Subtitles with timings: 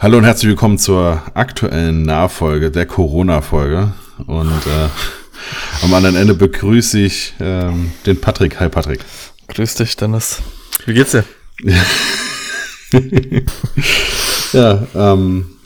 [0.00, 3.94] Hallo und herzlich willkommen zur aktuellen Nachfolge der Corona-Folge.
[4.28, 4.88] Und äh,
[5.82, 8.60] am anderen Ende begrüße ich ähm, den Patrick.
[8.60, 9.00] Hi Patrick.
[9.48, 10.40] Grüß dich, Dennis.
[10.86, 11.24] Wie geht's dir?
[14.52, 15.56] ja, ähm,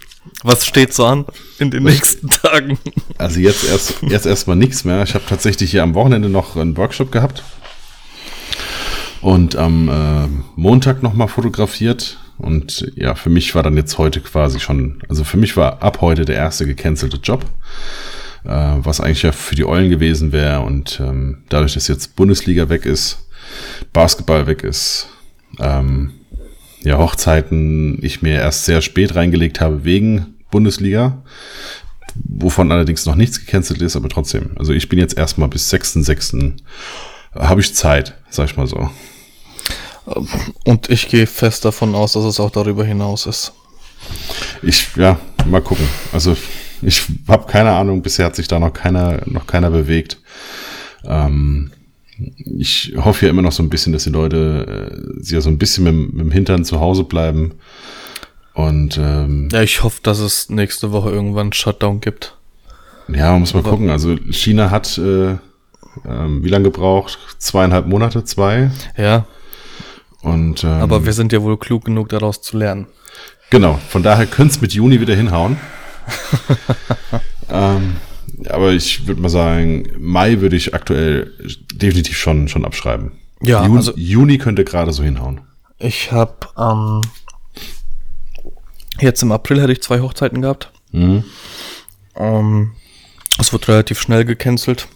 [0.43, 1.27] Was steht so an
[1.59, 2.79] in den nächsten Tagen?
[3.19, 5.03] also jetzt erst jetzt erstmal nichts mehr.
[5.03, 7.43] Ich habe tatsächlich hier am Wochenende noch einen Workshop gehabt
[9.21, 12.17] und am äh, Montag nochmal fotografiert.
[12.43, 16.01] Und ja, für mich war dann jetzt heute quasi schon, also für mich war ab
[16.01, 17.45] heute der erste gecancelte Job,
[18.45, 20.61] äh, was eigentlich ja für die Eulen gewesen wäre.
[20.61, 23.29] Und ähm, dadurch, dass jetzt Bundesliga weg ist,
[23.93, 25.09] Basketball weg ist,
[25.61, 26.13] ähm,
[26.83, 31.23] ja, Hochzeiten ich mir erst sehr spät reingelegt habe wegen Bundesliga,
[32.15, 34.51] wovon allerdings noch nichts gecancelt ist, aber trotzdem.
[34.57, 36.55] Also ich bin jetzt erstmal bis 6.6.
[37.35, 38.91] habe ich Zeit, sag ich mal so.
[40.65, 43.53] Und ich gehe fest davon aus, dass es auch darüber hinaus ist.
[44.63, 45.87] Ich, ja, mal gucken.
[46.13, 46.37] Also
[46.83, 50.19] ich habe keine Ahnung, bisher hat sich da noch keiner, noch keiner bewegt.
[51.05, 51.71] Ähm,
[52.59, 55.49] ich hoffe ja immer noch so ein bisschen, dass die Leute äh, sie ja so
[55.51, 57.55] ein bisschen mit, mit dem Hintern zu Hause bleiben.
[58.55, 62.37] Und ähm, Ja, ich hoffe, dass es nächste Woche irgendwann einen Shutdown gibt.
[63.09, 63.89] ja, man muss mal gucken.
[63.91, 65.37] Also China hat äh,
[66.07, 67.19] ähm, wie lange gebraucht?
[67.39, 68.71] Zweieinhalb Monate, zwei.
[68.97, 69.27] Ja,
[70.23, 72.87] Und ähm, aber wir sind ja wohl klug genug, daraus zu lernen.
[73.51, 75.59] Genau, von daher könnte es mit Juni wieder hinhauen.
[77.51, 77.97] ähm,
[78.49, 81.33] aber ich würde mal sagen, Mai würde ich aktuell
[81.75, 83.13] definitiv schon, schon abschreiben.
[83.43, 85.41] Ja, Juni, also Juni könnte gerade so hinhauen.
[85.79, 87.03] ich habe ähm,
[89.01, 90.73] jetzt im April hätte ich zwei Hochzeiten gehabt.
[90.93, 91.25] Mhm.
[92.17, 92.73] Ähm,
[93.39, 94.89] es wurde relativ schnell gecancelt.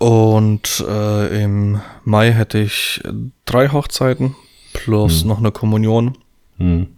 [0.00, 3.02] Und äh, im Mai hätte ich
[3.44, 4.34] drei Hochzeiten
[4.72, 6.16] plus noch eine Kommunion.
[6.56, 6.88] Mhm.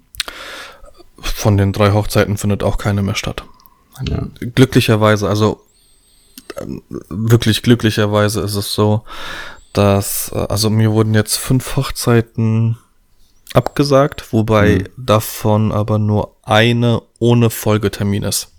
[1.19, 3.45] Von den drei Hochzeiten findet auch keine mehr statt.
[4.09, 4.29] Ja.
[4.55, 5.63] Glücklicherweise, also
[6.61, 9.03] ähm, wirklich glücklicherweise ist es so,
[9.73, 12.79] dass, äh, also mir wurden jetzt fünf Hochzeiten
[13.53, 18.52] abgesagt, wobei davon aber nur eine ohne Folgetermin ist.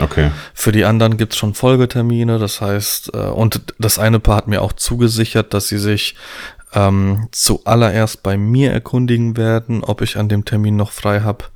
[0.00, 0.30] Okay.
[0.54, 4.62] Für die anderen gibt's schon Folgetermine, das heißt, äh, und das eine Paar hat mir
[4.62, 6.14] auch zugesichert, dass sie sich
[6.72, 11.46] ähm, zuallererst bei mir erkundigen werden, ob ich an dem Termin noch frei habe.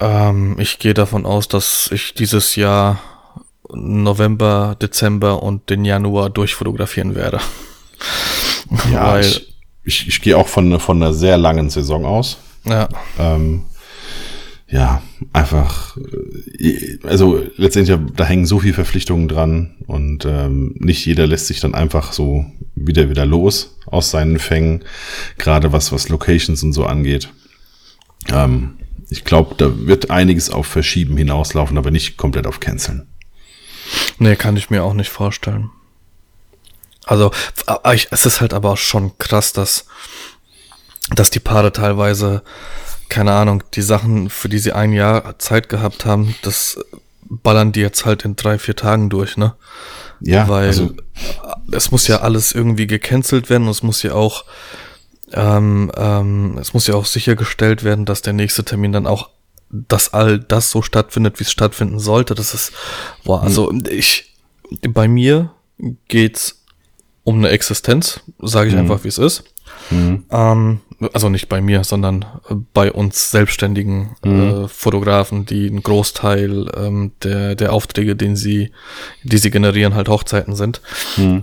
[0.00, 3.00] Ähm, ich gehe davon aus, dass ich dieses Jahr
[3.70, 7.40] November, Dezember und den Januar durchfotografieren werde.
[8.92, 12.38] Ja, Weil, ich, ich, ich gehe auch von, von einer sehr langen Saison aus.
[12.64, 12.88] ja,
[13.18, 13.64] Ähm,
[14.70, 15.02] ja,
[15.32, 15.96] einfach,
[16.58, 21.60] äh, also letztendlich, da hängen so viele Verpflichtungen dran und ähm, nicht jeder lässt sich
[21.60, 24.84] dann einfach so wieder wieder los aus seinen Fängen,
[25.38, 27.30] gerade was, was Locations und so angeht.
[28.28, 28.78] Ähm,
[29.10, 33.08] ich glaube, da wird einiges auf Verschieben hinauslaufen, aber nicht komplett auf Canceln.
[34.18, 35.70] nee, kann ich mir auch nicht vorstellen.
[37.06, 37.30] Also,
[37.94, 39.86] ich, es ist halt aber auch schon krass, dass,
[41.08, 42.42] dass die Paare teilweise,
[43.08, 46.78] keine Ahnung, die Sachen, für die sie ein Jahr Zeit gehabt haben, das
[47.28, 49.54] ballern die jetzt halt in drei, vier Tagen durch, ne?
[50.20, 50.90] Ja, Weil also
[51.70, 54.44] es muss ja alles irgendwie gecancelt werden und es muss ja auch,
[55.32, 59.30] ähm, ähm, es muss ja auch sichergestellt werden, dass der nächste Termin dann auch,
[59.70, 62.34] dass all das so stattfindet, wie es stattfinden sollte.
[62.34, 62.72] Das ist,
[63.24, 64.34] boah, also ich,
[64.88, 65.50] bei mir
[66.08, 66.64] geht's
[67.22, 69.44] um eine Existenz, sage ich einfach, wie es ist.
[70.30, 70.80] Ähm,
[71.12, 77.12] also nicht bei mir, sondern äh, bei uns selbstständigen äh, Fotografen, die einen Großteil ähm,
[77.22, 78.72] der, der Aufträge, den sie,
[79.22, 80.80] die sie generieren, halt Hochzeiten sind.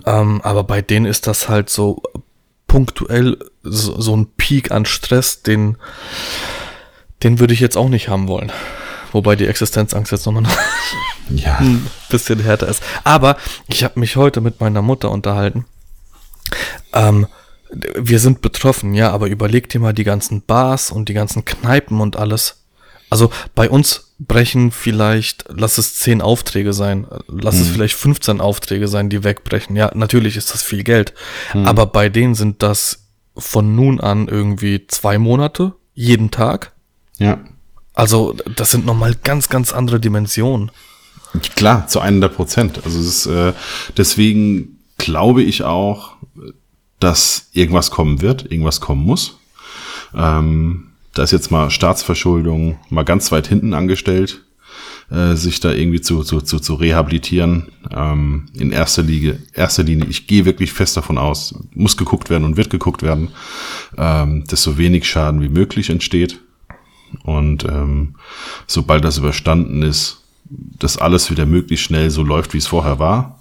[0.06, 2.02] Ähm, aber bei denen ist das halt so
[2.68, 5.78] punktuell so, so ein Peak an Stress, den,
[7.24, 8.52] den würde ich jetzt auch nicht haben wollen.
[9.14, 10.44] Wobei die Existenzangst jetzt nochmal
[11.30, 12.84] ja, ein bisschen härter ist.
[13.06, 15.66] Aber ich habe mich heute mit meiner Mutter unterhalten.
[16.92, 17.28] Ähm,
[17.72, 22.00] wir sind betroffen, ja, aber überleg dir mal die ganzen Bars und die ganzen Kneipen
[22.02, 22.64] und alles.
[23.10, 28.88] Also bei uns brechen vielleicht, lass es 10 Aufträge sein, lass es vielleicht 15 Aufträge
[28.88, 29.76] sein, die wegbrechen.
[29.76, 31.14] Ja, natürlich ist das viel Geld.
[31.54, 33.06] Aber bei denen sind das
[33.38, 36.74] von nun an irgendwie zwei Monate, jeden Tag.
[37.18, 37.40] ja.
[37.94, 40.70] Also das sind nochmal ganz, ganz andere Dimensionen.
[41.56, 42.82] Klar, zu 100 Prozent.
[42.84, 43.54] Also es ist, äh,
[43.96, 46.18] deswegen glaube ich auch,
[47.00, 49.38] dass irgendwas kommen wird, irgendwas kommen muss.
[50.16, 54.42] Ähm, da ist jetzt mal Staatsverschuldung mal ganz weit hinten angestellt,
[55.10, 57.68] äh, sich da irgendwie zu, zu, zu, zu rehabilitieren.
[57.92, 62.44] Ähm, in erster Linie, erster Linie, ich gehe wirklich fest davon aus, muss geguckt werden
[62.44, 63.30] und wird geguckt werden,
[63.98, 66.40] ähm, dass so wenig Schaden wie möglich entsteht.
[67.24, 68.16] Und ähm,
[68.68, 73.40] sobald das überstanden ist, dass alles wieder möglichst schnell so läuft, wie es vorher war.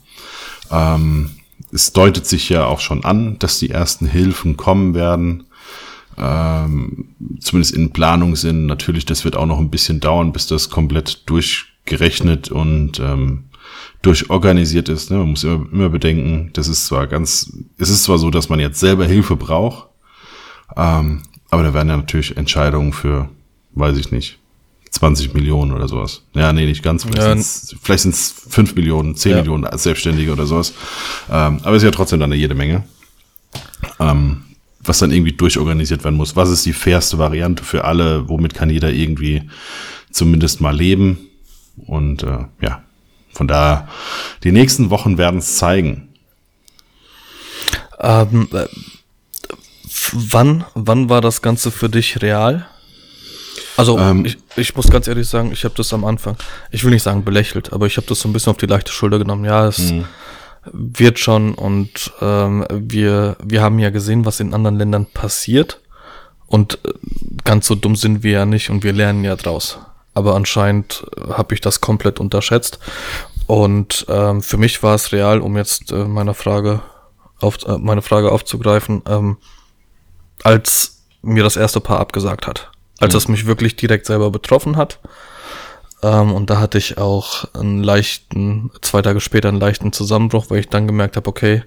[0.71, 1.31] Ähm,
[1.75, 5.45] es deutet sich ja auch schon an, dass die ersten Hilfen kommen werden.
[6.17, 7.09] Ähm,
[7.41, 8.67] zumindest in Planung sind.
[8.67, 13.47] Natürlich, das wird auch noch ein bisschen dauern, bis das komplett durchgerechnet und ähm,
[14.03, 15.11] durchorganisiert ist.
[15.11, 15.19] Ne?
[15.19, 18.61] Man muss immer, immer bedenken, das ist zwar ganz, es ist zwar so, dass man
[18.61, 19.89] jetzt selber Hilfe braucht,
[20.77, 23.29] ähm, aber da werden ja natürlich Entscheidungen für,
[23.73, 24.39] weiß ich nicht,
[24.95, 26.23] 20 Millionen oder sowas.
[26.35, 27.05] Ja, nee, nicht ganz.
[27.05, 29.39] Vielleicht sind es 5 Millionen, 10 ja.
[29.39, 30.73] Millionen als Selbstständige oder sowas.
[31.29, 32.85] Ähm, aber es ist ja trotzdem dann eine jede Menge.
[33.99, 34.45] Ähm,
[34.79, 36.37] was dann irgendwie durchorganisiert werden muss.
[36.37, 38.29] Was ist die fairste Variante für alle?
[38.29, 39.51] Womit kann jeder irgendwie
[40.13, 41.19] zumindest mal leben?
[41.87, 42.85] Und äh, ja,
[43.33, 43.89] von daher,
[44.45, 46.09] die nächsten Wochen werden es zeigen.
[47.99, 48.67] Ähm, äh,
[50.13, 52.69] wann, wann war das Ganze für dich real?
[53.77, 56.37] Also ähm, ich, ich muss ganz ehrlich sagen, ich habe das am Anfang,
[56.71, 58.93] ich will nicht sagen belächelt, aber ich habe das so ein bisschen auf die leichte
[58.93, 59.45] Schulter genommen.
[59.45, 60.05] Ja, es mh.
[60.73, 65.81] wird schon und ähm, wir, wir haben ja gesehen, was in anderen Ländern passiert
[66.47, 66.93] und äh,
[67.45, 69.79] ganz so dumm sind wir ja nicht und wir lernen ja draus.
[70.15, 72.79] Aber anscheinend äh, habe ich das komplett unterschätzt
[73.47, 76.81] und ähm, für mich war es real, um jetzt äh, meine Frage
[77.41, 79.37] auf äh, meine Frage aufzugreifen, ähm,
[80.45, 82.71] als mir das erste Paar abgesagt hat
[83.05, 85.01] als es mich wirklich direkt selber betroffen hat.
[86.03, 90.61] Ähm, und da hatte ich auch einen leichten, zwei Tage später einen leichten Zusammenbruch, weil
[90.61, 91.63] ich dann gemerkt habe, okay,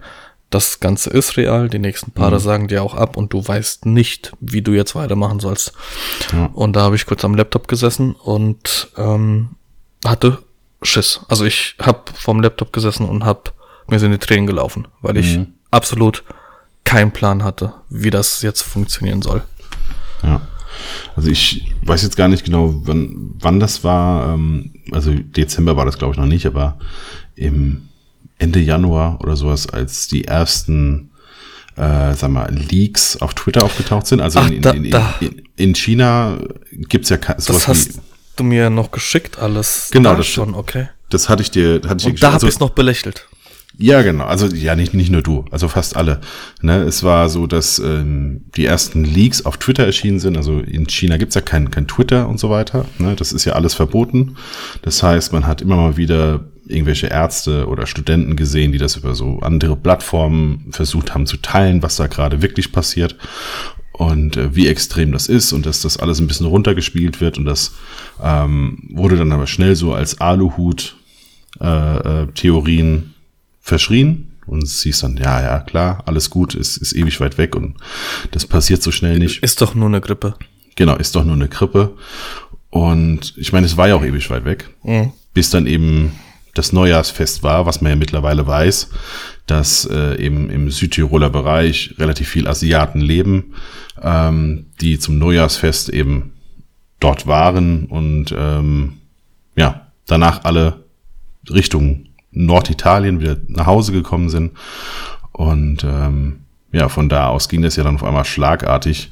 [0.50, 2.40] das Ganze ist real, die nächsten Paare mhm.
[2.40, 5.74] sagen dir auch ab und du weißt nicht, wie du jetzt weitermachen sollst.
[6.32, 6.46] Ja.
[6.54, 9.56] Und da habe ich kurz am Laptop gesessen und ähm,
[10.06, 10.38] hatte
[10.82, 11.22] Schiss.
[11.28, 13.52] Also ich habe vorm Laptop gesessen und habe
[13.90, 15.20] mir sind die Tränen gelaufen, weil mhm.
[15.20, 15.40] ich
[15.72, 16.24] absolut
[16.84, 19.44] keinen Plan hatte, wie das jetzt funktionieren soll.
[20.24, 20.42] Ja.
[21.18, 24.36] Also ich weiß jetzt gar nicht genau, wann, wann das war.
[24.36, 26.78] Ähm, also Dezember war das, glaube ich, noch nicht, aber
[27.36, 27.90] im
[28.38, 31.10] Ende Januar oder sowas, als die ersten
[31.76, 34.22] äh, sag mal, Leaks auf Twitter aufgetaucht sind.
[34.22, 36.38] Also Ach, in, in, in, in, in China
[36.72, 38.02] gibt's ja sowas Das hast wie,
[38.36, 39.90] du mir noch geschickt alles.
[39.92, 40.90] Genau, das schon, okay.
[41.10, 43.28] Das hatte ich dir, hatte ich Und dir da habe also, ich noch belächelt.
[43.80, 44.26] Ja, genau.
[44.26, 46.20] Also ja, nicht, nicht nur du, also fast alle.
[46.62, 46.82] Ne?
[46.84, 50.36] Es war so, dass ähm, die ersten Leaks auf Twitter erschienen sind.
[50.36, 52.86] Also in China gibt's ja kein, kein Twitter und so weiter.
[52.98, 53.16] Ne?
[53.16, 54.36] Das ist ja alles verboten.
[54.82, 59.14] Das heißt, man hat immer mal wieder irgendwelche Ärzte oder Studenten gesehen, die das über
[59.14, 63.16] so andere Plattformen versucht haben zu teilen, was da gerade wirklich passiert
[63.94, 67.46] und äh, wie extrem das ist und dass das alles ein bisschen runtergespielt wird und
[67.46, 67.74] das
[68.22, 73.17] ähm, wurde dann aber schnell so als Aluhut-Theorien äh, äh,
[73.68, 77.56] verschrien und sie ist dann, ja, ja, klar, alles gut, ist, ist ewig weit weg
[77.56, 77.76] und
[78.32, 79.44] das passiert so schnell nicht.
[79.44, 80.36] Ist doch nur eine Grippe.
[80.76, 81.96] Genau, ist doch nur eine Grippe.
[82.70, 85.12] Und ich meine, es war ja auch ewig weit weg, mhm.
[85.34, 86.14] bis dann eben
[86.54, 88.90] das Neujahrsfest war, was man ja mittlerweile weiß,
[89.46, 93.54] dass äh, eben im Südtiroler Bereich relativ viel Asiaten leben,
[94.02, 96.34] ähm, die zum Neujahrsfest eben
[97.00, 98.94] dort waren und ähm,
[99.56, 100.86] ja, danach alle
[101.50, 102.07] Richtung
[102.46, 104.52] Norditalien wieder nach Hause gekommen sind.
[105.32, 106.40] Und ähm,
[106.72, 109.12] ja, von da aus ging das ja dann auf einmal schlagartig.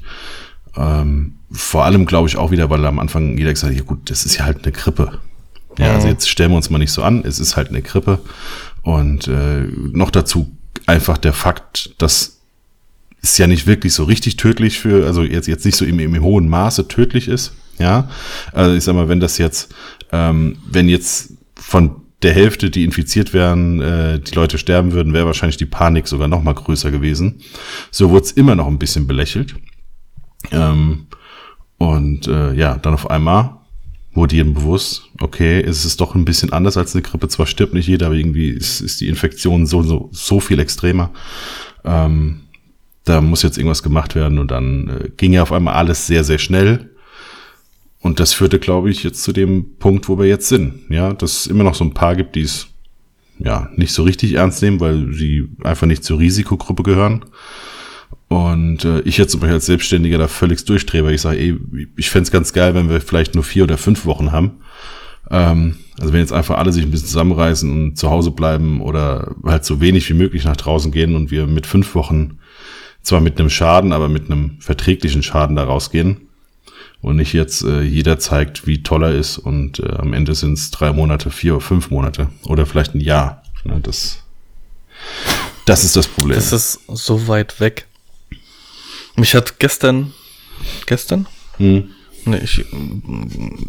[0.76, 4.10] Ähm, vor allem glaube ich auch wieder, weil am Anfang jeder gesagt hat, ja gut,
[4.10, 5.18] das ist ja halt eine Grippe.
[5.78, 6.12] Ja, also mhm.
[6.12, 8.18] jetzt stellen wir uns mal nicht so an, es ist halt eine Grippe.
[8.82, 10.50] Und äh, noch dazu
[10.86, 12.40] einfach der Fakt, dass
[13.22, 16.22] es ja nicht wirklich so richtig tödlich für, also jetzt, jetzt nicht so im, im
[16.22, 17.52] hohen Maße tödlich ist.
[17.78, 18.08] Ja,
[18.52, 19.74] also ich sag mal, wenn das jetzt,
[20.12, 25.26] ähm, wenn jetzt von der Hälfte, die infiziert wären, äh, die Leute sterben würden, wäre
[25.26, 27.40] wahrscheinlich die Panik sogar noch mal größer gewesen.
[27.92, 29.54] So wurde es immer noch ein bisschen belächelt.
[30.50, 31.06] Ähm,
[31.78, 33.58] und äh, ja, dann auf einmal
[34.12, 37.28] wurde jedem bewusst, okay, es ist doch ein bisschen anders als eine Grippe.
[37.28, 41.12] Zwar stirbt nicht jeder, aber irgendwie ist, ist die Infektion so, so, so viel extremer.
[41.84, 42.40] Ähm,
[43.04, 46.24] da muss jetzt irgendwas gemacht werden und dann äh, ging ja auf einmal alles sehr,
[46.24, 46.90] sehr schnell.
[48.00, 50.82] Und das führte, glaube ich, jetzt zu dem Punkt, wo wir jetzt sind.
[50.88, 52.68] Ja, dass es immer noch so ein paar gibt, die es
[53.38, 57.24] ja nicht so richtig ernst nehmen, weil sie einfach nicht zur Risikogruppe gehören.
[58.28, 61.56] Und äh, ich jetzt zum Beispiel als Selbstständiger da völlig durchdrehe, weil ich sage, ey,
[61.96, 64.58] ich fände ganz geil, wenn wir vielleicht nur vier oder fünf Wochen haben.
[65.30, 69.34] Ähm, also wenn jetzt einfach alle sich ein bisschen zusammenreißen und zu Hause bleiben oder
[69.44, 72.38] halt so wenig wie möglich nach draußen gehen und wir mit fünf Wochen
[73.02, 76.25] zwar mit einem Schaden, aber mit einem verträglichen Schaden da rausgehen,
[77.02, 80.54] und nicht jetzt äh, jeder zeigt, wie toll er ist und äh, am Ende sind
[80.54, 83.42] es drei Monate, vier oder fünf Monate oder vielleicht ein Jahr.
[83.64, 84.18] Ne, das,
[85.64, 86.36] das ist das Problem.
[86.36, 87.86] Das ist so weit weg.
[89.16, 90.12] Mich hat gestern,
[90.86, 91.26] gestern,
[91.58, 91.90] hm.
[92.26, 92.64] Nee, ich,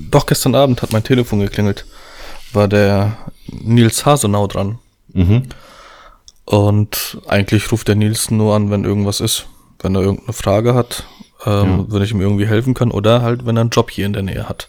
[0.10, 1.86] doch gestern Abend hat mein Telefon geklingelt.
[2.54, 3.18] War der
[3.48, 4.80] Nils Hasenau dran.
[5.14, 5.44] Mhm.
[6.46, 9.46] Und eigentlich ruft der Nils nur an, wenn irgendwas ist.
[9.80, 11.06] Wenn er irgendeine Frage hat,
[11.48, 14.14] ähm, wenn ich ihm irgendwie helfen kann oder halt, wenn er einen Job hier in
[14.14, 14.68] der Nähe hat.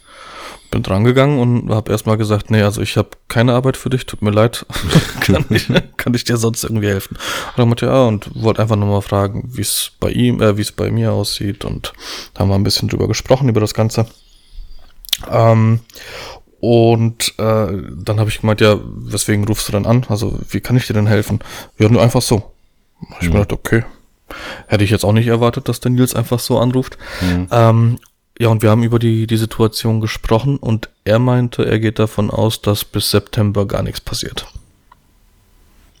[0.71, 4.05] Bin dran gegangen und habe erstmal gesagt, nee, also ich habe keine Arbeit für dich,
[4.05, 4.65] tut mir leid.
[5.21, 5.67] kann, ich,
[5.97, 7.17] kann ich dir sonst irgendwie helfen?
[7.17, 10.57] Und dann meinte ja, und wollte einfach nur mal fragen, wie es bei ihm, äh,
[10.57, 11.93] wie es bei mir aussieht und
[12.37, 14.05] haben wir ein bisschen drüber gesprochen, über das Ganze.
[15.29, 15.79] Ähm,
[16.61, 20.05] und äh, dann habe ich gemeint, ja, weswegen rufst du dann an?
[20.07, 21.39] Also, wie kann ich dir denn helfen?
[21.77, 22.51] Ja, nur einfach so.
[23.09, 23.83] Hab ich mir gedacht, okay.
[24.67, 26.97] Hätte ich jetzt auch nicht erwartet, dass der Nils einfach so anruft.
[27.51, 27.99] Ähm,
[28.39, 32.31] ja, und wir haben über die, die Situation gesprochen und er meinte, er geht davon
[32.31, 34.47] aus, dass bis September gar nichts passiert.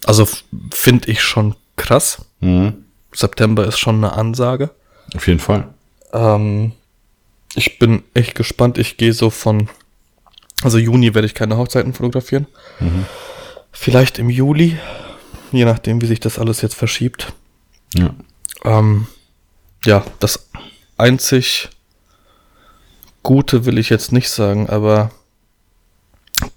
[0.05, 0.25] Also
[0.71, 2.25] finde ich schon krass.
[2.39, 2.85] Mhm.
[3.13, 4.69] September ist schon eine Ansage.
[5.15, 5.67] Auf jeden Fall.
[6.13, 6.71] Ähm,
[7.55, 8.77] ich bin echt gespannt.
[8.77, 9.69] Ich gehe so von,
[10.63, 12.47] also Juni werde ich keine Hochzeiten fotografieren.
[13.71, 14.77] Vielleicht im Juli,
[15.51, 17.33] je nachdem, wie sich das alles jetzt verschiebt.
[17.95, 18.15] Ja.
[18.63, 19.07] Ähm,
[19.85, 20.49] ja, das
[20.97, 21.69] einzig
[23.23, 25.11] Gute will ich jetzt nicht sagen, aber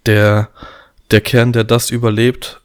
[0.07, 0.49] der,
[1.11, 2.61] der Kern, der das überlebt,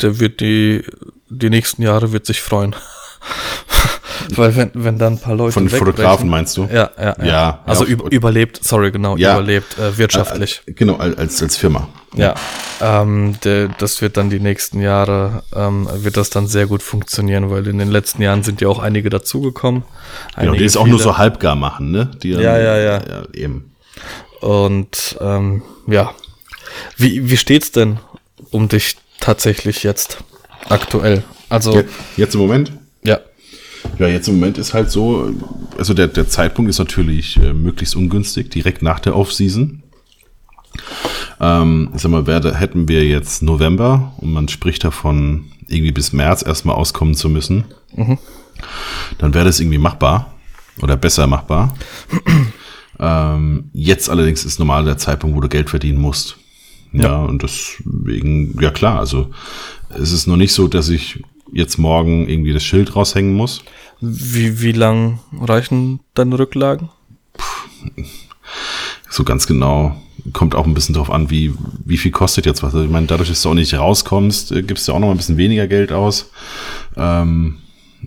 [0.00, 0.84] der wird die,
[1.28, 2.74] die nächsten Jahre wird sich freuen.
[4.36, 6.64] Weil wenn, wenn dann ein paar Leute Von den Fotografen meinst du?
[6.72, 7.24] Ja, ja, ja.
[7.24, 9.34] Ja, Also ja, überlebt, sorry, genau, Ja.
[9.34, 10.62] überlebt äh, wirtschaftlich.
[10.66, 11.88] Äh, Genau, als, als- Firma.
[12.16, 12.34] Ja,
[12.80, 17.50] ähm, der, das wird dann die nächsten Jahre, ähm, wird das dann sehr gut funktionieren,
[17.50, 19.84] weil in den letzten Jahren sind ja auch einige dazugekommen.
[20.36, 22.10] Genau, die es auch nur so halbgar machen, ne?
[22.22, 22.94] Die Ja, ja, ja.
[23.08, 23.70] ja eben.
[24.40, 26.10] Und ähm, ja,
[26.96, 27.98] wie, wie steht's denn
[28.50, 30.18] um dich tatsächlich jetzt
[30.68, 31.22] aktuell?
[31.48, 31.84] Also, Je-
[32.16, 32.72] Jetzt im Moment?
[33.04, 33.20] ja,
[34.00, 35.30] Ja, jetzt im Moment ist halt so,
[35.76, 39.82] also der, der Zeitpunkt ist natürlich äh, möglichst ungünstig, direkt nach der Off-Season.
[41.38, 46.14] Ähm, ich sag mal, werde, hätten wir jetzt November und man spricht davon, irgendwie bis
[46.14, 47.64] März erstmal auskommen zu müssen,
[49.18, 50.32] dann wäre das irgendwie machbar
[50.80, 51.74] oder besser machbar.
[52.98, 56.38] ähm, jetzt allerdings ist normal der Zeitpunkt, wo du Geld verdienen musst.
[56.92, 59.30] Ja, und deswegen, ja klar, also
[59.90, 63.62] es ist noch nicht so, dass ich jetzt morgen irgendwie das Schild raushängen muss.
[64.00, 66.88] Wie, wie lang reichen deine Rücklagen?
[69.10, 70.00] So ganz genau.
[70.32, 71.54] Kommt auch ein bisschen drauf an, wie,
[71.84, 72.74] wie viel kostet jetzt was.
[72.74, 75.14] Also ich meine, dadurch, dass du auch nicht rauskommst, äh, gibst du auch noch mal
[75.14, 76.30] ein bisschen weniger Geld aus.
[76.96, 77.58] Ähm,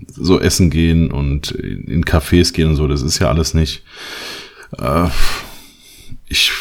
[0.07, 3.83] so essen gehen und in Cafés gehen und so, das ist ja alles nicht.
[4.77, 5.07] Äh,
[6.27, 6.51] ich,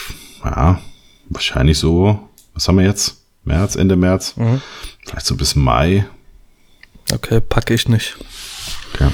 [0.44, 0.80] ja,
[1.28, 3.22] wahrscheinlich so, was haben wir jetzt?
[3.44, 4.34] März, Ende März?
[5.04, 6.06] Vielleicht so bis Mai.
[7.12, 8.16] Okay, packe ich nicht.
[8.94, 9.10] Okay.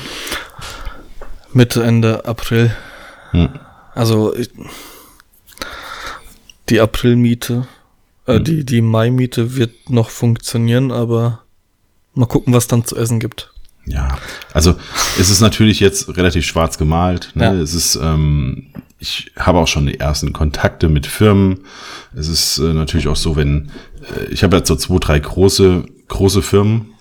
[1.52, 2.74] Mitte, Ende April.
[3.30, 3.48] Hm.
[3.94, 4.50] Also ich,
[6.68, 7.66] die Aprilmiete,
[8.26, 11.42] äh, die, die Mai-Miete wird noch funktionieren, aber
[12.14, 13.52] mal gucken, was dann zu essen gibt.
[13.86, 14.18] Ja,
[14.52, 14.74] also
[15.18, 17.30] es ist natürlich jetzt relativ schwarz gemalt.
[17.34, 17.44] Ne?
[17.44, 17.54] Ja.
[17.54, 18.66] Es ist, ähm,
[18.98, 21.60] ich habe auch schon die ersten Kontakte mit Firmen.
[22.14, 23.70] Es ist äh, natürlich auch so, wenn
[24.16, 26.94] äh, ich habe jetzt so zwei, drei große große Firmen,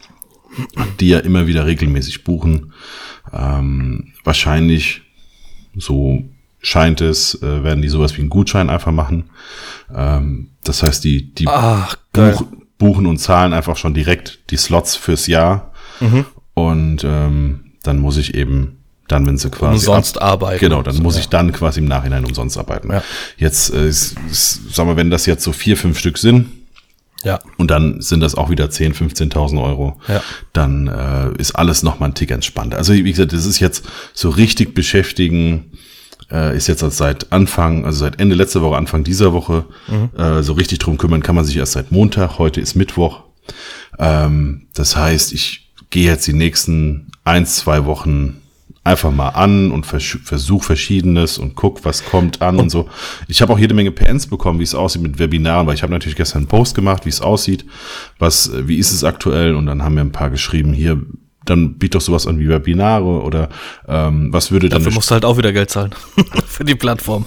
[0.99, 2.73] die ja immer wieder regelmäßig buchen.
[3.33, 5.01] Ähm, wahrscheinlich
[5.75, 6.23] so
[6.59, 9.29] scheint es, äh, werden die sowas wie einen Gutschein einfach machen.
[9.93, 12.43] Ähm, das heißt, die die Ach, buch,
[12.77, 15.71] buchen und zahlen einfach schon direkt die Slots fürs Jahr.
[15.99, 16.25] Mhm.
[16.53, 19.87] Und ähm, dann muss ich eben, dann, wenn sie quasi.
[19.87, 20.59] Umsonst arbeiten.
[20.59, 21.21] Genau, dann So, muss ja.
[21.21, 22.91] ich dann quasi im Nachhinein umsonst arbeiten.
[22.91, 23.03] Ja.
[23.37, 26.47] Jetzt, äh, ist, ist, sagen wir, wenn das jetzt so vier, fünf Stück sind,
[27.27, 27.39] Ja.
[27.57, 29.99] und dann sind das auch wieder 10.000, 15.000 Euro.
[30.07, 30.21] Ja.
[30.53, 32.77] Dann äh, ist alles noch mal ein Tick entspannter.
[32.77, 35.71] Also wie gesagt, das ist jetzt so richtig beschäftigen,
[36.31, 39.65] äh, ist jetzt seit Anfang, also seit Ende letzter Woche, Anfang dieser Woche,
[40.17, 42.39] äh, so richtig drum kümmern kann man sich erst seit Montag.
[42.39, 43.23] Heute ist Mittwoch.
[43.99, 48.41] Ähm, das heißt, ich gehe jetzt die nächsten eins, zwei Wochen
[48.87, 52.89] einfach mal an und vers versuche Verschiedenes und guck, was kommt an und so.
[53.27, 55.91] Ich habe auch jede Menge PNs bekommen, wie es aussieht mit Webinaren, weil ich habe
[55.91, 57.65] natürlich gestern einen Post gemacht, wie es aussieht,
[58.17, 61.01] was, wie ist es aktuell und dann haben mir ein paar geschrieben, hier,
[61.45, 63.49] dann biet doch sowas an wie Webinare oder
[63.87, 65.91] ähm, was würde dann Dafür musst du halt auch wieder Geld zahlen.
[66.47, 67.25] Für die Plattform.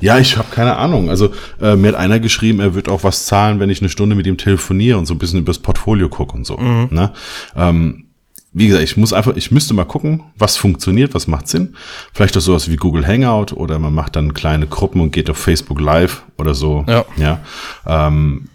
[0.00, 1.10] ja, ich habe keine Ahnung.
[1.10, 4.16] Also äh, mir hat einer geschrieben, er wird auch was zahlen, wenn ich eine Stunde
[4.16, 6.56] mit ihm telefoniere und so ein bisschen übers Portfolio gucke und so.
[6.56, 7.12] Ne?
[7.56, 8.03] Ähm,
[8.54, 11.74] wie gesagt, ich muss einfach, ich müsste mal gucken, was funktioniert, was macht Sinn.
[12.12, 15.38] Vielleicht auch sowas wie Google Hangout oder man macht dann kleine Gruppen und geht auf
[15.38, 16.84] Facebook Live oder so.
[16.88, 17.04] Ja.
[17.16, 17.40] Ja.
[17.84, 18.48] Ähm,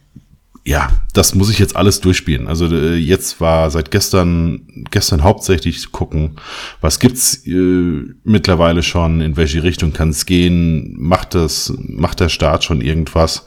[0.63, 2.48] ja, das muss ich jetzt alles durchspielen.
[2.48, 6.38] Also äh, jetzt war seit gestern, gestern hauptsächlich gucken,
[6.79, 12.29] was gibt's äh, mittlerweile schon, in welche Richtung kann es gehen, macht das, macht der
[12.29, 13.46] Staat schon irgendwas?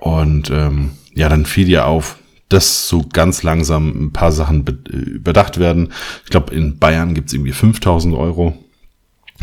[0.00, 2.16] Und ähm, ja, dann fiel ja auf,
[2.48, 5.92] dass so ganz langsam ein paar Sachen überdacht werden.
[6.24, 8.56] Ich glaube, in Bayern gibt's irgendwie 5000 Euro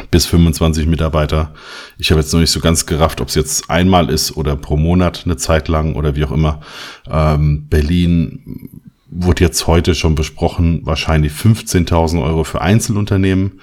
[0.10, 1.54] bis 25 Mitarbeiter.
[1.98, 4.78] Ich habe jetzt noch nicht so ganz gerafft, ob es jetzt einmal ist oder pro
[4.78, 6.62] Monat eine Zeit lang oder wie auch immer.
[7.10, 13.60] Ähm, Berlin wurde jetzt heute schon besprochen, wahrscheinlich 15.000 Euro für Einzelunternehmen.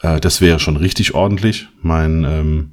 [0.00, 1.68] Äh, das wäre schon richtig ordentlich.
[1.82, 2.70] Mein, ähm,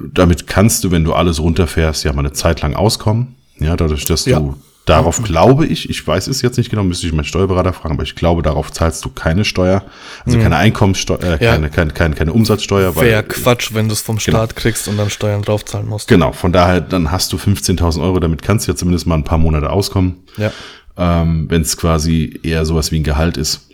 [0.00, 3.34] damit kannst du, wenn du alles runterfährst, ja mal eine Zeit lang auskommen.
[3.58, 4.40] Ja, dadurch, dass ja.
[4.40, 7.94] du Darauf glaube ich, ich weiß es jetzt nicht genau, müsste ich meinen Steuerberater fragen,
[7.94, 9.82] aber ich glaube, darauf zahlst du keine Steuer,
[10.26, 11.52] also keine Einkommenssteuer, äh, ja.
[11.52, 12.94] keine, keine, keine, keine Umsatzsteuer.
[12.94, 14.38] Wäre ja Quatsch, wenn du es vom genau.
[14.38, 14.60] Staat genau.
[14.60, 16.08] kriegst und dann Steuern draufzahlen musst.
[16.08, 19.24] Genau, von daher, dann hast du 15.000 Euro, damit kannst du ja zumindest mal ein
[19.24, 20.22] paar Monate auskommen.
[20.36, 20.52] Ja.
[20.98, 23.68] Ähm, wenn es quasi eher sowas wie ein Gehalt ist.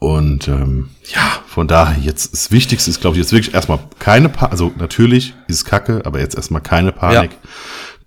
[0.00, 4.28] Und ähm, ja, von daher jetzt das Wichtigste ist, glaube ich, jetzt wirklich erstmal keine
[4.28, 7.30] Panik, also natürlich ist es Kacke, aber jetzt erstmal keine Panik.
[7.30, 7.50] Ja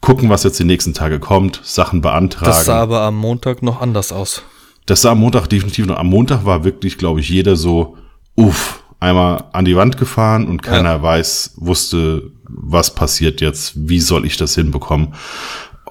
[0.04, 2.46] gucken, was jetzt die nächsten Tage kommt, Sachen beantragen.
[2.46, 4.44] Das sah aber am Montag noch anders aus.
[4.86, 5.98] Das sah am Montag definitiv noch.
[5.98, 7.96] Am Montag war wirklich, glaube ich, jeder so,
[8.36, 11.02] uff, einmal an die Wand gefahren und keiner ja.
[11.02, 15.14] weiß, wusste, was passiert jetzt, wie soll ich das hinbekommen.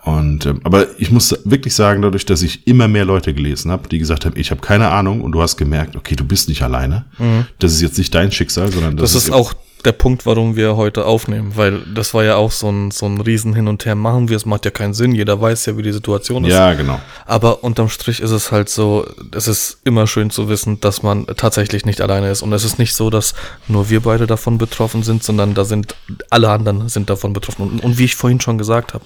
[0.05, 3.89] Und ähm, aber ich muss wirklich sagen, dadurch, dass ich immer mehr Leute gelesen habe,
[3.89, 6.63] die gesagt haben, ich habe keine Ahnung, und du hast gemerkt, okay, du bist nicht
[6.63, 7.07] alleine.
[7.19, 7.47] Mhm.
[7.61, 10.57] Das ist jetzt nicht dein Schicksal, sondern das, das ist, ist auch der Punkt, warum
[10.57, 13.85] wir heute aufnehmen, weil das war ja auch so ein, so ein Riesen hin und
[13.85, 13.95] her.
[13.95, 15.13] Machen wir, es macht ja keinen Sinn.
[15.13, 16.53] Jeder weiß ja, wie die Situation ist.
[16.53, 17.01] Ja, genau.
[17.27, 21.27] Aber unterm Strich ist es halt so, es ist immer schön zu wissen, dass man
[21.37, 22.43] tatsächlich nicht alleine ist.
[22.43, 23.35] Und es ist nicht so, dass
[23.69, 25.95] nur wir beide davon betroffen sind, sondern da sind
[26.31, 27.63] alle anderen sind davon betroffen.
[27.63, 29.05] Und, und wie ich vorhin schon gesagt habe,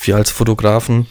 [0.00, 1.06] wir als Fotografen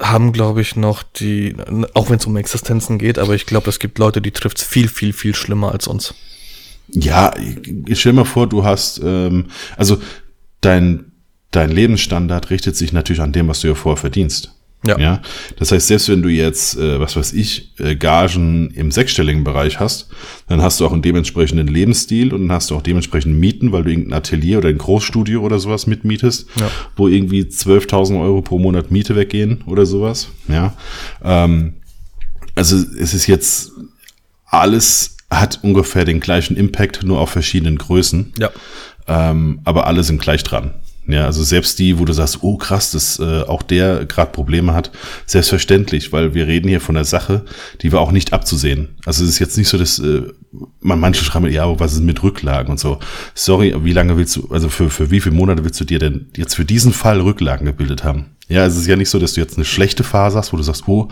[0.00, 1.56] haben, glaube ich, noch die,
[1.94, 4.64] auch wenn es um Existenzen geht, aber ich glaube, es gibt Leute, die trifft es
[4.64, 6.14] viel, viel, viel schlimmer als uns.
[6.92, 7.32] Ja,
[7.86, 9.98] ich stell mal vor, du hast, ähm, also
[10.60, 11.12] dein,
[11.50, 14.54] dein Lebensstandard richtet sich natürlich an dem, was du ja vorher verdienst.
[14.86, 14.98] Ja.
[14.98, 15.22] ja.
[15.58, 19.78] Das heißt, selbst wenn du jetzt, äh, was weiß ich, äh, Gagen im sechsstelligen Bereich
[19.78, 20.08] hast,
[20.48, 23.84] dann hast du auch einen dementsprechenden Lebensstil und dann hast du auch dementsprechend Mieten, weil
[23.84, 26.70] du irgendein Atelier oder ein Großstudio oder sowas mitmietest, ja.
[26.96, 30.28] wo irgendwie 12.000 Euro pro Monat Miete weggehen oder sowas.
[30.48, 30.74] Ja.
[31.22, 31.74] Ähm,
[32.54, 33.72] also es ist jetzt
[34.46, 38.32] alles hat ungefähr den gleichen Impact, nur auf verschiedenen Größen.
[38.38, 38.50] Ja.
[39.06, 40.74] Ähm, aber alle sind gleich dran.
[41.06, 44.74] Ja, also selbst die, wo du sagst, oh krass, dass äh, auch der gerade Probleme
[44.74, 44.92] hat,
[45.26, 47.44] selbstverständlich, weil wir reden hier von einer Sache,
[47.82, 48.90] die war auch nicht abzusehen.
[49.04, 50.22] Also es ist jetzt nicht so, dass äh,
[50.80, 52.98] man manche schreiben, ja, aber was ist mit Rücklagen und so.
[53.34, 56.28] Sorry, wie lange willst du, also für, für wie viele Monate willst du dir denn
[56.36, 58.26] jetzt für diesen Fall Rücklagen gebildet haben?
[58.50, 60.64] Ja, es ist ja nicht so, dass du jetzt eine schlechte Phase hast, wo du
[60.64, 61.08] sagst, oh,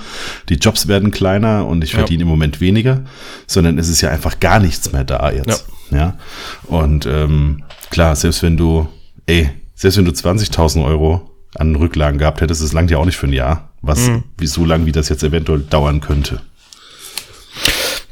[0.48, 2.24] die Jobs werden kleiner und ich verdiene ja.
[2.24, 3.05] im Moment weniger,
[3.46, 5.66] sondern es ist ja einfach gar nichts mehr da jetzt.
[5.92, 5.96] Ja.
[5.96, 6.18] ja?
[6.64, 8.88] Und ähm, klar, selbst wenn du,
[9.27, 13.16] ey, selbst wenn du 20.000 Euro an Rücklagen gehabt hättest, das langt ja auch nicht
[13.16, 14.24] für ein Jahr, was mhm.
[14.37, 16.40] wie so lang wie das jetzt eventuell dauern könnte.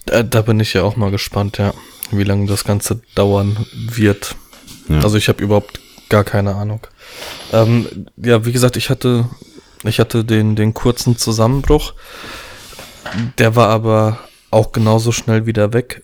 [0.04, 1.74] Da, da bin ich ja auch mal gespannt, ja,
[2.12, 4.36] wie lange das Ganze dauern wird.
[4.88, 5.00] Ja.
[5.00, 6.86] Also ich habe überhaupt gar keine Ahnung.
[7.52, 9.28] Ähm, ja, wie gesagt, ich hatte,
[9.84, 11.94] ich hatte den, den kurzen Zusammenbruch.
[13.38, 14.18] Der war aber
[14.50, 16.02] auch genauso schnell wieder weg,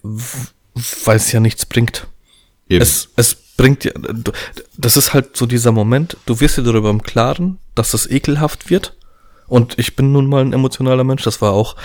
[1.05, 2.07] weil es ja nichts bringt.
[2.69, 2.83] Eben.
[2.83, 3.93] Es, es bringt ja,
[4.77, 8.71] das ist halt so dieser Moment, du wirst dir darüber im Klaren, dass das ekelhaft
[8.71, 8.95] wird.
[9.47, 11.23] Und ich bin nun mal ein emotionaler Mensch.
[11.25, 11.77] Das war auch,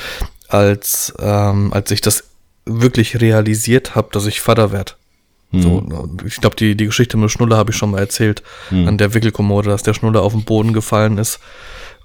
[0.48, 2.24] als, ähm, als ich das
[2.66, 4.94] wirklich realisiert habe, dass ich Vater werde.
[5.52, 5.62] Mhm.
[5.62, 8.44] So, ich glaube, die, die Geschichte mit Schnuller habe ich schon mal erzählt.
[8.70, 8.88] Mhm.
[8.88, 11.40] An der Wickelkommode, dass der Schnuller auf den Boden gefallen ist.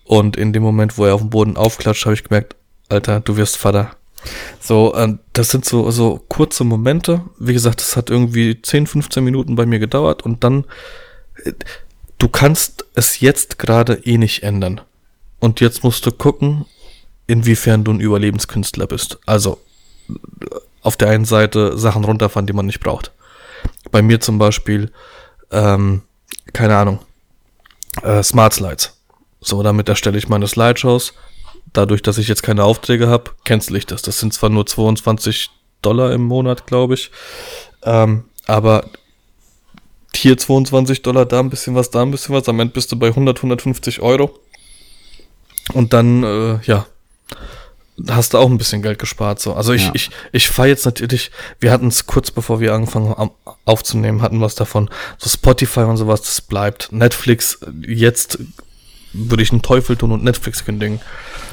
[0.05, 2.57] Und in dem Moment, wo er auf den Boden aufklatscht, habe ich gemerkt,
[2.89, 3.97] Alter, du wirst Vater.
[4.61, 7.23] So, äh, das sind so, so kurze Momente.
[7.39, 10.65] Wie gesagt, das hat irgendwie 10, 15 Minuten bei mir gedauert und dann,
[11.45, 11.53] äh,
[12.19, 14.81] du kannst es jetzt gerade eh nicht ändern.
[15.41, 16.67] Und jetzt musst du gucken,
[17.27, 19.19] inwiefern du ein Überlebenskünstler bist.
[19.27, 19.59] Also,
[20.83, 23.13] auf der einen Seite Sachen runterfahren, die man nicht braucht.
[23.93, 24.91] Bei mir zum Beispiel,
[25.53, 26.03] ähm,
[26.53, 26.99] keine Ahnung,
[28.03, 29.01] äh, Smart Slides.
[29.41, 31.15] So, damit erstelle ich meine Slideshows.
[31.73, 34.03] Dadurch, dass ich jetzt keine Aufträge habe, cancel ich das.
[34.03, 35.51] Das sind zwar nur 22
[35.83, 37.11] Dollar im Monat, glaube ich.
[37.85, 38.87] Ähm, aber
[40.15, 42.49] hier 22 Dollar, da ein bisschen was, da ein bisschen was.
[42.49, 44.39] Am Ende bist du bei 100, 150 Euro.
[45.73, 46.87] Und dann, äh, ja,
[48.09, 49.41] hast du auch ein bisschen Geld gespart.
[49.41, 49.55] So.
[49.55, 49.91] Also ich, ja.
[49.95, 53.31] ich, ich fahre jetzt natürlich, wir hatten es kurz bevor wir angefangen haben
[53.65, 54.91] aufzunehmen, hatten was davon.
[55.19, 56.93] So Spotify und sowas, das bleibt.
[56.93, 58.39] Netflix jetzt
[59.13, 61.01] würde ich einen Teufel tun und Netflix kündigen.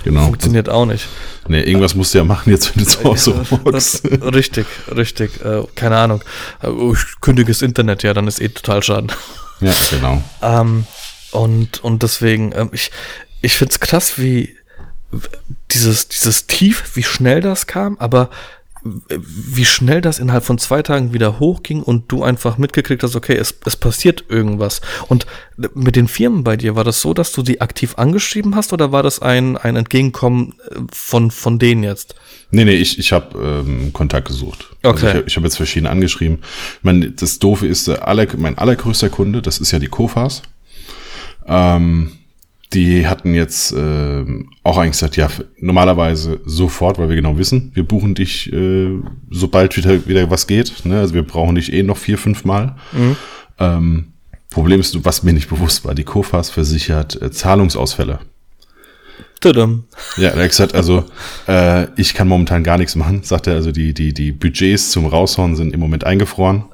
[0.03, 0.25] Genau.
[0.25, 1.07] Funktioniert auch nicht.
[1.47, 5.43] Nee, irgendwas musst du ja machen jetzt, wenn du zu Hause Das, richtig, richtig.
[5.43, 6.23] Äh, keine Ahnung.
[6.61, 9.11] Äh, ich kündige das Internet, ja, dann ist eh total schaden.
[9.59, 10.23] Ja, genau.
[10.41, 10.85] Ähm,
[11.31, 12.91] und, und deswegen, ähm, ich,
[13.41, 14.55] ich finde es krass, wie
[15.71, 18.29] dieses, dieses Tief, wie schnell das kam, aber
[19.09, 23.35] wie schnell das innerhalb von zwei Tagen wieder hochging und du einfach mitgekriegt hast, okay,
[23.35, 24.79] es, es passiert irgendwas.
[25.09, 25.25] Und
[25.73, 28.91] mit den Firmen bei dir, war das so, dass du die aktiv angeschrieben hast oder
[28.93, 32.15] war das ein, ein Entgegenkommen äh, von, von denen jetzt?
[32.51, 34.69] Nee, nee, ich, ich habe ähm, Kontakt gesucht.
[34.83, 35.07] Okay.
[35.07, 36.39] Also ich ich habe jetzt verschiedene angeschrieben.
[36.77, 40.41] Ich meine, das Doofe ist, aller, mein allergrößter Kunde, das ist ja die Kofas.
[41.45, 42.13] Ähm,
[42.73, 44.25] die hatten jetzt äh,
[44.63, 48.89] auch eigentlich gesagt, ja, normalerweise sofort, weil wir genau wissen, wir buchen dich, äh,
[49.29, 50.85] sobald wieder, wieder was geht.
[50.85, 50.99] Ne?
[50.99, 52.75] Also wir brauchen dich eh noch vier, fünf Mal.
[52.91, 53.15] Mhm.
[53.57, 54.13] Ähm,
[54.51, 58.19] Problem ist, was mir nicht bewusst war, die Kofas versichert äh, Zahlungsausfälle.
[59.41, 59.85] Tudum.
[60.17, 61.05] Ja, er hat gesagt, also
[61.47, 63.55] äh, ich kann momentan gar nichts machen, sagt er.
[63.55, 66.65] Also die, die, die Budgets zum Raushauen sind im Moment eingefroren.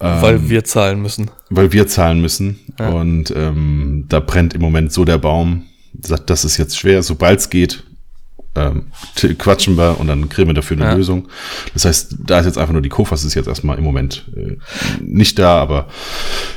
[0.00, 1.30] Weil wir zahlen müssen.
[1.50, 2.58] weil wir zahlen müssen.
[2.78, 2.88] Ja.
[2.90, 5.64] Und ähm, da brennt im Moment so der Baum.
[6.00, 7.02] Sagt, das ist jetzt schwer.
[7.02, 7.82] Sobald es geht,
[8.54, 8.86] ähm,
[9.38, 10.94] quatschen wir und dann kriegen wir dafür eine Ja.
[10.94, 11.28] Lösung.
[11.74, 14.56] Das heißt, da ist jetzt einfach nur die Kofas ist jetzt erstmal im Moment äh,
[15.00, 15.88] nicht da, aber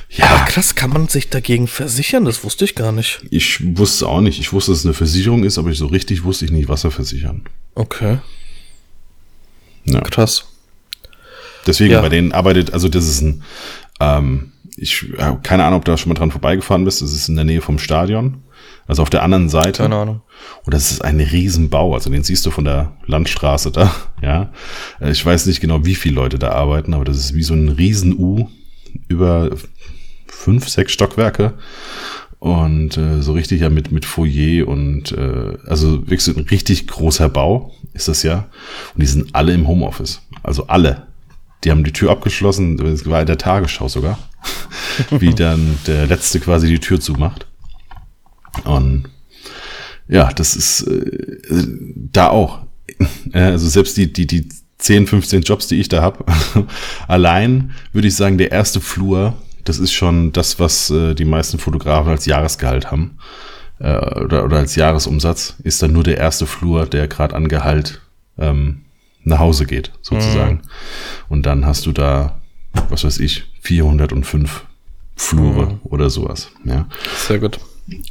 [0.09, 2.25] ja, Aber krass, kann man sich dagegen versichern?
[2.25, 3.21] Das wusste ich gar nicht.
[3.31, 4.39] ich wusste auch nicht.
[4.39, 6.83] Ich wusste, dass es eine Versicherung ist, aber ich so richtig wusste ich nicht, was
[6.83, 7.43] wir versichern.
[7.75, 8.19] Okay,
[9.85, 10.01] Ja.
[10.01, 10.45] krass.
[11.67, 12.01] Deswegen Ja.
[12.01, 13.43] bei denen arbeitet, also das ist ein,
[13.99, 17.01] ähm, ich habe keine Ahnung, ob du da schon mal dran vorbeigefahren bist.
[17.01, 18.43] Das ist in der Nähe vom Stadion.
[18.87, 19.83] Also auf der anderen Seite.
[19.83, 20.21] Keine Ahnung.
[20.65, 21.93] Und das ist ein Riesenbau.
[21.93, 23.93] Also den siehst du von der Landstraße da.
[24.21, 24.51] Ja.
[24.99, 27.53] Äh, Ich weiß nicht genau, wie viele Leute da arbeiten, aber das ist wie so
[27.53, 28.47] ein Riesen-U
[29.07, 29.49] über
[30.27, 31.53] fünf, sechs Stockwerke.
[32.39, 36.87] Und äh, so richtig ja mit, mit Foyer und äh, also wirklich so ein richtig
[36.87, 38.47] großer Bau ist das ja.
[38.95, 40.21] Und die sind alle im Homeoffice.
[40.41, 41.07] Also alle.
[41.63, 44.17] Die haben die Tür abgeschlossen, das war in der Tagesschau sogar,
[45.11, 47.45] wie dann der Letzte quasi die Tür zumacht.
[48.63, 49.05] Und
[50.07, 51.65] ja, das ist äh,
[52.11, 52.59] da auch.
[53.33, 56.25] Also selbst die, die, die 10, 15 Jobs, die ich da habe,
[57.07, 61.59] allein würde ich sagen, der erste Flur, das ist schon das, was äh, die meisten
[61.59, 63.17] Fotografen als Jahresgehalt haben.
[63.79, 68.01] Äh, oder, oder als Jahresumsatz, ist dann nur der erste Flur, der gerade an Gehalt
[68.37, 68.81] ähm,
[69.23, 70.61] nach Hause geht, sozusagen.
[71.29, 72.41] Und dann hast du da,
[72.89, 74.65] was weiß ich, 405
[75.15, 76.51] Flure oder sowas.
[76.65, 76.87] Ja.
[77.27, 77.59] Sehr gut.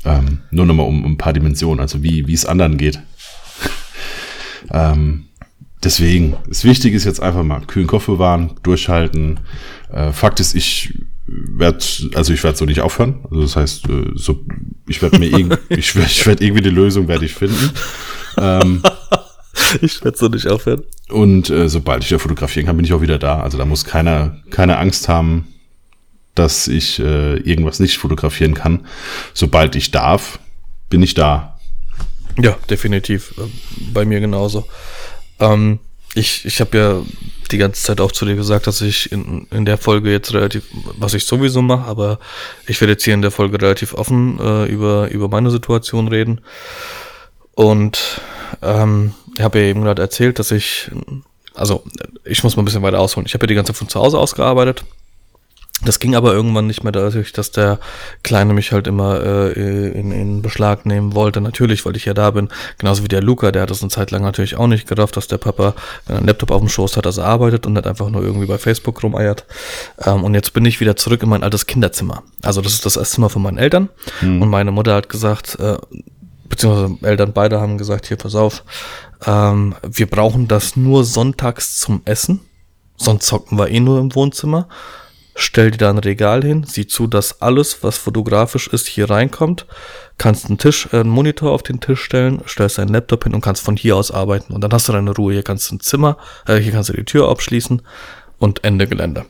[0.04, 3.00] Ähm, nur nochmal um, um ein paar Dimensionen, also wie, wie es anderen geht.
[4.70, 5.26] ähm,
[5.82, 9.40] deswegen, das Wichtige ist jetzt einfach mal kühlen Kopf bewahren, durchhalten.
[9.90, 10.94] Äh, Fakt ist, ich
[11.26, 13.20] werde, also ich werde so nicht aufhören.
[13.30, 14.44] Also das heißt, äh, so,
[14.88, 17.70] ich werde mir irgend, ich werde ich werd irgendwie eine Lösung werde ich finden.
[18.36, 18.82] Ähm,
[19.82, 20.82] Ich werde so nicht aufhören.
[21.10, 23.40] und äh, sobald ich ja fotografieren kann, bin ich auch wieder da.
[23.40, 25.48] Also da muss keiner, keine Angst haben,
[26.34, 28.86] dass ich äh, irgendwas nicht fotografieren kann.
[29.34, 30.38] Sobald ich darf,
[30.88, 31.58] bin ich da.
[32.38, 33.34] Ja, definitiv.
[33.38, 33.42] Äh,
[33.92, 34.66] Bei mir genauso.
[35.38, 35.80] Ähm,
[36.14, 37.02] ich ich habe ja
[37.50, 40.64] die ganze Zeit auch zu dir gesagt, dass ich in, in der Folge jetzt relativ,
[40.98, 42.18] was ich sowieso mache, aber
[42.66, 46.40] ich werde jetzt hier in der Folge relativ offen äh, über, über meine Situation reden.
[47.54, 48.20] Und
[48.62, 50.90] ähm, ich habe ja eben gerade erzählt, dass ich,
[51.54, 51.82] also
[52.24, 53.26] ich muss mal ein bisschen weiter ausholen.
[53.26, 54.84] Ich habe ja die ganze Zeit von zu Hause aus gearbeitet.
[55.82, 57.78] Das ging aber irgendwann nicht mehr dadurch, dass der
[58.22, 61.40] Kleine mich halt immer äh, in, in Beschlag nehmen wollte.
[61.40, 62.50] Natürlich, weil ich ja da bin.
[62.76, 65.26] Genauso wie der Luca, der hat das eine Zeit lang natürlich auch nicht gerafft, dass
[65.26, 65.74] der Papa,
[66.06, 68.22] wenn er einen Laptop auf dem Schoß hat, dass er arbeitet und nicht einfach nur
[68.22, 69.46] irgendwie bei Facebook rumeiert.
[70.04, 72.24] Ähm, und jetzt bin ich wieder zurück in mein altes Kinderzimmer.
[72.42, 73.88] Also das ist das Esszimmer von meinen Eltern.
[74.20, 75.78] Und meine Mutter hat gesagt, äh,
[76.50, 78.64] beziehungsweise Eltern beide haben gesagt, hier, pass auf,
[79.24, 82.40] ähm, wir brauchen das nur sonntags zum Essen.
[82.96, 84.68] Sonst zocken wir eh nur im Wohnzimmer.
[85.34, 89.64] Stell dir da ein Regal hin, sieh zu, dass alles, was fotografisch ist, hier reinkommt.
[90.18, 93.40] Kannst einen Tisch, äh, einen Monitor auf den Tisch stellen, stellst deinen Laptop hin und
[93.40, 94.52] kannst von hier aus arbeiten.
[94.52, 95.32] Und dann hast du deine Ruhe.
[95.32, 97.80] Hier kannst du ein Zimmer, äh, hier kannst du die Tür abschließen
[98.38, 99.24] und Ende Gelände.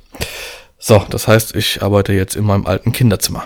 [0.79, 3.45] So, das heißt, ich arbeite jetzt in meinem alten Kinderzimmer.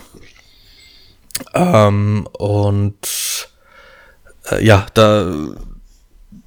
[1.52, 3.48] Ähm, und
[4.50, 5.33] äh, ja, da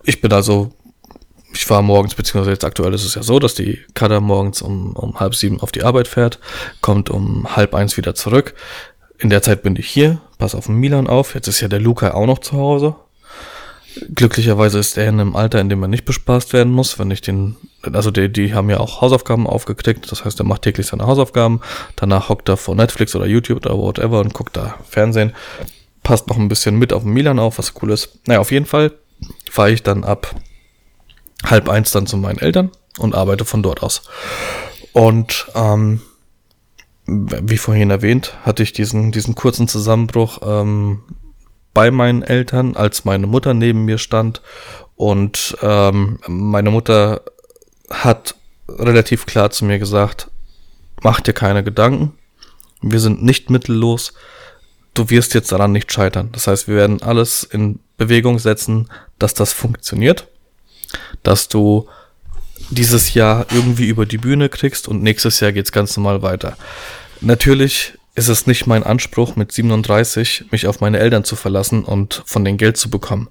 [0.07, 0.71] ich bin also,
[1.53, 4.93] ich fahre morgens, beziehungsweise jetzt aktuell ist es ja so, dass die Kada morgens um,
[4.93, 6.39] um halb sieben auf die Arbeit fährt,
[6.81, 8.53] kommt um halb eins wieder zurück.
[9.17, 11.35] In der Zeit bin ich hier, pass auf den Milan auf.
[11.35, 12.95] Jetzt ist ja der Luca auch noch zu Hause.
[14.13, 17.21] Glücklicherweise ist er in einem Alter, in dem er nicht bespaßt werden muss, wenn ich
[17.21, 21.07] den, also die, die haben ja auch Hausaufgaben aufgekriegt, das heißt, er macht täglich seine
[21.07, 21.61] Hausaufgaben,
[21.95, 25.33] danach hockt er vor Netflix oder YouTube oder whatever und guckt da Fernsehen.
[26.07, 28.19] Passt noch ein bisschen mit auf den Milan auf, was cool ist.
[28.27, 28.93] Naja, auf jeden Fall
[29.51, 30.33] fahre ich dann ab
[31.43, 34.03] halb eins dann zu meinen Eltern und arbeite von dort aus.
[34.93, 35.99] Und ähm,
[37.05, 41.03] wie vorhin erwähnt, hatte ich diesen, diesen kurzen Zusammenbruch ähm,
[41.73, 44.41] bei meinen Eltern, als meine Mutter neben mir stand.
[44.95, 47.21] Und ähm, meine Mutter
[47.89, 48.35] hat
[48.69, 50.31] relativ klar zu mir gesagt,
[51.01, 52.13] mach dir keine Gedanken,
[52.81, 54.13] wir sind nicht mittellos,
[54.97, 56.29] du wirst jetzt daran nicht scheitern.
[56.31, 60.27] Das heißt, wir werden alles in Bewegung setzen, dass das funktioniert,
[61.23, 61.87] dass du
[62.69, 66.57] dieses Jahr irgendwie über die Bühne kriegst und nächstes Jahr geht's ganz normal weiter.
[67.21, 72.23] Natürlich ist es nicht mein Anspruch, mit 37 mich auf meine Eltern zu verlassen und
[72.25, 73.29] von denen Geld zu bekommen.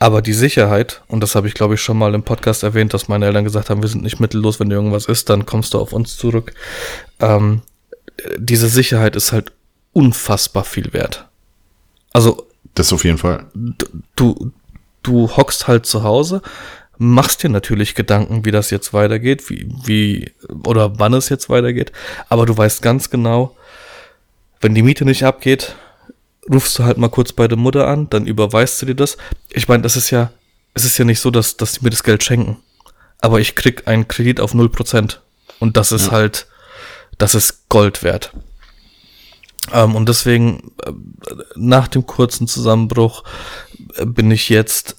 [0.00, 3.08] Aber die Sicherheit, und das habe ich glaube ich schon mal im Podcast erwähnt, dass
[3.08, 5.92] meine Eltern gesagt haben, wir sind nicht mittellos, wenn irgendwas ist, dann kommst du auf
[5.92, 6.54] uns zurück.
[7.20, 7.62] Ähm,
[8.36, 9.52] diese Sicherheit ist halt
[9.92, 11.28] unfassbar viel wert.
[12.12, 12.46] Also.
[12.74, 13.46] Das auf jeden Fall.
[14.14, 14.52] Du,
[15.02, 16.40] du hockst halt zu Hause,
[16.98, 20.32] machst dir natürlich Gedanken, wie das jetzt weitergeht, wie, wie,
[20.64, 21.90] oder wann es jetzt weitergeht,
[22.28, 23.56] aber du weißt ganz genau,
[24.60, 25.74] wenn die Miete nicht abgeht,
[26.52, 29.16] rufst du halt mal kurz bei der Mutter an, dann überweist du dir das.
[29.50, 30.30] Ich meine, das ist ja,
[30.74, 32.58] es ist ja nicht so, dass, dass die mir das Geld schenken.
[33.20, 35.18] Aber ich krieg einen Kredit auf 0%.
[35.58, 36.12] Und das ist ja.
[36.12, 36.46] halt,
[37.18, 38.32] das ist Gold wert.
[39.72, 40.92] Ähm, und deswegen, äh,
[41.56, 43.24] nach dem kurzen Zusammenbruch,
[43.96, 44.96] äh, bin ich jetzt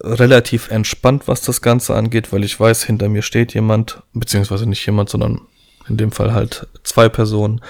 [0.00, 4.84] relativ entspannt, was das Ganze angeht, weil ich weiß, hinter mir steht jemand, beziehungsweise nicht
[4.84, 5.42] jemand, sondern
[5.88, 7.60] in dem Fall halt zwei Personen,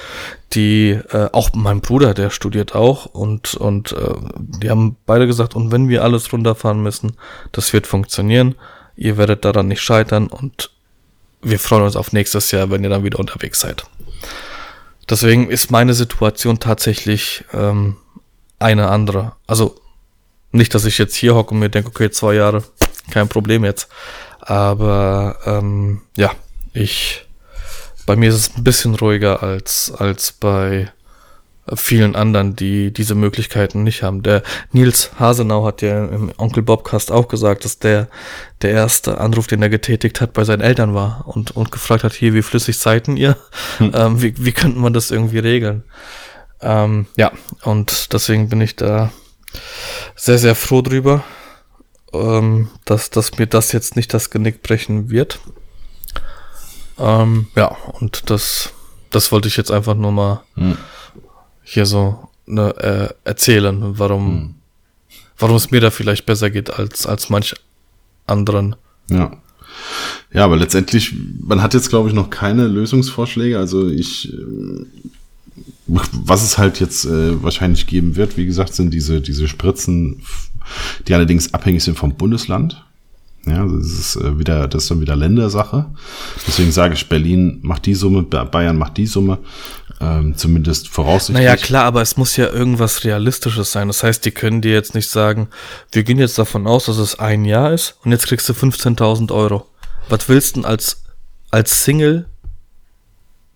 [0.53, 5.57] die äh, auch mein Bruder, der studiert auch und und äh, die haben beide gesagt,
[5.57, 7.17] und wenn wir alles runterfahren müssen,
[7.53, 8.55] das wird funktionieren.
[8.97, 10.71] Ihr werdet daran nicht scheitern und
[11.41, 13.85] wir freuen uns auf nächstes Jahr, wenn ihr dann wieder unterwegs seid.
[15.13, 17.99] Deswegen ist meine Situation tatsächlich ähm,
[18.59, 19.33] eine andere.
[19.47, 19.79] Also
[20.53, 22.65] nicht, dass ich jetzt hier hocke und mir denke, okay, zwei Jahre,
[23.11, 23.89] kein Problem jetzt.
[24.41, 26.31] Aber ähm, ja,
[26.73, 27.27] ich
[28.07, 30.91] bei mir ist es ein bisschen ruhiger als, als bei
[31.75, 34.23] vielen anderen, die diese Möglichkeiten nicht haben.
[34.23, 38.09] Der Nils Hasenau hat ja im Onkel Bobcast auch gesagt, dass der
[38.63, 42.13] der erste Anruf, den er getätigt hat, bei seinen Eltern war und, und gefragt hat,
[42.13, 43.37] hier, wie flüssig seid ihr?
[43.79, 43.93] Hm.
[44.03, 45.85] Ähm, wie, wie könnte man das irgendwie regeln?
[46.61, 49.13] Ähm, ja, und deswegen bin ich da
[50.17, 51.25] sehr, sehr froh drüber,
[52.13, 55.41] ähm, dass, dass mir das jetzt nicht das Genick brechen wird.
[56.99, 58.71] Ähm, ja, und das,
[59.11, 60.79] das wollte ich jetzt einfach nur mal hm.
[61.63, 64.55] Hier so ne, äh, erzählen, warum, hm.
[65.39, 67.55] warum es mir da vielleicht besser geht als, als manch
[68.27, 68.77] anderen.
[69.09, 69.33] Ja.
[70.33, 73.59] Ja, aber letztendlich, man hat jetzt, glaube ich, noch keine Lösungsvorschläge.
[73.59, 74.87] Also ich, äh,
[75.87, 80.23] was es halt jetzt äh, wahrscheinlich geben wird, wie gesagt, sind diese, diese Spritzen,
[81.07, 82.83] die allerdings abhängig sind vom Bundesland.
[83.47, 85.87] Ja, das ist äh, wieder, das ist dann wieder Ländersache.
[86.47, 89.39] Deswegen sage ich, Berlin macht die Summe, Bayern macht die Summe.
[90.03, 91.45] Ähm, zumindest voraussichtlich.
[91.45, 93.87] Naja, klar, aber es muss ja irgendwas Realistisches sein.
[93.87, 95.49] Das heißt, die können dir jetzt nicht sagen,
[95.93, 99.33] wir gehen jetzt davon aus, dass es ein Jahr ist und jetzt kriegst du 15.000
[99.33, 99.67] Euro.
[100.09, 101.05] Was willst du denn als,
[101.53, 102.27] als Single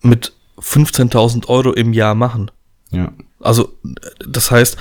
[0.01, 2.49] mit 15.000 Euro im Jahr machen?
[2.91, 3.11] Ja.
[3.41, 3.73] Also,
[4.25, 4.77] das heißt,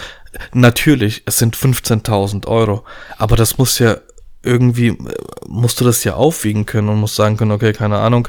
[0.52, 2.84] natürlich, es sind 15.000 Euro,
[3.18, 3.96] aber das muss ja
[4.46, 4.96] irgendwie
[5.46, 8.28] musst du das ja aufwiegen können und musst sagen können, okay, keine Ahnung,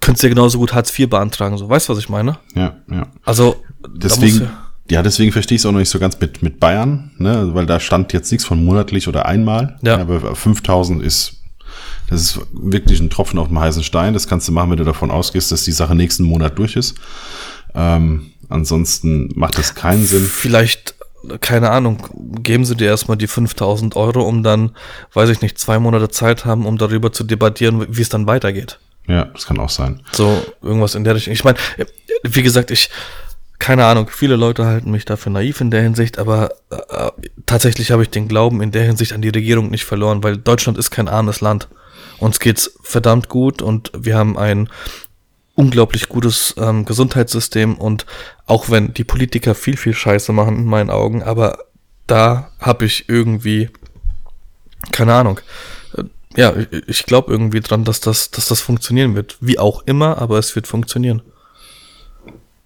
[0.00, 2.38] könntest du ja genauso gut Hartz IV beantragen, so, weißt du, was ich meine?
[2.54, 3.06] Ja, ja.
[3.24, 4.48] Also, deswegen,
[4.90, 7.66] ja, deswegen verstehe ich es auch noch nicht so ganz mit, mit Bayern, ne, weil
[7.66, 9.98] da stand jetzt nichts von monatlich oder einmal, ja.
[9.98, 11.40] aber 5000 ist,
[12.08, 14.84] das ist wirklich ein Tropfen auf dem heißen Stein, das kannst du machen, wenn du
[14.84, 16.96] davon ausgehst, dass die Sache nächsten Monat durch ist.
[17.74, 20.24] Ähm, ansonsten macht das keinen Sinn.
[20.24, 20.94] Vielleicht
[21.40, 22.06] keine Ahnung,
[22.42, 24.72] geben sie dir erstmal die 5000 Euro, um dann,
[25.12, 28.78] weiß ich nicht, zwei Monate Zeit haben, um darüber zu debattieren, wie es dann weitergeht.
[29.06, 30.00] Ja, das kann auch sein.
[30.12, 31.32] So, irgendwas in der Richtung.
[31.32, 31.58] Ich meine,
[32.22, 32.90] wie gesagt, ich,
[33.58, 37.10] keine Ahnung, viele Leute halten mich dafür naiv in der Hinsicht, aber äh,
[37.46, 40.78] tatsächlich habe ich den Glauben in der Hinsicht an die Regierung nicht verloren, weil Deutschland
[40.78, 41.68] ist kein armes Land.
[42.18, 44.68] Uns geht's verdammt gut und wir haben ein
[45.54, 48.06] unglaublich gutes ähm, Gesundheitssystem und
[48.46, 51.58] auch wenn die Politiker viel, viel Scheiße machen in meinen Augen, aber
[52.06, 53.70] da habe ich irgendwie,
[54.92, 55.42] keine Ahnung, äh,
[56.36, 56.52] ja,
[56.86, 59.36] ich glaube irgendwie dran, dass das, dass das funktionieren wird.
[59.40, 61.22] Wie auch immer, aber es wird funktionieren.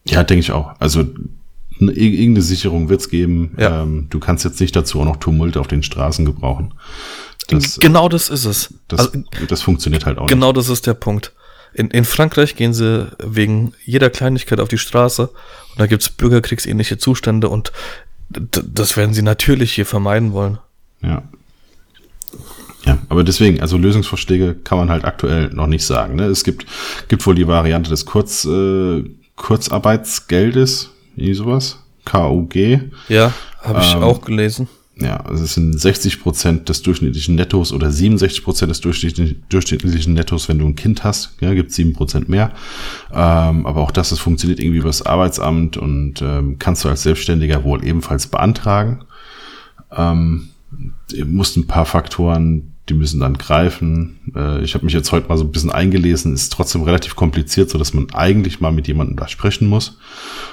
[0.05, 0.75] Ja, denke ich auch.
[0.79, 1.05] Also
[1.81, 3.55] irgendeine Sicherung wird es geben.
[3.59, 3.83] Ja.
[3.83, 6.75] Ähm, du kannst jetzt nicht dazu auch noch Tumulte auf den Straßen gebrauchen.
[7.49, 8.75] Das, genau das ist es.
[8.89, 10.59] Das, also, das funktioniert halt auch Genau nicht.
[10.59, 11.33] das ist der Punkt.
[11.75, 16.99] In, in Frankreich gehen sie wegen jeder Kleinigkeit auf die Straße und da gibt's bürgerkriegsähnliche
[16.99, 17.73] Zustände und
[18.31, 20.59] das werden sie natürlich hier vermeiden wollen.
[21.03, 21.23] Ja.
[22.89, 26.17] Ja, aber deswegen, also Lösungsvorschläge kann man halt aktuell noch nicht sagen.
[26.17, 26.25] Ne?
[26.25, 26.65] Es gibt,
[27.09, 29.05] gibt wohl die Variante des Kurz, äh,
[29.37, 32.81] Kurzarbeitsgeldes, wie sowas, KUG.
[33.11, 34.69] Ja, habe ich Ähm, auch gelesen.
[34.97, 40.49] Ja, also es sind 60 Prozent des durchschnittlichen Nettos oder 67 Prozent des durchschnittlichen, Nettos,
[40.49, 41.37] wenn du ein Kind hast.
[41.41, 42.53] Ja, gibt sieben Prozent mehr.
[43.13, 47.03] Ähm, aber auch das, das funktioniert irgendwie über das Arbeitsamt und ähm, kannst du als
[47.03, 49.05] Selbstständiger wohl ebenfalls beantragen.
[49.95, 50.49] Ähm,
[51.27, 54.33] musst ein paar Faktoren, die müssen dann greifen.
[54.35, 57.71] Äh, ich habe mich jetzt heute mal so ein bisschen eingelesen, ist trotzdem relativ kompliziert,
[57.71, 59.99] so dass man eigentlich mal mit jemandem da sprechen muss,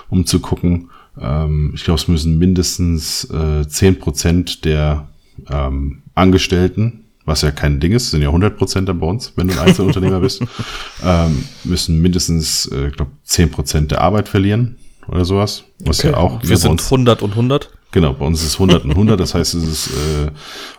[0.10, 0.90] um zu gucken.
[1.20, 5.08] Ähm, ich glaube, es müssen mindestens äh, 10 Prozent der
[5.50, 9.48] ähm, Angestellten, was ja kein Ding ist, sind ja 100 Prozent dann bei uns, wenn
[9.48, 10.42] du ein Einzelunternehmer bist,
[11.04, 15.64] ähm, müssen mindestens, äh, glaube, 10 Prozent der Arbeit verlieren oder sowas.
[15.80, 17.72] Was ja auch Wir sind uns- 100 und 100.
[17.92, 20.32] Genau, bei uns ist es 100 und 100, das heißt, es ist äh,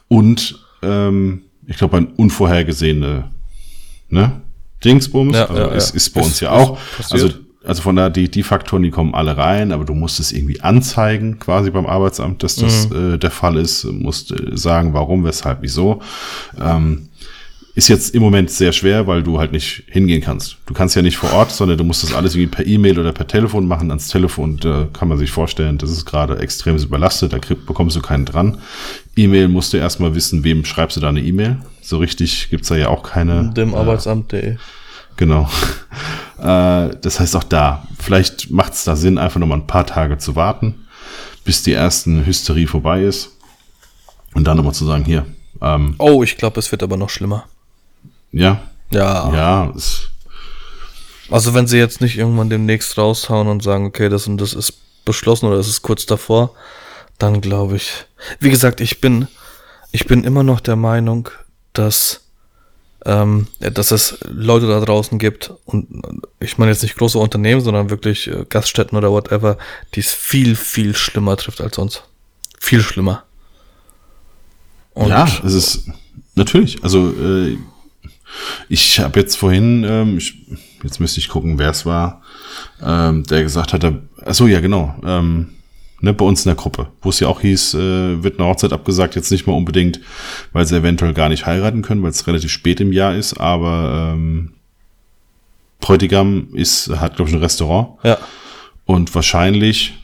[0.08, 3.24] und ähm, ich glaube ein unvorhergesehene
[4.08, 4.32] ne?
[4.84, 6.78] Dingsbums, Ja, also ja, ist, ist bei Ist- uns ja auch.
[7.10, 7.40] Also passiert.
[7.64, 10.60] also von da die die Faktoren, die kommen alle rein, aber du musst es irgendwie
[10.60, 13.14] anzeigen, quasi beim Arbeitsamt, dass das Mhm.
[13.14, 16.00] äh, der Fall ist, musst äh, sagen, warum, weshalb, wieso.
[16.60, 17.05] Ähm,
[17.76, 20.56] ist jetzt im Moment sehr schwer, weil du halt nicht hingehen kannst.
[20.64, 23.12] Du kannst ja nicht vor Ort, sondern du musst das alles irgendwie per E-Mail oder
[23.12, 23.90] per Telefon machen.
[23.90, 27.94] Ans Telefon da kann man sich vorstellen, das ist gerade extrem überlastet, da krieg, bekommst
[27.94, 28.56] du keinen dran.
[29.14, 31.58] E-Mail musst du erstmal wissen, wem schreibst du da eine E-Mail.
[31.82, 33.52] So richtig gibt's da ja auch keine.
[33.54, 34.56] Dem äh, Arbeitsamt.de.
[35.18, 35.46] Genau.
[36.38, 39.84] äh, das heißt auch da, vielleicht macht es da Sinn, einfach noch mal ein paar
[39.84, 40.86] Tage zu warten,
[41.44, 43.36] bis die ersten Hysterie vorbei ist.
[44.32, 45.26] Und dann nochmal zu sagen, hier,
[45.60, 47.44] ähm, Oh, ich glaube, es wird aber noch schlimmer.
[48.32, 49.32] Ja, Ja.
[49.34, 49.72] ja,
[51.30, 54.74] Also wenn sie jetzt nicht irgendwann demnächst raushauen und sagen, okay, das und das ist
[55.04, 56.54] beschlossen oder es ist kurz davor,
[57.18, 58.04] dann glaube ich.
[58.40, 59.28] Wie gesagt, ich bin,
[59.92, 61.30] ich bin immer noch der Meinung,
[61.72, 62.28] dass,
[63.04, 66.02] ähm, dass es Leute da draußen gibt und
[66.40, 69.58] ich meine jetzt nicht große Unternehmen, sondern wirklich äh, Gaststätten oder whatever,
[69.94, 72.02] die es viel, viel schlimmer trifft als uns.
[72.60, 73.24] Viel schlimmer.
[74.94, 75.90] Und ja, es ist
[76.34, 76.82] natürlich.
[76.82, 77.58] Also äh,
[78.68, 80.34] ich habe jetzt vorhin, ähm, ich,
[80.82, 82.22] jetzt müsste ich gucken, wer es war,
[82.82, 85.54] ähm, der gesagt hatte, ach so ja genau, ähm,
[86.00, 88.72] ne, bei uns in der Gruppe, wo es ja auch hieß, äh, wird eine Hochzeit
[88.72, 90.00] abgesagt, jetzt nicht mal unbedingt,
[90.52, 94.12] weil sie eventuell gar nicht heiraten können, weil es relativ spät im Jahr ist, aber
[94.14, 94.52] ähm,
[95.80, 98.18] Bräutigam ist, hat glaube ich ein Restaurant ja,
[98.84, 99.94] und wahrscheinlich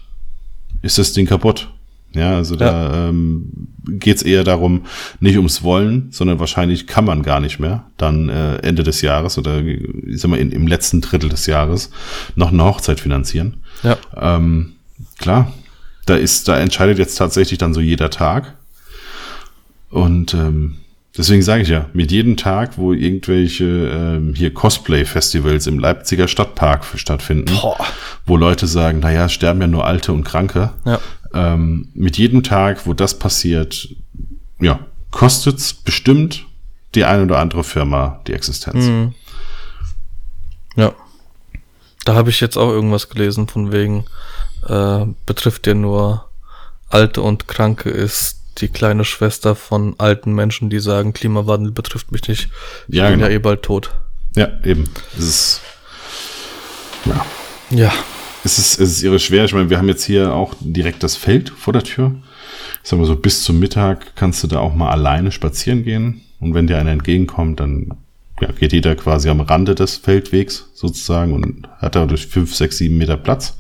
[0.83, 1.69] ist das Ding kaputt.
[2.15, 4.83] Ja, also da ähm, geht es eher darum,
[5.21, 9.39] nicht ums Wollen, sondern wahrscheinlich kann man gar nicht mehr dann äh, Ende des Jahres
[9.39, 11.91] oder ich sag mal in, im letzten Drittel des Jahres
[12.35, 13.57] noch eine Hochzeit finanzieren.
[13.83, 13.97] ja.
[14.17, 14.75] Ähm,
[15.19, 15.53] klar,
[16.07, 18.55] da ist, da entscheidet jetzt tatsächlich dann so jeder Tag.
[19.91, 20.79] Und ähm,
[21.17, 26.85] deswegen sage ich ja, mit jedem Tag, wo irgendwelche ähm, hier Cosplay-Festivals im Leipziger Stadtpark
[26.97, 27.77] stattfinden, Boah.
[28.27, 30.71] wo Leute sagen, naja, sterben ja nur Alte und Kranke.
[30.85, 30.99] Ja.
[31.35, 33.89] Ähm, mit jedem Tag, wo das passiert,
[34.61, 36.45] ja, kostet's bestimmt
[36.95, 38.85] die eine oder andere Firma die Existenz.
[38.85, 39.15] Mhm.
[40.77, 40.93] Ja.
[42.05, 44.05] Da habe ich jetzt auch irgendwas gelesen von wegen,
[44.67, 46.29] äh, betrifft ja nur
[46.89, 52.29] Alte und Kranke ist die kleine Schwester von alten Menschen, die sagen, Klimawandel betrifft mich
[52.29, 52.51] nicht.
[52.89, 53.31] Ich Ja, bin genau.
[53.31, 53.91] ja eh bald tot.
[54.37, 54.91] Ja, eben.
[55.17, 55.61] Es ist,
[57.07, 57.25] ja,
[57.71, 57.93] Ja.
[58.45, 59.45] Es ist, es ist irre schwer.
[59.45, 62.15] Ich meine, wir haben jetzt hier auch direkt das Feld vor der Tür.
[62.83, 66.23] Ich sag mal so, bis zum Mittag kannst du da auch mal alleine spazieren gehen.
[66.41, 67.95] Und wenn dir einer entgegenkommt, dann
[68.41, 72.79] ja, geht jeder quasi am Rande des Feldwegs sozusagen und hat da durch fünf, sechs,
[72.79, 73.57] sieben Meter Platz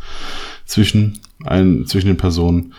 [0.66, 2.74] zwischen, ein, zwischen den Personen.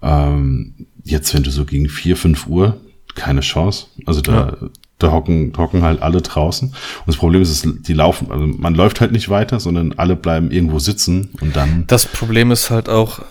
[0.00, 2.80] Ähm, jetzt, wenn du so gegen vier, fünf Uhr,
[3.14, 3.88] keine Chance.
[4.06, 4.56] Also da,
[5.02, 6.68] da hocken, hocken halt alle draußen.
[6.68, 10.50] Und das Problem ist, die laufen, also man läuft halt nicht weiter, sondern alle bleiben
[10.50, 13.22] irgendwo sitzen und dann, Das Problem ist halt auch, äh,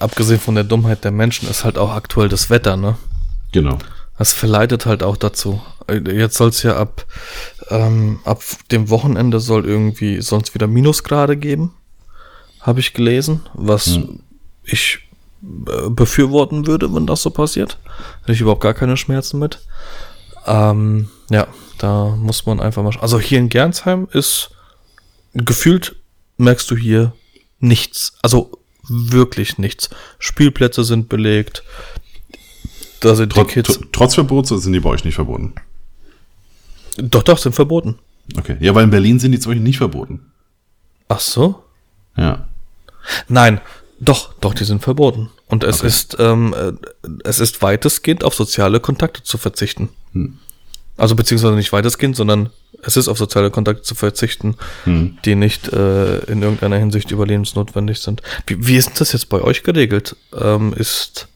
[0.00, 2.96] abgesehen von der Dummheit der Menschen, ist halt auch aktuell das Wetter, ne?
[3.52, 3.78] genau.
[4.18, 5.60] Das verleitet halt auch dazu.
[5.88, 7.06] Äh, Jetzt soll es ja ab,
[7.70, 8.40] ähm, ab
[8.70, 11.72] dem Wochenende soll irgendwie, es wieder Minusgrade geben,
[12.60, 13.98] habe ich gelesen, was
[14.64, 15.00] ich
[15.42, 17.78] äh, befürworten würde, wenn das so passiert.
[18.20, 19.60] Hätte ich überhaupt gar keine Schmerzen mit.
[20.46, 21.46] Ähm, ja,
[21.78, 22.96] da muss man einfach mal.
[23.00, 24.50] Also hier in Gernsheim ist
[25.34, 25.96] gefühlt,
[26.36, 27.12] merkst du hier
[27.60, 28.14] nichts.
[28.22, 28.52] Also
[28.88, 29.90] wirklich nichts.
[30.18, 31.62] Spielplätze sind belegt.
[33.00, 33.70] Da sind die Trotz, Kids.
[33.80, 35.54] tr- trotz Verbots sind die bei euch nicht verboten?
[36.98, 37.98] Doch, doch, sind verboten.
[38.36, 38.56] Okay.
[38.60, 40.30] Ja, weil in Berlin sind die zum Beispiel nicht verboten.
[41.08, 41.64] Ach so?
[42.16, 42.46] Ja.
[43.28, 43.60] Nein,
[43.98, 45.30] doch, doch, die sind verboten.
[45.52, 45.86] Und es Okay.
[45.88, 46.72] ist, ähm, äh,
[47.24, 49.90] es ist weitestgehend auf soziale Kontakte zu verzichten.
[50.96, 52.48] Also beziehungsweise nicht weitestgehend, sondern
[52.82, 58.22] es ist auf soziale Kontakte zu verzichten, die nicht äh, in irgendeiner Hinsicht überlebensnotwendig sind.
[58.46, 60.16] Wie, wie ist denn das jetzt bei euch geregelt?
[60.34, 61.28] Ähm, ist,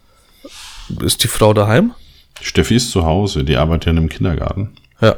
[1.03, 1.93] ist die Frau daheim?
[2.41, 4.77] Steffi ist zu Hause, die arbeitet ja in einem Kindergarten.
[5.03, 5.17] Ja.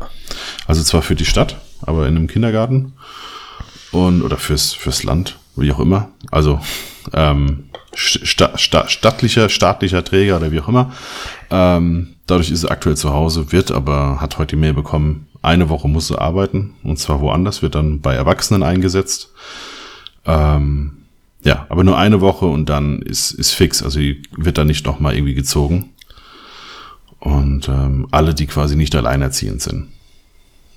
[0.66, 2.94] Also zwar für die Stadt, aber in einem Kindergarten.
[3.92, 6.11] Und, oder fürs, fürs Land, wie auch immer.
[6.32, 6.61] Also,
[7.12, 7.67] ähm,
[7.99, 10.92] sta, sta, stattlicher, staatlicher Träger oder wie auch immer.
[11.51, 15.68] Ähm, dadurch ist sie aktuell zu Hause, wird aber, hat heute die Mail bekommen, eine
[15.68, 16.74] Woche muss sie arbeiten.
[16.82, 19.30] Und zwar woanders, wird dann bei Erwachsenen eingesetzt.
[20.26, 20.92] Ähm,
[21.44, 23.82] ja, aber nur eine Woche und dann ist, ist fix.
[23.82, 25.90] Also die wird dann nicht nochmal irgendwie gezogen.
[27.20, 29.88] Und ähm, alle, die quasi nicht alleinerziehend sind,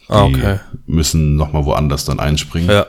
[0.07, 0.59] Ah, die okay.
[0.87, 2.85] müssen nochmal woanders dann einspringen, Ja.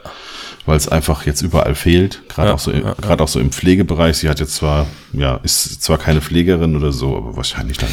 [0.65, 2.21] Weil es einfach jetzt überall fehlt.
[2.29, 4.17] Gerade Ja, auch so, im- ja, gerade auch so im Pflegebereich.
[4.17, 7.89] Sie hat jetzt zwar, ja, ist zwar keine Pflegerin oder so, aber wahrscheinlich dann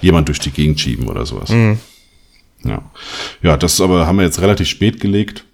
[0.00, 1.50] jemand durch die Gegend schieben oder sowas.
[1.50, 1.78] Mhm.
[2.64, 2.90] Ja,
[3.42, 5.44] ja, das aber haben wir jetzt relativ spät gelegt,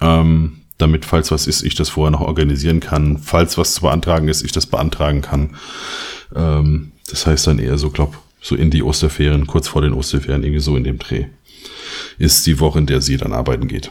[0.00, 3.18] ähm, damit falls was ist, ich das vorher noch organisieren kann.
[3.18, 5.56] Falls was zu beantragen ist, ich das beantragen kann.
[6.34, 10.42] Ähm, das heißt dann eher so, glaub, so in die Osterferien, kurz vor den Osterferien,
[10.42, 11.26] irgendwie so in dem Dreh
[12.18, 13.90] ist die Woche, in der sie dann arbeiten geht.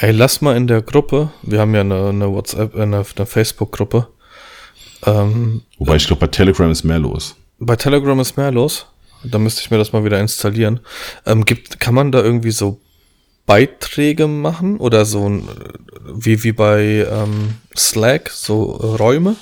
[0.00, 3.26] Ey, lass mal in der Gruppe, wir haben ja eine, eine WhatsApp, äh, eine, eine
[3.26, 4.08] Facebook-Gruppe.
[5.06, 7.36] Ähm, Wobei ich glaube, bei Telegram ist mehr los.
[7.58, 8.86] bei Telegram ist mehr los.
[9.24, 10.80] Da müsste ich mir das mal wieder installieren.
[11.26, 12.80] Ähm, gibt, kann man da irgendwie so
[13.46, 15.48] Beiträge machen oder so ein,
[16.14, 19.36] wie, wie bei ähm, Slack, so Räume?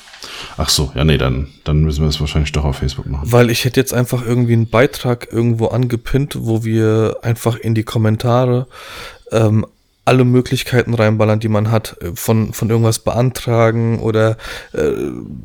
[0.56, 3.30] Ach so, ja, nee, dann, dann müssen wir das wahrscheinlich doch auf Facebook machen.
[3.30, 7.84] Weil ich hätte jetzt einfach irgendwie einen Beitrag irgendwo angepinnt, wo wir einfach in die
[7.84, 8.66] Kommentare
[9.32, 9.66] ähm,
[10.06, 14.38] alle Möglichkeiten reinballern, die man hat, äh, von, von irgendwas beantragen oder
[14.72, 14.92] äh,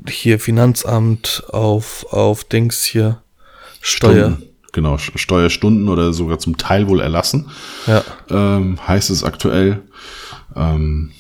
[0.08, 3.22] hier Finanzamt auf, auf Dings hier,
[3.82, 4.32] Steuer.
[4.32, 4.44] Stunden.
[4.74, 7.50] Genau, Steuerstunden oder sogar zum Teil wohl erlassen,
[7.88, 9.82] Ja, ähm, heißt es aktuell.
[10.56, 11.12] Ähm,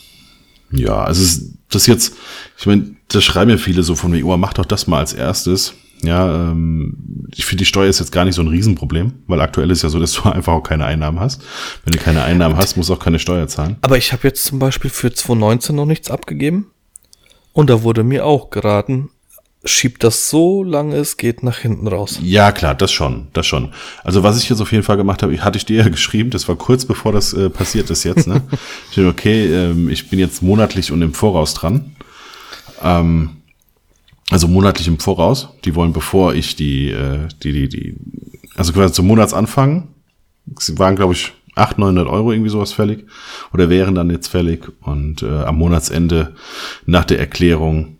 [0.71, 2.15] ja, also es ist das jetzt,
[2.57, 5.11] ich meine, das schreiben ja viele so von mir, oh, mach doch das mal als
[5.11, 5.73] erstes.
[6.03, 9.69] Ja, ähm, ich finde, die Steuer ist jetzt gar nicht so ein Riesenproblem, weil aktuell
[9.71, 11.41] ist ja so, dass du einfach auch keine Einnahmen hast.
[11.85, 13.77] Wenn du keine Einnahmen hast, musst du auch keine Steuer zahlen.
[13.81, 16.67] aber ich habe jetzt zum Beispiel für 2019 noch nichts abgegeben
[17.53, 19.09] und da wurde mir auch geraten,
[19.63, 22.19] schiebt das so lange es geht nach hinten raus.
[22.21, 23.73] Ja, klar, das schon, das schon.
[24.03, 26.31] Also was ich jetzt auf jeden Fall gemacht habe, ich hatte ich dir ja geschrieben,
[26.31, 28.41] das war kurz bevor das äh, passiert ist jetzt, ne?
[28.89, 31.95] ich dachte, okay, ähm, ich bin jetzt monatlich und im Voraus dran.
[32.83, 33.40] Ähm,
[34.31, 35.49] also monatlich im Voraus.
[35.65, 37.95] Die wollen, bevor ich die, äh, die, die, die,
[38.55, 39.89] also quasi zum Monatsanfang,
[40.57, 43.05] sie waren, glaube ich, 800, 900 Euro irgendwie sowas fällig
[43.53, 46.33] oder wären dann jetzt fällig und äh, am Monatsende
[46.85, 47.97] nach der Erklärung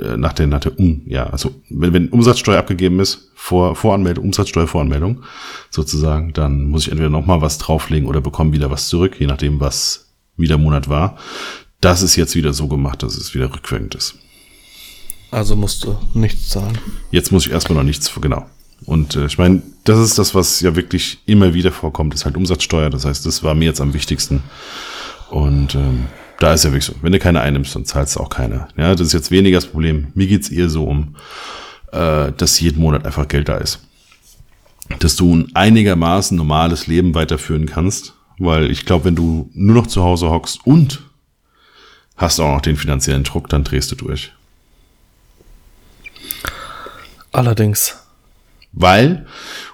[0.00, 4.24] äh, nach der, nach der um, ja, also wenn, wenn Umsatzsteuer abgegeben ist, vor, Voranmeldung,
[4.24, 5.22] Umsatzsteuervoranmeldung
[5.70, 9.60] sozusagen, dann muss ich entweder nochmal was drauflegen oder bekomme wieder was zurück, je nachdem,
[9.60, 11.18] was wieder Monat war.
[11.82, 14.14] Das ist jetzt wieder so gemacht, dass es wieder rückwirkend ist.
[15.34, 16.78] Also musst du nichts zahlen.
[17.10, 18.46] Jetzt muss ich erstmal noch nichts, genau.
[18.86, 22.36] Und äh, ich meine, das ist das, was ja wirklich immer wieder vorkommt, ist halt
[22.36, 22.88] Umsatzsteuer.
[22.88, 24.44] Das heißt, das war mir jetzt am wichtigsten.
[25.30, 26.04] Und ähm,
[26.38, 28.68] da ist ja wirklich so, wenn du keine einnimmst, dann zahlst du auch keine.
[28.76, 30.06] Ja, das ist jetzt weniger das Problem.
[30.14, 31.16] Mir geht's eher so um,
[31.90, 33.80] äh, dass jeden Monat einfach Geld da ist.
[35.00, 38.14] Dass du ein einigermaßen normales Leben weiterführen kannst.
[38.38, 41.02] Weil ich glaube, wenn du nur noch zu Hause hockst und
[42.16, 44.32] hast auch noch den finanziellen Druck, dann drehst du durch.
[47.34, 47.96] Allerdings.
[48.76, 49.24] Weil,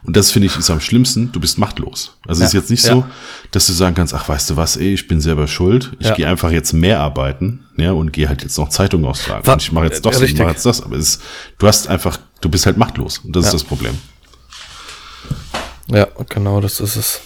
[0.02, 2.18] und das finde ich ist am schlimmsten, du bist machtlos.
[2.26, 2.92] Also es ist Ja, jetzt nicht ja.
[2.96, 3.04] so,
[3.50, 6.14] dass du sagen kannst, ach weißt du was, ey, ich bin selber schuld, ich Ja.
[6.14, 9.48] gehe einfach jetzt mehr arbeiten, ja, und gehe halt jetzt noch Zeitung austragen.
[9.50, 10.82] Und ich mache jetzt das, ich mache jetzt das.
[10.82, 11.22] Aber es ist,
[11.58, 13.18] du hast einfach, du bist halt machtlos.
[13.18, 13.48] Und das Ja.
[13.48, 13.96] ist das Problem.
[15.86, 17.20] Ja, genau, das ist es.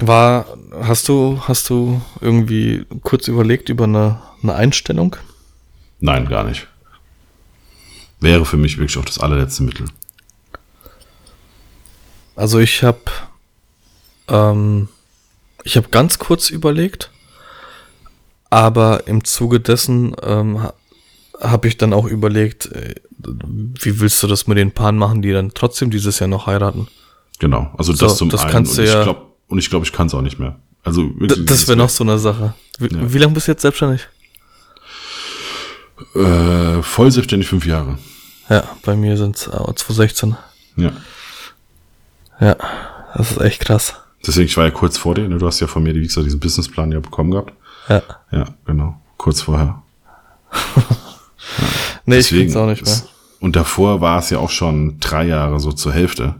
[0.00, 0.46] War,
[0.82, 5.16] hast du, hast du irgendwie kurz überlegt über eine, eine Einstellung?
[6.00, 6.66] Nein, gar nicht.
[8.22, 9.86] Wäre für mich wirklich auch das allerletzte Mittel.
[12.36, 13.00] Also ich habe,
[14.28, 14.88] ähm,
[15.64, 17.10] ich habe ganz kurz überlegt,
[18.48, 20.74] aber im Zuge dessen ähm, ha-
[21.40, 25.32] habe ich dann auch überlegt, äh, wie willst du das mit den Paaren machen, die
[25.32, 26.88] dann trotzdem dieses Jahr noch heiraten?
[27.38, 27.72] Genau.
[27.76, 28.50] Also So, das zum das einen.
[28.52, 30.58] kannst und du ich ja- glaube, und ich glaube, ich kann es auch nicht mehr.
[30.84, 32.54] Also wirklich, das wäre noch so eine Sache.
[32.78, 33.12] Wie, Ja.
[33.12, 34.08] wie lange bist du jetzt selbstständig?
[36.14, 37.98] äh, voll selbstständig fünf Jahre.
[38.52, 40.36] Ja, bei mir sind es äh, 2016.
[40.76, 40.92] Ja.
[42.40, 42.56] Ja,
[43.16, 43.94] Das ist echt krass.
[44.26, 45.38] Deswegen, ich war ja kurz vor dir, ne?
[45.38, 47.52] du hast ja von mir, wie gesagt, diesen Businessplan ja bekommen gehabt.
[47.88, 48.02] Ja.
[48.30, 49.00] Ja, genau.
[49.16, 49.82] Kurz vorher.
[52.06, 52.92] nee, ich krieg's auch nicht mehr.
[52.92, 53.08] ist-
[53.40, 56.34] Und davor war es ja auch schon drei Jahre so zur Hälfte.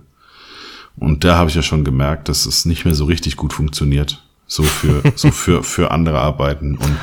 [0.97, 4.23] Und da habe ich ja schon gemerkt, dass es nicht mehr so richtig gut funktioniert.
[4.47, 6.77] So für, so für, für andere Arbeiten.
[6.77, 6.97] Und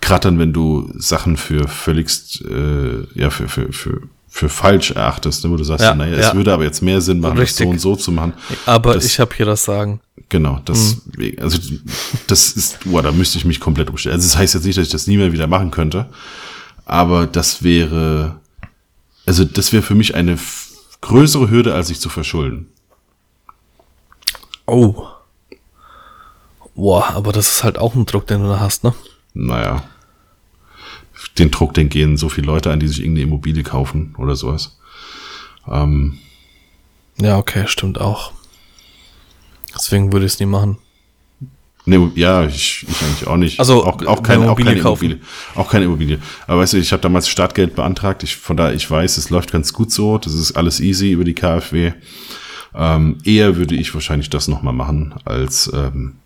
[0.00, 5.44] gerade dann, wenn du Sachen für völligst, äh, ja, für, für, für, für falsch erachtest,
[5.44, 6.28] ne, wo du sagst, Ja, naja, ja.
[6.28, 7.64] es würde aber jetzt mehr Sinn machen, das Richtig.
[7.66, 8.34] so und so zu machen.
[8.66, 10.00] Aber Das- ich habe hier das Sagen.
[10.28, 11.36] Genau, das, Mhm.
[11.40, 11.58] also
[12.26, 14.14] das ist, boah, da müsste ich mich komplett umstellen.
[14.16, 16.06] Also das heißt jetzt nicht, dass ich das nie mehr wieder machen könnte,
[16.84, 18.36] aber das wäre,
[19.24, 20.36] also das wäre für mich eine
[21.00, 22.66] größere Hürde, als sich zu verschulden.
[24.66, 25.06] Oh.
[26.74, 28.94] Boah, aber das ist halt auch ein Druck, den du da hast, ne?
[29.32, 29.84] Naja,
[31.38, 34.78] den Druck, den gehen so viele Leute an, die sich irgendeine Immobilie kaufen oder sowas.
[35.70, 36.18] Ähm,
[37.18, 38.32] Ja, okay, stimmt auch.
[39.74, 40.78] Deswegen würde ich es nie machen.
[41.88, 43.60] Ne, ja, ich, ich eigentlich auch nicht.
[43.60, 45.04] Also, auch, auch, eine keine, auch Immobilie keine kaufen.
[45.04, 45.26] Immobilie.
[45.54, 46.18] Auch keine Immobilie.
[46.48, 48.24] Aber weißt du, ich habe damals Startgeld beantragt.
[48.24, 50.18] Ich, von daher, ich weiß, es läuft ganz gut so.
[50.18, 51.92] Das ist alles easy über die KfW.
[52.74, 56.16] Ähm, eher würde ich wahrscheinlich das nochmal machen, als ähm,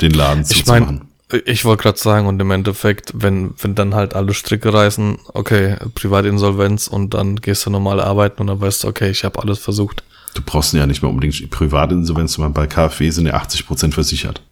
[0.00, 1.09] den Laden Ich zuzumachen.
[1.46, 5.76] Ich wollte gerade sagen, und im Endeffekt, wenn, wenn dann halt alle Stricke reißen, okay,
[5.94, 9.58] Privatinsolvenz und dann gehst du normal arbeiten und dann weißt du, okay, ich habe alles
[9.58, 10.02] versucht.
[10.34, 12.52] Du brauchst ja nicht mehr unbedingt Privatinsolvenz machen.
[12.52, 14.42] Bei KfW sind ja 80 Prozent versichert.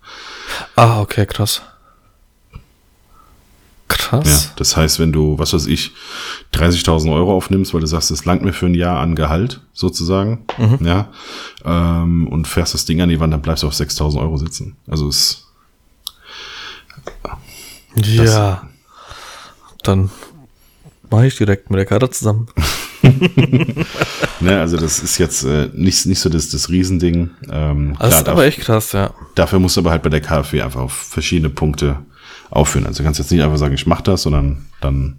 [0.76, 1.62] Ah, okay, krass.
[3.90, 4.52] Ja, Krass.
[4.56, 5.92] das heißt, wenn du, was weiß ich,
[6.54, 10.44] 30.000 Euro aufnimmst, weil du sagst, es langt mir für ein Jahr an Gehalt, sozusagen,
[10.80, 11.08] ja,
[11.64, 14.76] ähm, und fährst das Ding an die Wand, dann bleibst du auf 6.000 Euro sitzen.
[14.86, 15.47] Also es,
[17.96, 18.68] Ja.
[19.82, 20.10] Dann
[21.10, 22.48] mache ich direkt mit der Karte zusammen.
[24.40, 27.30] ne, also das ist jetzt äh, nicht, nicht so das, das Riesending.
[27.50, 29.12] Ähm, Das klar, ist aber echt krass, ja.
[29.34, 32.00] Dafür musst du aber halt bei der KfW einfach auf verschiedene Punkte
[32.50, 32.86] aufführen.
[32.86, 35.18] Also du kannst jetzt nicht einfach sagen, ich mach das, sondern dann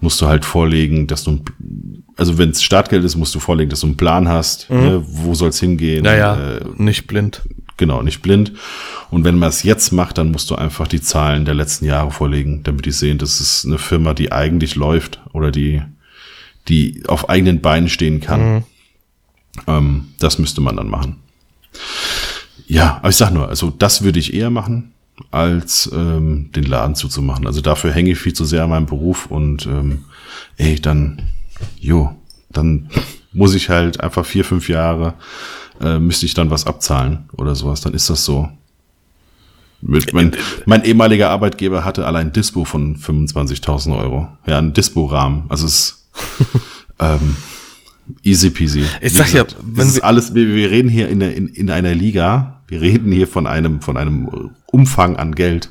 [0.00, 3.70] musst du halt vorlegen, dass du, ein- also wenn es Startgeld ist, musst du vorlegen,
[3.70, 6.04] dass du einen Plan hast, ne, wo soll es hingehen.
[6.04, 7.42] Naja, Äh, nicht blind.
[7.80, 8.52] Genau, nicht blind.
[9.10, 12.12] Und wenn man es jetzt macht, dann musst du einfach die Zahlen der letzten Jahre
[12.12, 15.82] vorlegen, damit die sehen, das ist eine Firma, die eigentlich läuft oder die,
[16.68, 18.64] die auf eigenen Beinen stehen kann.
[19.66, 21.16] Ähm, das müsste man dann machen.
[22.68, 24.92] Ja, aber ich sag nur, also das würde ich eher machen,
[25.32, 27.48] als ähm, den Laden zuzumachen.
[27.48, 30.04] Also dafür hänge ich viel zu sehr an meinem Beruf und ähm,
[30.56, 31.22] ey, dann,
[31.80, 32.14] jo,
[32.50, 32.90] dann
[33.32, 35.14] muss ich halt einfach vier, fünf Jahre,
[35.80, 38.48] äh, müsste ich dann was abzahlen oder sowas, dann ist das so.
[39.82, 40.32] Mein,
[40.66, 44.28] mein ehemaliger Arbeitgeber hatte allein Dispo von 25.000 Euro.
[44.46, 45.44] Ja, ein Dispo-Rahmen.
[45.48, 46.06] Also es
[46.98, 47.36] ähm,
[48.22, 48.84] easy peasy.
[49.00, 51.70] Ich sag ja, wenn das ist alles, wir, wir reden hier in, der, in, in
[51.70, 55.70] einer Liga, wir reden hier von einem, von einem Umfang an Geld.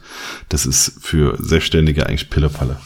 [0.50, 2.78] Das ist für Selbstständige eigentlich Pillepalle.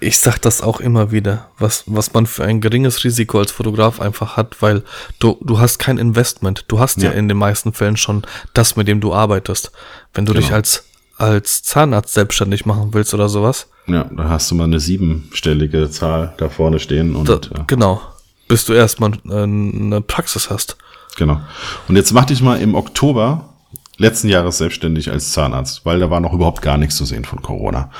[0.00, 4.00] Ich sag das auch immer wieder, was, was man für ein geringes Risiko als Fotograf
[4.00, 4.82] einfach hat, weil
[5.20, 6.64] du, du hast kein Investment.
[6.68, 7.10] Du hast ja.
[7.10, 7.16] Ja.
[7.16, 8.22] in den meisten Fällen schon
[8.54, 9.70] das, mit dem du arbeitest.
[10.14, 10.56] Wenn du dich Genau.
[10.56, 10.84] als,
[11.16, 16.34] als Zahnarzt selbstständig machen willst oder sowas, Ja, dann hast du mal eine siebenstellige Zahl
[16.38, 18.00] da vorne stehen und da, genau,
[18.48, 20.76] bis du erstmal äh, eine Praxis hast.
[21.16, 21.40] genau.
[21.86, 23.54] Und jetzt mach dich mal im Oktober
[23.96, 27.42] letzten Jahres selbstständig als Zahnarzt, weil da war noch überhaupt gar nichts zu sehen von
[27.42, 27.90] Corona.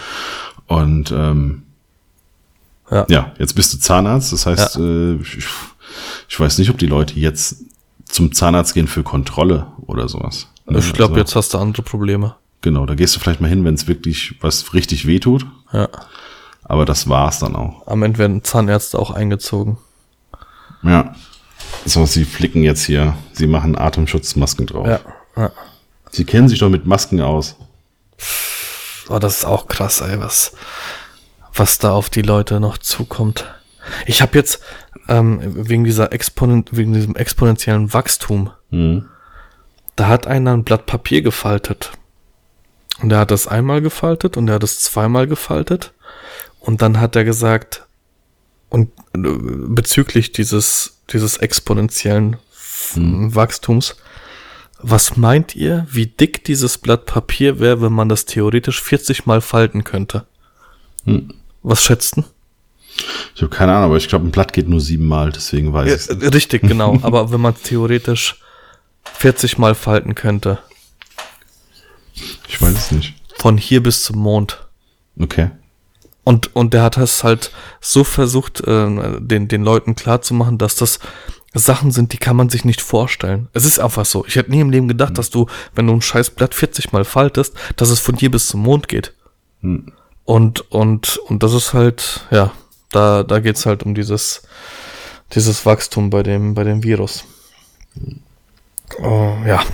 [0.66, 1.62] Und ähm,
[2.90, 3.06] Ja.
[3.08, 5.44] ja, jetzt bist du Zahnarzt, das heißt, äh, ich,
[6.28, 7.56] ich weiß nicht, ob die Leute jetzt
[8.06, 10.48] zum Zahnarzt gehen für Kontrolle oder sowas.
[10.66, 12.34] Ich glaube, Also, jetzt hast du andere Probleme.
[12.60, 15.46] Genau, da gehst du vielleicht mal hin, wenn es wirklich was richtig wehtut.
[15.72, 15.88] Ja.
[16.64, 17.86] Aber das war's dann auch.
[17.86, 19.78] Am Ende werden Zahnärzte auch eingezogen.
[20.82, 21.14] Ja.
[21.84, 23.14] So, sie flicken jetzt hier.
[23.32, 24.86] Sie machen Atemschutzmasken drauf.
[24.86, 25.00] Ja.
[25.36, 25.50] ja.
[26.10, 27.56] Sie kennen sich doch mit Masken aus.
[29.08, 30.52] Oh, das ist auch krass, ey, was,
[31.58, 33.46] was da auf die Leute noch zukommt.
[34.06, 34.60] Ich habe jetzt
[35.08, 39.08] ähm, wegen dieser Exponent, wegen diesem exponentiellen Wachstum, Mhm.
[39.96, 41.92] da hat einer ein Blatt Papier gefaltet.
[43.00, 45.92] Und er hat das einmal gefaltet und er hat es zweimal gefaltet.
[46.60, 47.86] Und dann hat er gesagt,
[48.68, 52.36] und äh, bezüglich dieses, dieses exponentiellen
[52.94, 53.34] Mhm.
[53.34, 53.96] Wachstums,
[54.80, 59.40] was meint ihr, wie dick dieses Blatt Papier wäre, wenn man das theoretisch 40 mal
[59.40, 60.26] falten könnte?
[61.04, 61.34] Hm.
[61.68, 62.24] Was schätzten?
[63.34, 66.14] Ich habe keine Ahnung, aber ich glaube, ein Blatt geht nur siebenmal, deswegen weiß Ja,
[66.16, 66.98] ich äh, richtig, genau.
[67.02, 68.40] Aber wenn man theoretisch
[69.14, 70.58] 40 mal falten könnte,
[72.48, 73.14] Ich weiß es nicht.
[73.36, 74.66] von hier bis zum Mond.
[75.20, 75.50] Okay.
[76.24, 80.98] Und, und der hat es halt so versucht, äh, den, den Leuten klarzumachen, dass das
[81.54, 83.48] Sachen sind, die kann man sich nicht vorstellen.
[83.52, 84.24] Es ist einfach so.
[84.26, 85.14] Ich hätte nie im Leben gedacht, mhm.
[85.16, 88.48] dass du, wenn du ein scheiß Blatt 40 mal faltest, dass es von hier bis
[88.48, 89.12] zum Mond geht.
[89.60, 89.92] Mhm.
[90.28, 92.52] Und, und, und das ist halt, ja,
[92.90, 94.42] da, da geht's halt um dieses,
[95.32, 97.24] dieses Wachstum bei dem, bei dem Virus.
[98.98, 99.64] Oh, ja.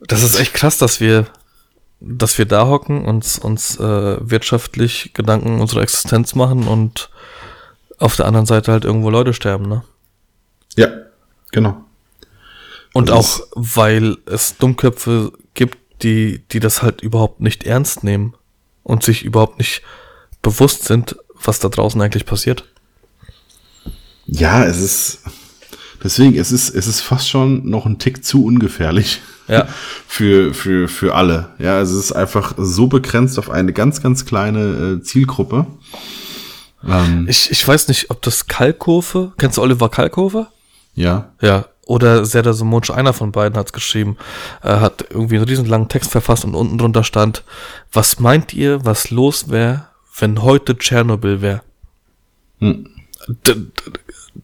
[0.00, 1.28] Das ist echt krass, dass wir,
[2.00, 7.10] dass wir da hocken, uns, uns äh, wirtschaftlich Gedanken unserer Existenz machen und
[8.00, 9.84] auf der anderen Seite halt irgendwo Leute sterben, ne?
[10.74, 10.88] Ja,
[11.52, 11.76] genau.
[12.92, 15.30] Und das auch, weil es Dummköpfe
[16.02, 18.34] die, die das halt überhaupt nicht ernst nehmen
[18.82, 19.82] und sich überhaupt nicht
[20.42, 22.64] bewusst sind, was da draußen eigentlich passiert.
[24.26, 25.20] Ja, es ist,
[26.02, 29.20] deswegen, es ist, es ist fast schon noch ein Tick zu ungefährlich.
[29.48, 29.66] Ja.
[30.06, 31.50] für, für, für alle.
[31.58, 35.66] Ja, also es ist einfach so begrenzt auf eine ganz, ganz kleine äh, Zielgruppe.
[36.86, 40.48] Ähm, ich, ich weiß nicht, ob das Kalkofe, kennst du Oliver Kalkofe?
[40.94, 41.32] Ja.
[41.40, 44.16] Ja, oder Serdar Somunc, einer von beiden hat es geschrieben,
[44.62, 47.44] Er hat irgendwie einen riesenlangen Text verfasst und unten drunter stand,
[47.92, 51.62] was meint ihr, was los wäre, wenn heute Tschernobyl wäre?
[52.60, 52.88] Hm.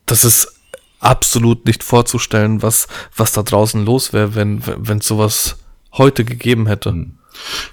[0.06, 0.54] Das ist
[1.00, 5.58] absolut nicht vorzustellen, was, was da draußen los wäre, wenn, wenn sowas
[5.92, 6.90] heute gegeben hätte.
[6.90, 7.18] Hm.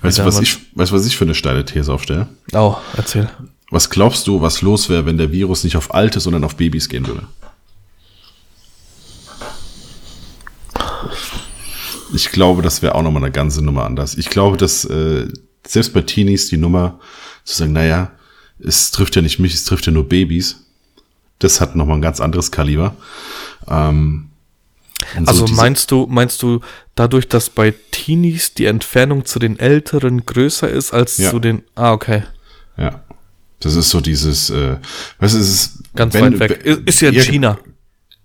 [0.01, 2.27] Weißt du, was ich, weißt, was ich für eine steile These aufstelle?
[2.53, 3.29] Oh, erzähl.
[3.71, 6.87] Was glaubst du, was los wäre, wenn der Virus nicht auf Alte, sondern auf Babys
[6.87, 7.23] gehen würde?
[12.15, 14.15] Ich glaube, das wäre auch nochmal eine ganze Nummer anders.
[14.15, 15.27] Ich glaube, dass äh,
[15.65, 16.99] selbst bei Teenies die Nummer
[17.43, 18.11] zu sagen, naja,
[18.59, 20.57] es trifft ja nicht mich, es trifft ja nur Babys,
[21.39, 22.95] das hat nochmal ein ganz anderes Kaliber.
[23.67, 24.29] Ähm,
[25.25, 26.61] also so meinst du, meinst du,
[26.95, 31.29] dadurch, dass bei Teenies die Entfernung zu den Älteren größer ist als ja.
[31.29, 31.63] zu den.
[31.75, 32.23] Ah, okay.
[32.77, 33.03] Ja.
[33.59, 34.77] Das ist so dieses, äh,
[35.19, 35.83] was ist es?
[35.95, 36.65] Ganz wenn, weit weg.
[36.85, 37.57] Ist ja in China.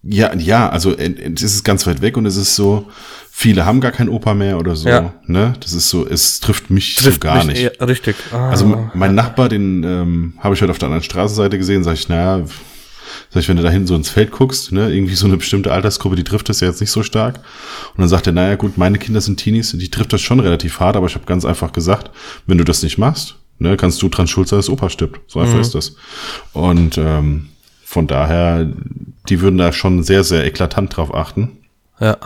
[0.03, 2.89] Ja, ja, also es ist ganz weit weg und es ist so,
[3.31, 4.89] viele haben gar kein Opa mehr oder so.
[4.89, 5.13] Ja.
[5.27, 5.53] Ne?
[5.61, 7.63] Das ist so, es trifft mich trifft so gar mich nicht.
[7.79, 8.17] Eher, richtig.
[8.33, 8.49] Ah.
[8.49, 12.09] Also mein Nachbar, den ähm, habe ich heute auf der anderen Straßenseite gesehen, sag ich,
[12.09, 12.45] naja,
[13.29, 15.71] sag ich, wenn du da hinten so ins Feld guckst, ne, irgendwie so eine bestimmte
[15.71, 17.37] Altersgruppe, die trifft das ja jetzt nicht so stark.
[17.37, 20.81] Und dann sagt er, naja gut, meine Kinder sind Teenies, die trifft das schon relativ
[20.81, 22.11] hart, aber ich habe ganz einfach gesagt,
[22.47, 25.21] wenn du das nicht machst, ne, kannst du dran schuld sein, dass Opa stirbt.
[25.31, 25.61] So einfach mhm.
[25.61, 25.95] ist das.
[26.55, 27.50] Und ähm,
[27.91, 28.73] von daher,
[29.29, 31.59] die würden da schon sehr, sehr eklatant drauf achten.
[31.99, 32.19] Ja.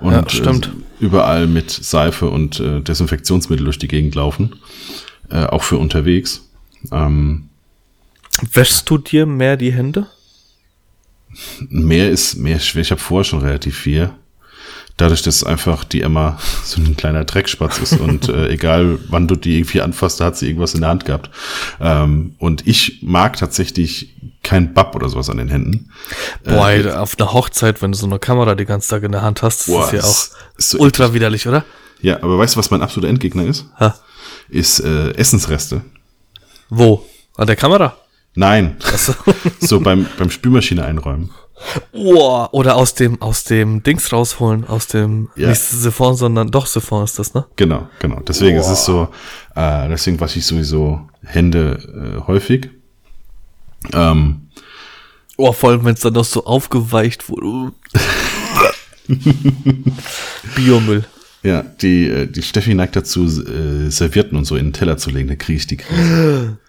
[0.00, 0.66] Und ja, stimmt.
[0.66, 4.56] Äh, überall mit Seife und äh, Desinfektionsmittel durch die Gegend laufen.
[5.30, 6.50] Äh, auch für unterwegs.
[6.90, 7.50] Ähm,
[8.52, 10.08] Wäschst du dir mehr die Hände?
[11.68, 12.82] Mehr ist, mehr schwer.
[12.82, 14.10] Ich habe vorher schon relativ viel
[15.00, 19.36] dadurch, dass einfach die Emma so ein kleiner Dreckspatz ist und äh, egal wann du
[19.36, 21.30] die irgendwie anfasst, da hat sie irgendwas in der Hand gehabt.
[21.80, 25.90] Ähm, und ich mag tatsächlich kein Bab oder sowas an den Händen.
[26.44, 29.22] Boah, äh, auf einer Hochzeit, wenn du so eine Kamera die ganze Tag in der
[29.22, 31.14] Hand hast, boah, ist ja auch ist so ultra eklig.
[31.16, 31.64] widerlich, oder?
[32.00, 33.66] Ja, aber weißt du, was mein absoluter Endgegner ist?
[33.78, 33.94] Ha.
[34.48, 35.82] Ist äh, Essensreste.
[36.70, 37.04] Wo?
[37.36, 37.96] An der Kamera?
[38.34, 38.76] Nein.
[38.96, 39.14] So.
[39.60, 41.30] so beim, beim Spülmaschine einräumen.
[41.92, 45.48] Oh, oder aus dem, aus dem Dings rausholen, aus dem, ja.
[45.48, 47.46] nicht Siphon, sondern doch Siphon ist das, ne?
[47.56, 48.20] Genau, genau.
[48.20, 48.60] Deswegen oh.
[48.60, 49.08] ist es so,
[49.54, 52.70] äh, deswegen wasche ich sowieso Hände äh, häufig.
[53.92, 54.48] Ähm,
[55.36, 57.72] oh, vor allem, wenn es dann noch so aufgeweicht wurde.
[60.56, 61.04] Biomüll.
[61.42, 65.10] Ja, die, äh, die Steffi neigt dazu, äh, Servietten und so in den Teller zu
[65.10, 66.58] legen, da kriege ich die Krise.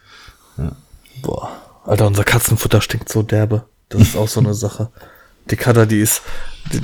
[0.58, 0.76] Ja.
[1.22, 1.50] Boah,
[1.86, 3.64] Alter, unser Katzenfutter stinkt so derbe.
[3.92, 4.90] Das ist auch so eine Sache.
[5.50, 6.22] Die Kader, die ist,
[6.72, 6.82] die,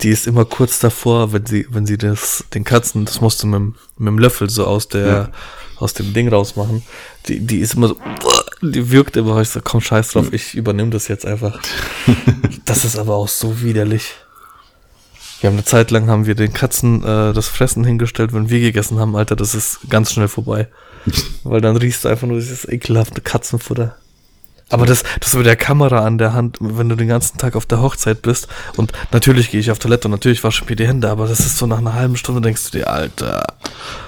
[0.00, 3.46] die, ist immer kurz davor, wenn sie, wenn sie das, den Katzen, das musst du
[3.46, 3.60] mit,
[3.96, 5.28] mit dem Löffel so aus der, ja.
[5.78, 6.82] aus dem Ding rausmachen.
[7.26, 7.96] Die, die ist immer so,
[8.60, 11.60] die wirkt immer, ich so, komm, scheiß drauf, ich übernehme das jetzt einfach.
[12.64, 14.14] das ist aber auch so widerlich.
[15.40, 18.60] Wir haben eine Zeit lang haben wir den Katzen äh, das Fressen hingestellt, wenn wir
[18.60, 20.68] gegessen haben, Alter, das ist ganz schnell vorbei.
[21.44, 23.96] Weil dann riechst du einfach nur dieses ekelhafte Katzenfutter.
[24.72, 27.66] Aber das, das mit der Kamera an der Hand, wenn du den ganzen Tag auf
[27.66, 30.86] der Hochzeit bist und natürlich gehe ich auf Toilette und natürlich wasche ich mir die
[30.86, 33.44] Hände, aber das ist so nach einer halben Stunde denkst du dir, Alter.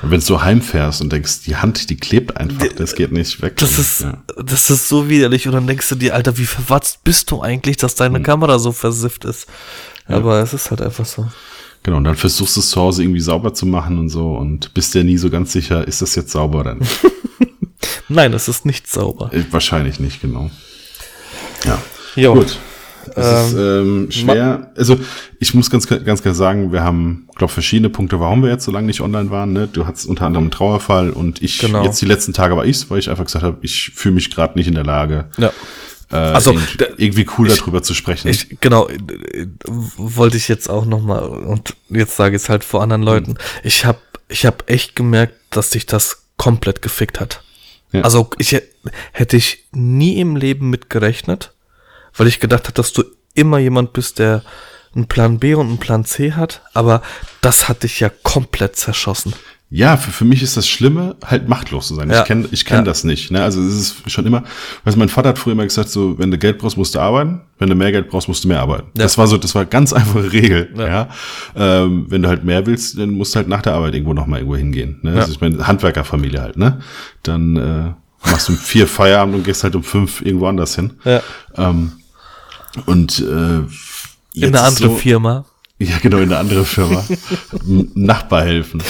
[0.02, 3.56] Wenn du so heimfährst und denkst, die Hand, die klebt einfach, das geht nicht weg.
[3.58, 4.16] Das ist, ja.
[4.42, 7.76] das ist so widerlich und dann denkst du dir, Alter, wie verwatzt bist du eigentlich,
[7.76, 8.24] dass deine mhm.
[8.24, 9.46] Kamera so versifft ist.
[10.08, 10.16] Ja.
[10.16, 11.26] Aber es ist halt einfach so.
[11.82, 14.72] Genau, und dann versuchst du es zu Hause irgendwie sauber zu machen und so und
[14.72, 16.80] bist dir nie so ganz sicher, ist das jetzt sauber dann?
[18.08, 19.32] Nein, es ist nicht sauber.
[19.32, 20.50] Äh, wahrscheinlich nicht, genau.
[21.64, 21.80] Ja.
[22.16, 22.34] Jo.
[22.34, 22.58] Gut.
[23.14, 24.72] Es ähm, ist ähm, schwer.
[24.76, 24.98] Also
[25.38, 28.72] ich muss ganz ganz klar sagen, wir haben, glaube verschiedene Punkte, warum wir jetzt so
[28.72, 29.52] lange nicht online waren.
[29.52, 29.68] Ne?
[29.70, 31.84] Du hattest unter anderem einen Trauerfall und ich genau.
[31.84, 34.58] jetzt die letzten Tage war ich's, weil ich einfach gesagt habe, ich fühle mich gerade
[34.58, 35.52] nicht in der Lage, ja.
[36.12, 38.28] äh, also, irgendwie, irgendwie cool ich, darüber zu sprechen.
[38.28, 42.82] Ich, genau, äh, wollte ich jetzt auch nochmal, und jetzt sage ich es halt vor
[42.82, 43.38] anderen Leuten, mhm.
[43.62, 43.98] ich habe
[44.28, 47.42] ich hab echt gemerkt, dass sich das komplett gefickt hat.
[47.94, 48.02] Ja.
[48.02, 48.60] Also ich
[49.12, 51.54] hätte ich nie im Leben mit gerechnet,
[52.16, 54.42] weil ich gedacht habe, dass du immer jemand bist, der
[54.94, 57.02] einen Plan B und einen Plan C hat, aber
[57.40, 59.32] das hat dich ja komplett zerschossen.
[59.76, 62.08] Ja, für, für mich ist das Schlimme, halt machtlos zu sein.
[62.08, 62.20] Ja.
[62.20, 62.82] Ich kenne ich kenn ja.
[62.82, 63.32] das nicht.
[63.32, 63.42] Ne?
[63.42, 64.44] Also es ist schon immer,
[64.84, 67.40] weißt, mein Vater hat früher immer gesagt, so, wenn du Geld brauchst, musst du arbeiten.
[67.58, 68.86] Wenn du mehr Geld brauchst, musst du mehr arbeiten.
[68.96, 69.02] Ja.
[69.02, 70.72] Das war so, das war ganz einfache Regel.
[70.78, 71.08] Ja.
[71.56, 74.38] Ähm, wenn du halt mehr willst, dann musst du halt nach der Arbeit irgendwo nochmal
[74.38, 75.00] irgendwo hingehen.
[75.02, 75.16] Ne?
[75.16, 76.78] Also ich meine, Handwerkerfamilie halt, ne?
[77.24, 80.92] Dann äh, machst du um vier Feierabend und gehst halt um fünf irgendwo anders hin.
[81.04, 81.20] Ja.
[81.56, 81.90] Ähm,
[82.86, 83.24] und äh,
[84.34, 85.46] in eine andere so, Firma.
[85.78, 87.04] Ja, genau, in eine andere Firma.
[87.94, 88.82] Nachbar helfen.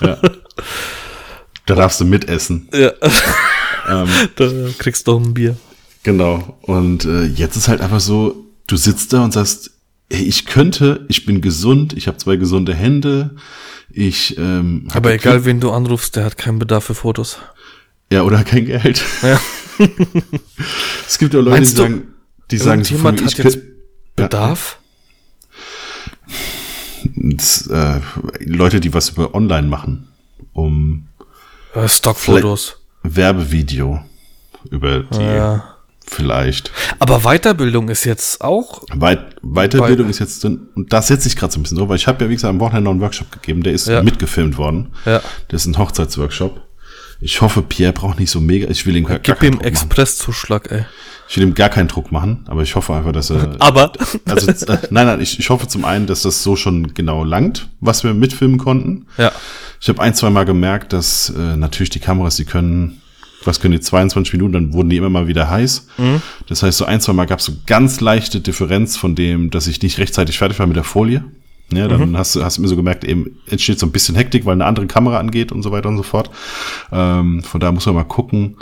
[0.00, 0.18] Ja.
[1.66, 2.68] Da darfst du mitessen.
[2.72, 2.92] Ja.
[3.88, 5.56] Ähm, da kriegst du auch ein Bier.
[6.02, 6.58] Genau.
[6.62, 9.70] Und äh, jetzt ist halt einfach so, du sitzt da und sagst,
[10.10, 13.36] hey, ich könnte, ich bin gesund, ich habe zwei gesunde Hände,
[13.90, 15.44] ich ähm, Aber egal, Glück.
[15.44, 17.38] wen du anrufst, der hat keinen Bedarf für Fotos.
[18.10, 19.02] Ja, oder kein Geld.
[19.22, 19.40] Ja.
[21.06, 22.08] es gibt ja Leute, Meinst die sagen,
[22.50, 23.58] die sagen, jemand hat jetzt
[24.16, 24.78] Bedarf?
[27.22, 28.00] Das, äh,
[28.40, 30.08] Leute, die was über online machen,
[30.52, 31.06] um
[31.74, 32.78] äh, Stockfotos.
[33.04, 34.02] Werbevideo
[34.70, 35.76] über die ja.
[36.04, 36.72] vielleicht.
[36.98, 38.82] Aber Weiterbildung ist jetzt auch.
[38.92, 42.08] Weit, Weiterbildung ist jetzt und das setze ich gerade so ein bisschen so, weil ich
[42.08, 44.02] habe ja wie gesagt am Wochenende noch einen Workshop gegeben, der ist ja.
[44.02, 44.92] mitgefilmt worden.
[45.04, 45.20] Ja.
[45.48, 46.60] Das ist ein Hochzeitsworkshop.
[47.20, 48.68] Ich hoffe, Pierre braucht nicht so mega.
[48.68, 50.86] Ich will ihm gar, Gib ihm Expresszuschlag, ey.
[51.32, 53.56] Ich will ihm gar keinen Druck machen, aber ich hoffe einfach, dass er.
[53.58, 53.90] aber.
[54.26, 57.70] Also, äh, nein, nein, ich, ich hoffe zum einen, dass das so schon genau langt,
[57.80, 59.06] was wir mitfilmen konnten.
[59.16, 59.32] Ja.
[59.80, 63.00] Ich habe ein, zwei Mal gemerkt, dass äh, natürlich die Kameras, die können,
[63.44, 65.86] was können die 22 Minuten, dann wurden die immer mal wieder heiß.
[65.96, 66.20] Mhm.
[66.48, 69.68] Das heißt, so ein, zwei Mal gab es so ganz leichte Differenz von dem, dass
[69.68, 71.24] ich nicht rechtzeitig fertig war mit der Folie.
[71.72, 72.18] Ja, dann mhm.
[72.18, 74.66] hast du hast du mir so gemerkt, eben entsteht so ein bisschen Hektik, weil eine
[74.66, 76.28] andere Kamera angeht und so weiter und so fort.
[76.92, 78.58] Ähm, von daher muss man mal gucken,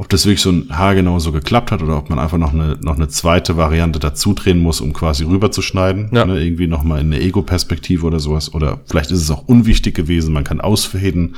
[0.00, 2.78] ob das wirklich so ein haargenau so geklappt hat oder ob man einfach noch eine,
[2.80, 6.08] noch eine zweite Variante dazu drehen muss, um quasi rüberzuschneiden.
[6.10, 6.24] Ja.
[6.24, 8.54] Ne, irgendwie nochmal in eine Ego-Perspektive oder sowas.
[8.54, 11.36] Oder vielleicht ist es auch unwichtig gewesen, man kann ausfäden,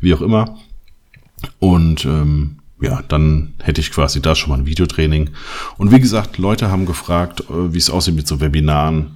[0.00, 0.58] wie auch immer.
[1.60, 5.30] Und ähm, ja, dann hätte ich quasi da schon mal ein Videotraining.
[5.78, 9.12] Und wie gesagt, Leute haben gefragt, äh, wie es aussieht mit so Webinaren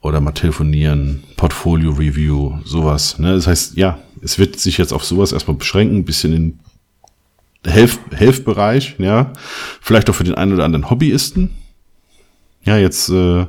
[0.00, 3.18] oder mal telefonieren, Portfolio-Review, sowas.
[3.18, 3.34] Ne?
[3.34, 6.58] Das heißt, ja, es wird sich jetzt auf sowas erstmal beschränken, ein bisschen in
[7.64, 9.32] Helf Helfbereich, ja,
[9.80, 11.50] vielleicht auch für den einen oder anderen Hobbyisten.
[12.64, 13.46] Ja, jetzt, äh, äh,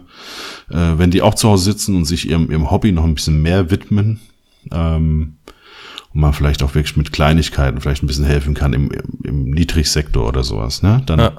[0.69, 3.69] wenn die auch zu Hause sitzen und sich ihrem, ihrem Hobby noch ein bisschen mehr
[3.69, 4.19] widmen,
[4.71, 5.35] ähm,
[6.13, 9.51] und man vielleicht auch wirklich mit Kleinigkeiten vielleicht ein bisschen helfen kann im, im, im
[9.51, 11.01] Niedrigsektor oder sowas, ne?
[11.05, 11.31] Dann ja.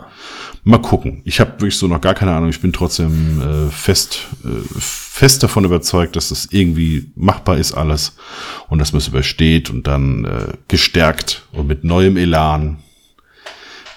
[0.64, 1.22] mal gucken.
[1.24, 2.50] Ich habe wirklich so noch gar keine Ahnung.
[2.50, 4.48] Ich bin trotzdem äh, fest, äh,
[4.78, 8.16] fest davon überzeugt, dass das irgendwie machbar ist alles
[8.68, 12.78] und dass man es übersteht und dann äh, gestärkt und mit neuem Elan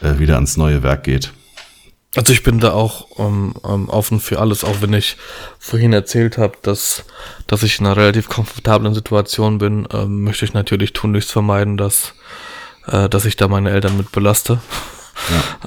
[0.02, 1.32] äh, wieder ans neue Werk geht.
[2.16, 5.18] Also ich bin da auch ähm, ähm, offen für alles, auch wenn ich
[5.60, 7.04] vorhin erzählt habe, dass,
[7.46, 12.14] dass ich in einer relativ komfortablen Situation bin, ähm, möchte ich natürlich tunlichst vermeiden, dass,
[12.88, 14.60] äh, dass ich da meine Eltern mit belaste.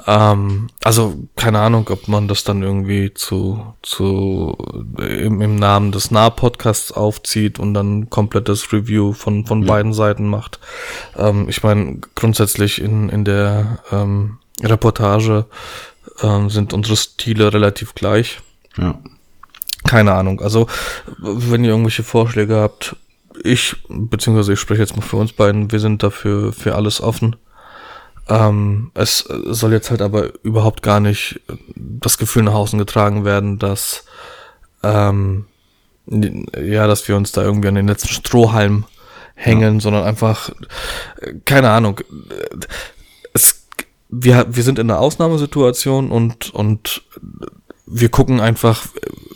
[0.07, 0.33] Ja.
[0.33, 4.57] ähm, also keine Ahnung, ob man das dann irgendwie zu, zu
[4.99, 9.69] im, im Namen des Nah-Podcasts aufzieht und dann komplettes Review von, von ja.
[9.69, 10.59] beiden Seiten macht.
[11.17, 15.47] Ähm, ich meine, grundsätzlich in, in der ähm, Reportage
[16.23, 18.41] ähm, sind unsere Stile relativ gleich.
[18.77, 18.99] Ja.
[19.87, 20.41] Keine Ahnung.
[20.41, 20.67] Also,
[21.19, 22.97] wenn ihr irgendwelche Vorschläge habt,
[23.43, 27.37] ich, beziehungsweise ich spreche jetzt mal für uns beiden, wir sind dafür für alles offen.
[28.29, 31.41] Ähm, es soll jetzt halt aber überhaupt gar nicht
[31.77, 34.05] das Gefühl nach außen getragen werden, dass
[34.83, 35.47] ähm,
[36.07, 38.85] ja, dass wir uns da irgendwie an den letzten Strohhalm
[39.35, 39.81] hängen, ja.
[39.81, 40.51] sondern einfach,
[41.45, 42.01] keine Ahnung,
[44.11, 47.03] wir, wir sind in einer Ausnahmesituation und, und
[47.87, 48.87] wir gucken einfach,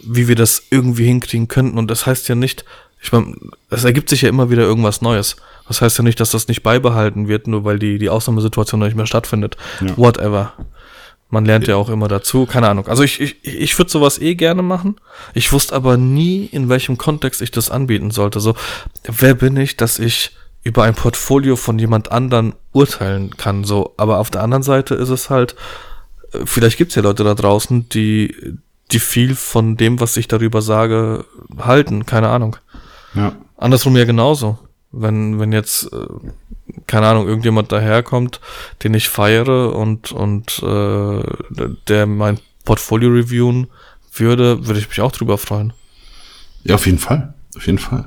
[0.02, 1.78] wie wir das irgendwie hinkriegen könnten.
[1.78, 2.64] Und das heißt ja nicht,
[3.00, 3.36] ich meine,
[3.70, 5.36] es ergibt sich ja immer wieder irgendwas Neues.
[5.68, 8.96] Das heißt ja nicht, dass das nicht beibehalten wird, nur weil die, die Ausnahmesituation nicht
[8.96, 9.56] mehr stattfindet.
[9.80, 9.96] Ja.
[9.96, 10.52] Whatever.
[11.30, 12.86] Man lernt ja auch immer dazu, keine Ahnung.
[12.86, 14.96] Also ich, ich, ich würde sowas eh gerne machen.
[15.32, 18.40] Ich wusste aber nie, in welchem Kontext ich das anbieten sollte.
[18.40, 18.54] So,
[19.04, 20.30] wer bin ich, dass ich
[20.64, 23.64] über ein Portfolio von jemand anderen urteilen kann.
[23.64, 25.54] So, aber auf der anderen Seite ist es halt,
[26.32, 28.34] äh, vielleicht gibt es ja Leute da draußen, die,
[28.90, 31.26] die viel von dem, was ich darüber sage,
[31.58, 32.06] halten.
[32.06, 32.56] Keine Ahnung.
[33.14, 33.36] Ja.
[33.56, 34.58] Andersrum ja genauso.
[34.90, 36.06] Wenn, wenn jetzt, äh,
[36.86, 38.40] keine Ahnung, irgendjemand daherkommt,
[38.82, 41.22] den ich feiere und, und äh,
[41.88, 43.66] der mein Portfolio reviewen
[44.14, 45.74] würde, würde ich mich auch drüber freuen.
[46.62, 47.34] Ja, auf jeden Fall.
[47.56, 48.06] Auf jeden Fall.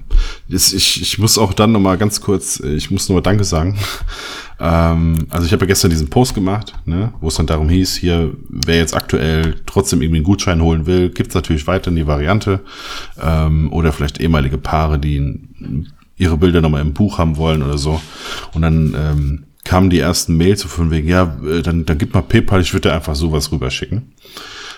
[0.50, 3.78] Ich, ich muss auch dann nochmal ganz kurz, ich muss nochmal Danke sagen.
[4.60, 7.95] ähm, also ich habe ja gestern diesen Post gemacht, ne, wo es dann darum hieß,
[7.95, 12.60] hier, wer jetzt aktuell trotzdem irgendwie einen Gutschein holen will, gibt's natürlich weiterhin die Variante.
[13.22, 15.39] Ähm, oder vielleicht ehemalige Paare, die
[16.18, 18.02] ihre Bilder nochmal im Buch haben wollen oder so.
[18.54, 22.14] Und dann ähm, kamen die ersten Mails so von wegen, ja, äh, dann, dann gib
[22.14, 24.14] mal PayPal, ich würde einfach sowas rüberschicken.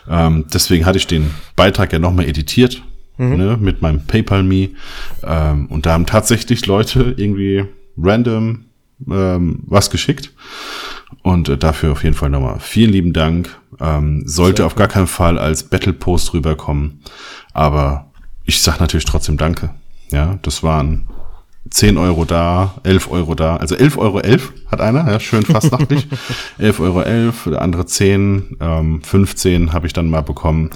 [0.08, 2.84] Ähm, deswegen hatte ich den Beitrag ja nochmal editiert
[3.20, 3.38] mhm.
[3.38, 4.70] ne, mit meinem PayPal-Me.
[5.24, 7.66] Ähm, und da haben tatsächlich Leute irgendwie
[7.98, 8.66] random
[9.10, 10.34] ähm, was geschickt.
[11.22, 13.56] Und äh, dafür auf jeden Fall nochmal vielen lieben Dank.
[13.80, 17.02] Ähm, sollte auf gar keinen Fall als Battle-Post rüberkommen.
[17.54, 18.12] Aber
[18.46, 19.72] ich sag natürlich trotzdem Danke.
[20.12, 21.04] Ja, das waren
[21.70, 23.58] 10 Euro da, 11 Euro da.
[23.58, 26.08] Also 11 Euro 11 hat einer, ja, schön fastnachtlich.
[26.58, 30.72] 11 Euro 11, der andere 10, ähm, 15 habe ich dann mal bekommen.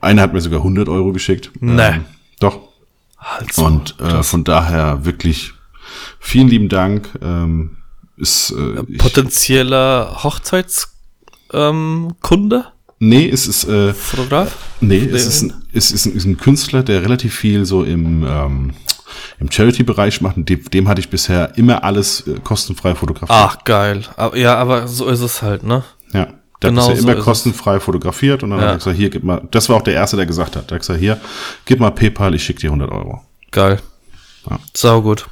[0.00, 1.50] Einer hat mir sogar 100 Euro geschickt.
[1.60, 1.82] Nee.
[1.82, 2.04] Ähm,
[2.40, 2.58] doch.
[3.18, 5.52] Also, Und äh, von daher wirklich
[6.18, 7.08] vielen lieben Dank.
[7.22, 7.76] Ähm,
[8.16, 10.96] ist, äh, Potenzieller Hochzeitskunde?
[11.52, 12.64] Ähm,
[13.04, 14.56] Nee, es ist äh, Fotograf?
[14.80, 18.24] Nee, es ist, ein, es ist, ein, ist ein Künstler, der relativ viel so im
[18.24, 18.70] ähm,
[19.38, 20.36] im Charity-Bereich macht.
[20.36, 23.38] Und dem, dem hatte ich bisher immer alles äh, kostenfrei fotografiert.
[23.38, 24.02] Ach, geil.
[24.34, 25.84] Ja, aber so ist es halt, ne?
[26.12, 26.28] Ja.
[26.62, 27.82] Der genau hat bisher so immer kostenfrei es.
[27.84, 28.66] fotografiert und dann ja.
[28.66, 30.70] hat er gesagt, hier, gib mal, das war auch der Erste, der gesagt hat.
[30.70, 31.20] Der hat gesagt, hier,
[31.64, 33.22] gib mal PayPal, ich schicke dir 100 Euro.
[33.50, 33.80] Geil.
[34.48, 34.58] Ja.
[34.74, 35.26] Sau gut.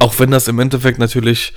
[0.00, 1.54] Auch wenn das im Endeffekt natürlich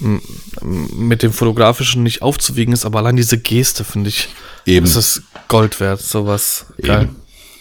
[0.00, 4.28] mit dem Fotografischen nicht aufzuwiegen ist, aber allein diese Geste finde ich,
[4.66, 4.86] Eben.
[4.86, 6.66] das ist Gold wert, sowas.
[6.82, 7.02] Geil.
[7.02, 7.16] Eben.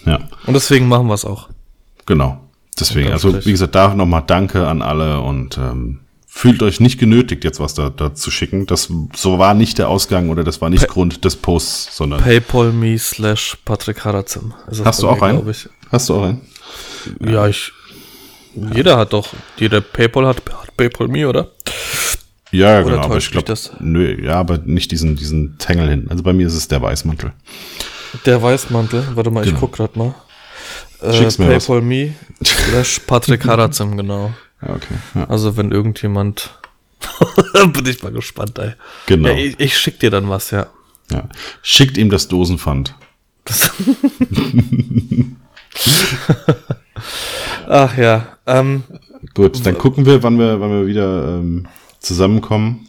[0.06, 0.28] Ja.
[0.46, 1.50] Und deswegen machen wir es auch.
[2.06, 2.43] Genau.
[2.80, 7.44] Deswegen, also wie gesagt, da nochmal Danke an alle und ähm, fühlt euch nicht genötigt,
[7.44, 8.66] jetzt was da, da zu schicken.
[8.66, 12.22] Das so war nicht der Ausgang oder das war nicht pa Grund des Posts, sondern.
[12.22, 14.54] PayPal me slash Patrick Harazim.
[14.84, 15.54] Hast du auch einen?
[15.92, 16.42] Hast du auch einen?
[17.20, 17.72] Ja, ich.
[18.74, 21.50] Jeder hat doch, jeder PayPal hat, hat PayPal me, oder?
[22.52, 26.10] Ja, oder genau, aber ich glaube, nö, ja, aber nicht diesen, diesen Tangle hinten.
[26.12, 27.34] Also bei mir ist es der Weißmantel.
[28.28, 29.56] Der Weißmantel, warte mal, genau.
[29.56, 30.14] ich guck grad mal.
[31.04, 34.34] Äh, PayPal me slash Patrick Harazim, genau.
[34.62, 34.96] Ja, okay.
[35.16, 35.26] Ja.
[35.26, 36.52] Also wenn irgendjemand,
[37.74, 38.74] bin ich mal gespannt, ey.
[39.08, 39.30] Genau.
[39.30, 40.68] Ja, ich, ich schick dir dann was, ja.
[41.12, 41.28] Ja.
[41.62, 42.96] Schickt ihm das Dosenpfand.
[43.46, 43.72] Das
[47.68, 48.38] Ach ja.
[48.46, 48.84] Ähm,
[49.34, 51.68] Gut, dann gucken wir, wann wir, wann wir wieder ähm,
[52.00, 52.88] zusammenkommen.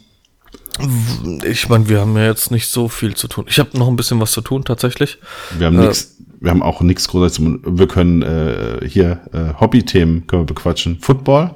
[1.45, 3.45] Ich meine, wir haben ja jetzt nicht so viel zu tun.
[3.47, 5.19] Ich habe noch ein bisschen was zu tun tatsächlich.
[5.57, 7.59] Wir haben äh, nichts wir haben auch nichts Großartiges.
[7.65, 10.99] Wir können äh, hier äh, Hobby-Themen können wir bequatschen.
[11.01, 11.55] Football,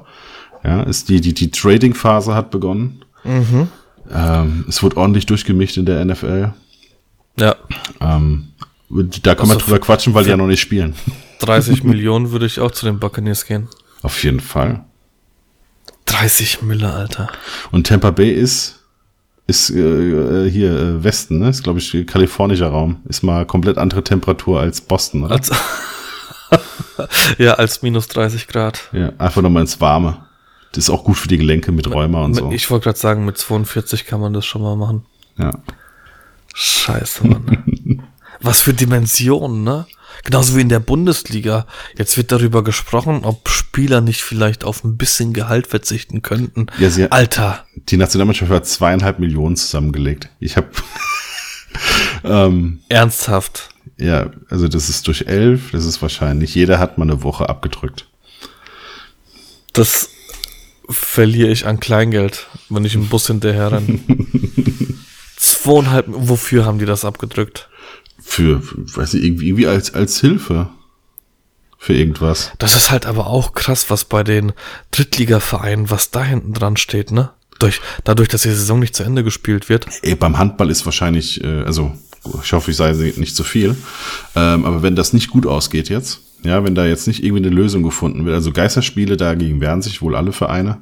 [0.64, 3.04] ja, ist die die die Trading-Phase hat begonnen.
[3.22, 3.68] Mhm.
[4.12, 6.52] Ähm, es wird ordentlich durchgemischt in der NFL.
[7.38, 7.54] Ja.
[8.00, 8.48] Ähm,
[9.22, 10.94] da können also wir drüber quatschen, weil die ja noch nicht spielen.
[11.38, 13.68] 30 Millionen würde ich auch zu den Buccaneers gehen.
[14.02, 14.84] Auf jeden Fall.
[16.06, 17.28] 30 Mille, Alter.
[17.70, 18.79] Und Tampa Bay ist
[19.50, 21.50] ist äh, äh, hier äh, Westen, ne?
[21.50, 23.02] Ist, glaube ich, kalifornischer Raum.
[23.08, 25.34] Ist mal komplett andere Temperatur als Boston, oder?
[25.34, 25.50] Als,
[27.38, 28.88] ja, als minus 30 Grad.
[28.92, 30.24] Ja, einfach nochmal ins Warme.
[30.72, 32.50] Das ist auch gut für die Gelenke mit Rheuma und so.
[32.52, 35.04] Ich wollte gerade sagen, mit 42 kann man das schon mal machen.
[35.36, 35.52] Ja.
[36.54, 38.02] Scheiße, Mann.
[38.40, 39.86] Was für Dimensionen, ne?
[40.24, 41.66] Genauso wie in der Bundesliga.
[41.96, 46.66] Jetzt wird darüber gesprochen, ob Spieler nicht vielleicht auf ein bisschen Gehalt verzichten könnten.
[46.78, 47.64] Ja, sie, Alter.
[47.74, 50.28] Die Nationalmannschaft hat zweieinhalb Millionen zusammengelegt.
[50.40, 50.68] Ich habe
[52.24, 53.70] ähm, Ernsthaft.
[53.96, 56.54] Ja, also das ist durch elf, das ist wahrscheinlich.
[56.54, 58.06] Jeder hat mal eine Woche abgedrückt.
[59.72, 60.08] Das
[60.88, 64.00] verliere ich an Kleingeld, wenn ich im Bus hinterher renne.
[65.36, 67.68] Zweieinhalb, wofür haben die das abgedrückt?
[68.22, 70.68] Für, weiß ich, irgendwie, irgendwie als, als Hilfe
[71.78, 72.52] für irgendwas.
[72.58, 74.52] Das ist halt aber auch krass, was bei den
[74.90, 77.30] Drittligavereinen, was da hinten dran steht, ne?
[77.58, 79.86] Durch, dadurch, dass die Saison nicht zu Ende gespielt wird.
[80.02, 81.92] Ey, beim Handball ist wahrscheinlich, äh, also
[82.42, 83.76] ich hoffe, ich sage nicht zu viel,
[84.34, 87.54] ähm, aber wenn das nicht gut ausgeht jetzt, ja, wenn da jetzt nicht irgendwie eine
[87.54, 88.34] Lösung gefunden wird.
[88.34, 90.78] Also Geisterspiele, dagegen wehren sich wohl alle Vereine.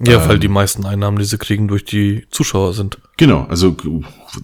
[0.00, 2.98] Ja, ähm, weil die meisten Einnahmen, die sie kriegen, durch die Zuschauer sind.
[3.16, 3.76] Genau, also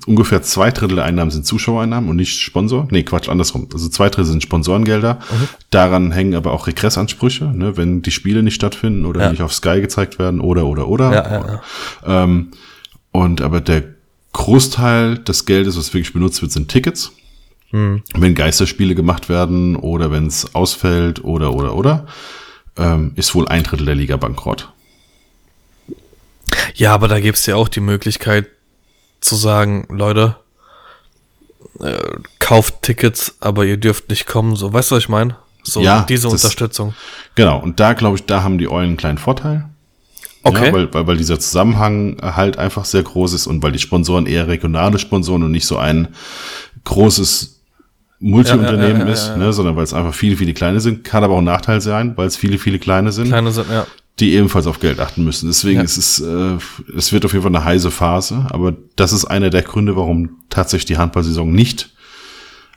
[0.07, 2.89] ungefähr zwei Drittel der Einnahmen sind Zuschauereinnahmen und nicht Sponsor.
[2.91, 3.69] Nee, Quatsch, andersrum.
[3.73, 5.15] Also zwei Drittel sind Sponsorengelder.
[5.15, 5.49] Mhm.
[5.71, 9.31] Daran hängen aber auch Regressansprüche, ne, wenn die Spiele nicht stattfinden oder ja.
[9.31, 11.13] nicht auf Sky gezeigt werden oder oder oder.
[11.13, 11.61] Ja, ja,
[12.07, 12.25] ja.
[12.25, 12.49] Ähm,
[13.11, 13.85] und aber der
[14.33, 17.13] Großteil des Geldes, was wirklich benutzt wird, sind Tickets.
[17.71, 18.03] Mhm.
[18.15, 22.07] Wenn Geisterspiele gemacht werden oder wenn es ausfällt oder oder oder,
[22.77, 24.71] ähm, ist wohl ein Drittel der Liga bankrott.
[26.75, 28.47] Ja, aber da gibt's ja auch die Möglichkeit
[29.21, 30.37] zu sagen, Leute,
[31.81, 31.97] äh,
[32.39, 34.57] kauft Tickets, aber ihr dürft nicht kommen.
[34.57, 35.37] So, weißt du, was ich meine?
[35.63, 36.95] So Ja, diese das- Unterstützung.
[37.35, 39.69] Genau, und da glaube ich, da haben die Eulen einen kleinen Vorteil.
[40.45, 40.67] Okay.
[40.69, 44.27] Ja, weil, weil, weil dieser Zusammenhang halt einfach sehr groß ist und weil die Sponsoren
[44.27, 46.09] eher regionale Sponsoren und nicht so ein
[46.85, 47.58] großes
[48.21, 49.37] Multiunternehmen Ja, ja, ist.
[49.37, 51.05] Ne, sondern weil es einfach viele, viele kleine sind.
[51.05, 53.87] Kann aber auch ein Nachteil sein, weil es viele, viele kleine sind, Kleine sind, ja.
[54.19, 55.47] die ebenfalls auf Geld achten müssen.
[55.47, 56.57] Deswegen ist es, äh,
[56.97, 60.31] es wird auf jeden Fall eine heiße Phase, aber das ist einer der Gründe, warum
[60.51, 61.91] tatsächlich die Handballsaison nicht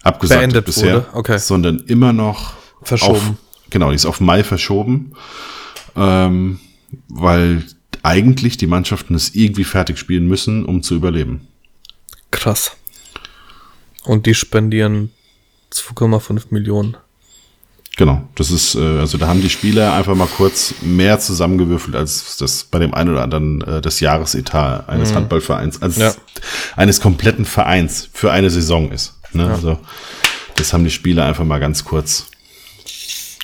[0.03, 1.37] abgesagt Beendet bisher, wurde, okay.
[1.39, 3.15] sondern immer noch Verschoben.
[3.15, 3.33] Auf,
[3.69, 5.13] genau, die ist auf Mai verschoben,
[5.95, 6.59] ähm,
[7.09, 7.63] weil
[8.03, 11.47] eigentlich die Mannschaften es irgendwie fertig spielen müssen, um zu überleben.
[12.31, 12.75] Krass.
[14.03, 15.11] Und die spendieren
[15.73, 16.97] 2,5 Millionen.
[17.97, 22.37] Genau, das ist, äh, also da haben die Spieler einfach mal kurz mehr zusammengewürfelt, als
[22.37, 26.13] das bei dem einen oder anderen äh, das Jahresetat eines Handballvereins, als Ja.
[26.77, 29.15] eines kompletten Vereins für eine Saison ist.
[29.33, 29.45] Ne?
[29.47, 29.77] Also
[30.55, 32.27] das haben die Spieler einfach mal ganz kurz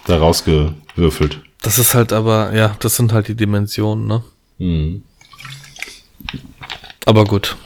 [0.05, 1.41] da rausgewürfelt.
[1.61, 4.23] Das ist halt aber, ja, das sind halt die Dimensionen, ne?
[4.59, 5.03] Mhm.
[7.05, 7.57] Aber gut.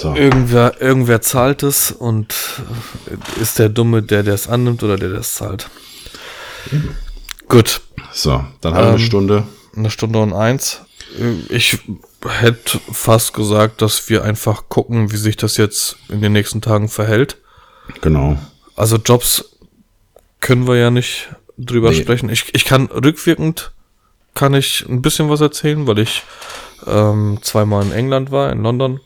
[0.00, 0.14] So.
[0.14, 2.32] Irgendwer, irgendwer zahlt es und
[3.40, 5.68] ist der Dumme, der es annimmt oder der es zahlt.
[7.48, 7.80] Gut,
[8.12, 9.44] so, dann haben wir eine Ähm, Stunde.
[9.74, 10.82] eine Stunde und eins.
[11.48, 11.78] Ich
[12.28, 16.88] hätte fast gesagt, dass wir einfach gucken, wie sich das jetzt in den nächsten Tagen
[16.88, 17.36] verhält.
[18.00, 18.38] Genau.
[18.76, 19.44] Also Jobs
[20.40, 21.96] können wir ja nicht drüber Nee.
[22.02, 22.28] sprechen.
[22.28, 23.72] Ich, ich kann rückwirkend
[24.34, 26.22] kann ich ein bisschen was erzählen, weil ich
[26.86, 29.00] ähm, zweimal in England war, in London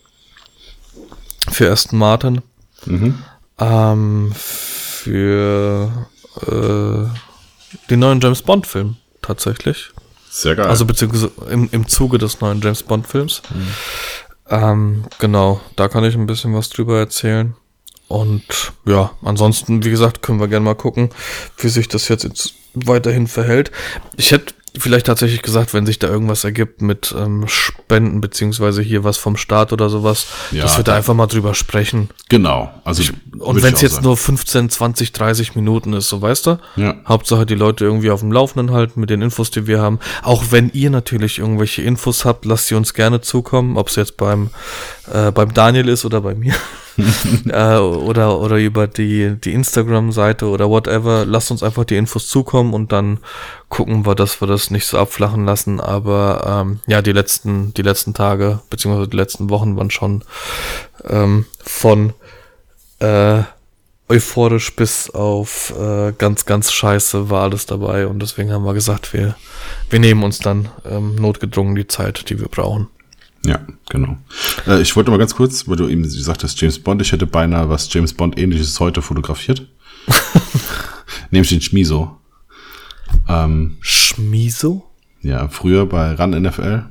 [1.52, 2.42] für Aston Martin.
[2.86, 3.22] Mhm.
[3.58, 6.08] Ähm, für
[6.46, 9.90] äh, den neuen James Bond Film tatsächlich.
[10.30, 10.66] Sehr geil.
[10.66, 13.42] Also beziehungsweise im, im Zuge des neuen James Bond Films.
[14.48, 17.54] Ähm, genau, da kann ich ein bisschen was drüber erzählen.
[18.08, 21.10] Und ja, ansonsten, wie gesagt, können wir gerne mal gucken,
[21.58, 23.70] wie sich das jetzt, jetzt weiterhin verhält.
[24.16, 29.04] Ich hätte vielleicht tatsächlich gesagt, wenn sich da irgendwas ergibt mit ähm, Spenden, beziehungsweise hier
[29.04, 32.08] was vom Staat oder sowas, Ja, dass wir da einfach mal drüber sprechen.
[32.28, 32.72] genau.
[32.84, 33.02] Also
[33.38, 34.04] Und würd wenn ich es jetzt sagen.
[34.06, 36.58] nur 15, 20, 30 Minuten ist, so weißt du?
[36.76, 36.94] Ja.
[37.06, 39.98] Hauptsache die Leute irgendwie auf dem Laufenden halten mit den Infos, die wir haben.
[40.22, 44.16] Auch wenn ihr natürlich irgendwelche Infos habt, lasst sie uns gerne zukommen, ob es jetzt
[44.16, 44.50] beim,
[45.12, 46.54] äh, beim Daniel ist oder bei mir.
[47.48, 51.24] äh, oder, oder über die, die Instagram-Seite oder whatever.
[51.24, 53.18] Lasst uns einfach die Infos zukommen und dann
[53.68, 55.80] gucken wir, dass wir das nicht so abflachen lassen.
[55.80, 60.24] Aber ähm, ja, die letzten, die letzten Tage, beziehungsweise die letzten Wochen waren schon
[61.08, 62.12] ähm, von
[62.98, 63.42] äh,
[64.08, 69.14] euphorisch bis auf äh, ganz, ganz scheiße war alles dabei und deswegen haben wir gesagt,
[69.14, 69.36] wir,
[69.88, 72.88] wir nehmen uns dann ähm, notgedrungen die Zeit, die wir brauchen.
[73.44, 74.16] Ja, genau.
[74.66, 77.26] Äh, ich wollte mal ganz kurz, weil du eben gesagt hast, James Bond, ich hätte
[77.26, 79.66] beinahe was James Bond ähnliches heute fotografiert.
[81.30, 82.18] Nämlich den Schmiso.
[83.28, 84.88] Ähm, Schmiso?
[85.22, 86.84] ja, früher bei RAN NFL.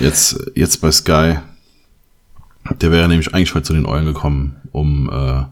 [0.00, 1.38] Jetzt, jetzt bei Sky.
[2.80, 5.42] Der wäre nämlich eigentlich heute zu den Eulen gekommen, um äh,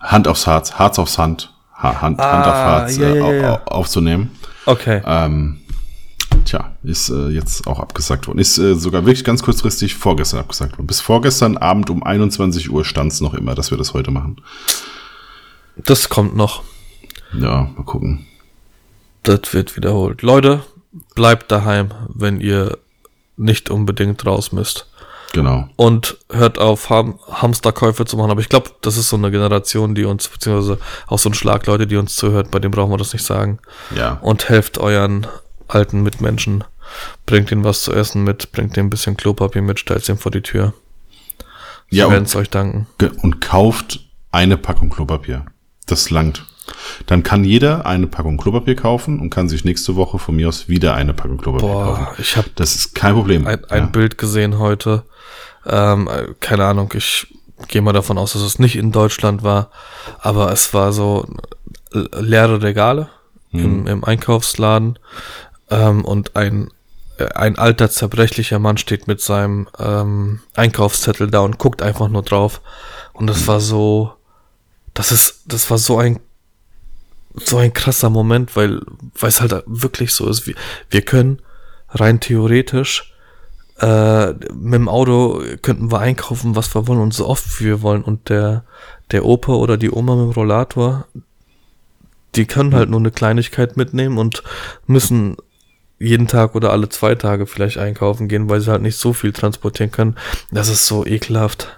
[0.00, 3.24] Hand aufs Harz, Harz aufs Hand, ha Hand, Hand auf Ah, Harz ja, äh, ja,
[3.24, 3.54] au- ja.
[3.54, 4.30] au- aufzunehmen.
[4.66, 5.00] Okay.
[5.04, 5.60] Ähm,
[6.48, 8.38] tja, ist äh, jetzt auch abgesagt worden.
[8.38, 10.86] Ist äh, sogar wirklich ganz kurzfristig vorgestern abgesagt worden.
[10.86, 14.40] Bis vorgestern Abend um 21 Uhr stand es noch immer, dass wir das heute machen.
[15.76, 16.62] Das kommt noch.
[17.32, 18.26] Ja, mal gucken.
[19.22, 20.22] Das wird wiederholt.
[20.22, 20.62] Leute,
[21.14, 22.78] bleibt daheim, wenn ihr
[23.36, 24.86] nicht unbedingt raus müsst.
[25.34, 25.68] Genau.
[25.76, 28.30] Und hört auf, Ham Hamsterkäufe zu machen.
[28.30, 31.66] Aber ich glaube, das ist so eine Generation, die uns, beziehungsweise auch so ein Schlag
[31.66, 33.58] Leute, die uns zuhört, bei dem brauchen wir das nicht sagen.
[33.94, 34.18] Ja.
[34.22, 35.26] und helft euren
[35.68, 36.64] alten Mitmenschen.
[37.26, 40.32] Bringt ihnen was zu essen mit, bringt ihnen ein bisschen Klopapier mit, stellt ihm vor
[40.32, 40.72] die Tür.
[41.90, 42.86] Sie Ja, werden es euch danken.
[43.22, 44.00] und kauft
[44.30, 45.44] eine Packung Klopapier.
[45.86, 46.44] Das langt.
[47.06, 50.68] Dann kann jeder eine Packung Klopapier kaufen und kann sich nächste Woche von mir aus
[50.68, 52.06] wieder eine Packung Klopapier Boah, kaufen.
[52.22, 53.46] ich habe Das ist kein Problem.
[53.46, 53.86] ein, ein ja.
[53.86, 55.04] Bild gesehen heute.
[55.66, 57.26] Ähm, äh, keine Ahnung, ich
[57.68, 59.70] gehe mal davon aus, dass es nicht in Deutschland war,
[60.20, 61.26] aber es war so
[61.92, 63.08] äh, leere Regale
[63.50, 64.98] im, im Einkaufsladen
[65.70, 66.70] ähm, und ein
[67.18, 72.22] äh, ein alter zerbrechlicher Mann steht mit seinem ähm, Einkaufszettel da und guckt einfach nur
[72.22, 72.60] drauf
[73.12, 74.12] und das war so
[74.94, 76.20] das ist das war so ein
[77.34, 78.80] so ein krasser Moment, weil
[79.14, 80.54] weil es halt wirklich so ist, wir,
[80.90, 81.40] wir können
[81.90, 83.14] rein theoretisch
[83.80, 87.82] äh, mit dem Auto könnten wir einkaufen, was wir wollen und so oft wie wir
[87.82, 88.02] wollen.
[88.02, 88.64] Und der,
[89.12, 91.06] der Opa oder die Oma mit dem Rollator,
[92.34, 94.42] die können halt nur eine Kleinigkeit mitnehmen und
[94.86, 95.36] müssen
[95.98, 99.32] jeden Tag oder alle zwei Tage vielleicht einkaufen gehen, weil sie halt nicht so viel
[99.32, 100.16] transportieren können.
[100.50, 101.76] Das ist so ekelhaft.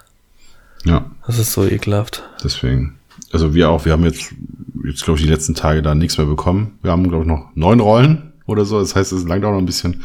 [0.85, 1.05] Ja.
[1.25, 2.23] Das ist so ekelhaft.
[2.43, 2.97] Deswegen.
[3.31, 4.33] Also wir auch, wir haben jetzt,
[4.85, 6.77] jetzt glaube ich, die letzten Tage da nichts mehr bekommen.
[6.81, 8.79] Wir haben, glaube ich, noch neun Rollen oder so.
[8.79, 10.03] Das heißt, es langt auch noch ein bisschen.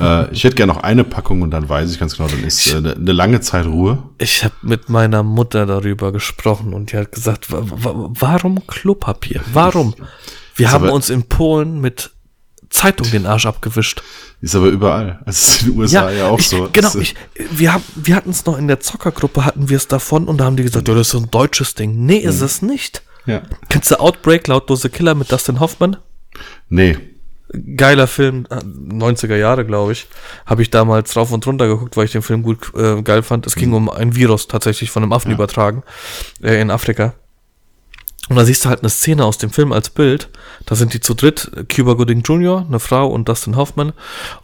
[0.00, 2.72] Äh, ich hätte gerne noch eine Packung und dann weiß ich ganz genau, dann ist
[2.72, 4.02] äh, eine, eine lange Zeit Ruhe.
[4.18, 9.40] Ich habe mit meiner Mutter darüber gesprochen und die hat gesagt, warum Klopapier?
[9.52, 9.94] Warum?
[10.54, 12.10] Wir haben uns in Polen mit
[12.70, 14.02] Zeitung den Arsch abgewischt.
[14.40, 15.20] Ist aber überall.
[15.26, 16.68] Das ist in den USA ja, ja auch ich, so.
[16.72, 17.14] Genau, ich,
[17.50, 20.44] wir, haben, wir hatten es noch in der Zockergruppe, hatten wir es davon und da
[20.44, 22.06] haben die gesagt, ja, das ist so ein deutsches Ding.
[22.06, 22.46] Nee, ist mhm.
[22.46, 23.02] es nicht.
[23.26, 23.42] Ja.
[23.68, 25.96] Kennst du Outbreak, Lautlose Killer mit Dustin Hoffman?
[26.68, 26.96] Nee.
[27.76, 30.06] Geiler Film, 90er Jahre, glaube ich.
[30.46, 33.46] Habe ich damals rauf und runter geguckt, weil ich den Film gut äh, geil fand.
[33.46, 33.60] Es mhm.
[33.60, 35.34] ging um ein Virus tatsächlich von einem Affen ja.
[35.34, 35.82] übertragen
[36.42, 37.14] äh, in Afrika.
[38.30, 40.28] Und da siehst du halt eine Szene aus dem Film als Bild.
[40.64, 43.92] Da sind die zu dritt, Cuba Gooding Jr., eine Frau und Dustin Hoffman.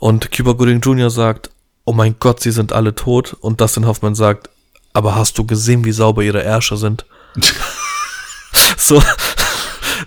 [0.00, 1.08] Und Cuba Gooding Jr.
[1.08, 1.50] sagt,
[1.84, 3.36] oh mein Gott, sie sind alle tot.
[3.38, 4.50] Und Dustin Hoffman sagt,
[4.92, 7.06] aber hast du gesehen, wie sauber ihre Ärsche sind?
[8.76, 9.00] so,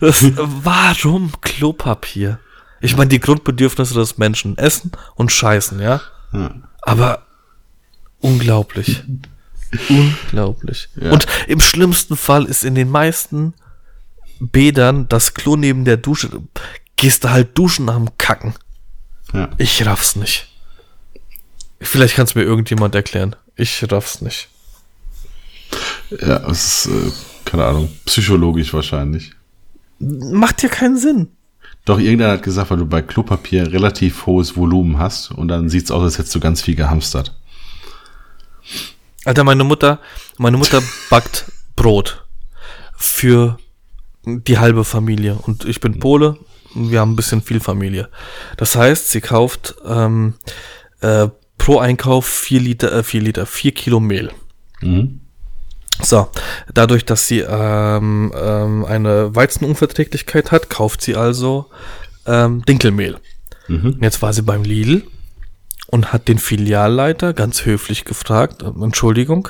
[0.01, 2.39] das, warum Klopapier?
[2.82, 6.01] Ich meine, die Grundbedürfnisse des Menschen, essen und scheißen, ja?
[6.82, 7.25] Aber
[8.19, 9.03] unglaublich.
[9.89, 10.89] Unglaublich.
[10.99, 11.11] Ja.
[11.11, 13.53] Und im schlimmsten Fall ist in den meisten
[14.40, 16.30] Bädern das Klo neben der Dusche.
[16.96, 18.56] Gehst du halt duschen nach dem Kacken.
[19.34, 19.50] Ja.
[19.58, 20.48] Ich raff's nicht.
[21.80, 23.36] Vielleicht kann es mir irgendjemand erklären.
[23.56, 24.50] Ich raff's nicht.
[26.10, 27.12] Ja, es ist, äh,
[27.46, 29.32] keine Ahnung, psychologisch wahrscheinlich.
[30.00, 31.30] Macht ja keinen Sinn.
[31.86, 35.92] Doch, irgendeiner hat gesagt, weil du bei Klopapier relativ hohes Volumen hast und dann sieht's
[35.92, 37.36] aus, als hättest du ganz viel gehamstert.
[39.26, 40.00] Alter, meine Mutter,
[40.38, 42.26] meine Mutter backt Brot
[42.96, 43.58] für
[44.26, 45.36] die halbe Familie.
[45.36, 46.38] Und ich bin Pole,
[46.76, 48.09] wir haben ein bisschen viel Familie.
[48.57, 50.36] Das heißt, sie kauft ähm,
[51.01, 54.32] äh, pro Einkauf vier Liter, äh, vier Liter, vier Kilo Mehl.
[54.82, 55.22] Mhm.
[56.01, 56.30] So,
[56.74, 61.65] dadurch, dass sie ähm, ähm, eine Weizenunverträglichkeit hat, kauft sie also
[62.26, 63.17] ähm, Dinkelmehl.
[63.67, 63.97] Mhm.
[64.01, 65.03] Jetzt war sie beim Lidl
[65.88, 69.49] und hat den Filialleiter ganz höflich gefragt, Entschuldigung,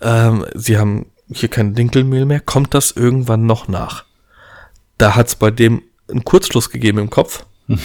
[0.00, 4.04] ähm, Sie haben hier kein Dinkelmehl mehr, kommt das irgendwann noch nach?
[4.98, 7.46] Da hat es bei dem einen Kurzschluss gegeben im Kopf.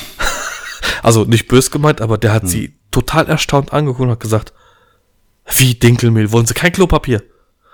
[1.04, 2.50] also nicht bös gemeint, aber der hat hm.
[2.50, 4.54] sie total erstaunt angeguckt und hat gesagt,
[5.56, 7.24] wie Dinkelmehl, wollen Sie kein Klopapier?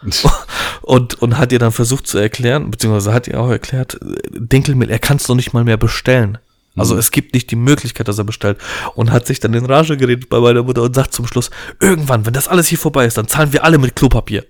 [0.82, 4.00] und, und hat ihr dann versucht zu erklären, beziehungsweise hat ihr auch erklärt,
[4.30, 6.38] Dinkelmehl, er kann es doch nicht mal mehr bestellen.
[6.76, 7.00] Also mhm.
[7.00, 8.58] es gibt nicht die Möglichkeit, dass er bestellt.
[8.96, 11.50] Und hat sich dann in Rage geredet bei meiner Mutter und sagt zum Schluss,
[11.80, 14.46] irgendwann, wenn das alles hier vorbei ist, dann zahlen wir alle mit Klopapier.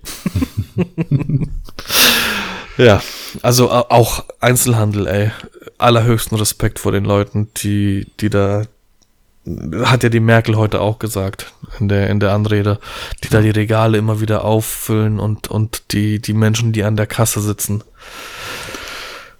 [2.76, 3.02] ja,
[3.42, 5.30] also auch Einzelhandel, ey.
[5.78, 8.62] Allerhöchsten Respekt vor den Leuten, die, die da,
[9.84, 12.78] hat ja die Merkel heute auch gesagt in der, in der Anrede,
[13.22, 17.06] die da die Regale immer wieder auffüllen und, und die, die Menschen, die an der
[17.06, 17.84] Kasse sitzen.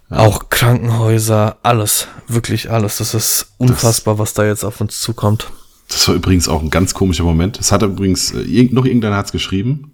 [0.09, 0.19] Ja.
[0.19, 2.97] Auch Krankenhäuser, alles, wirklich alles.
[2.97, 5.51] Das ist unfassbar, das, was da jetzt auf uns zukommt.
[5.89, 7.59] Das war übrigens auch ein ganz komischer Moment.
[7.59, 9.91] Es hat übrigens äh, noch irgendeiner hat's geschrieben.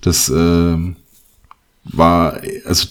[0.00, 0.76] Das äh,
[1.84, 2.88] war, also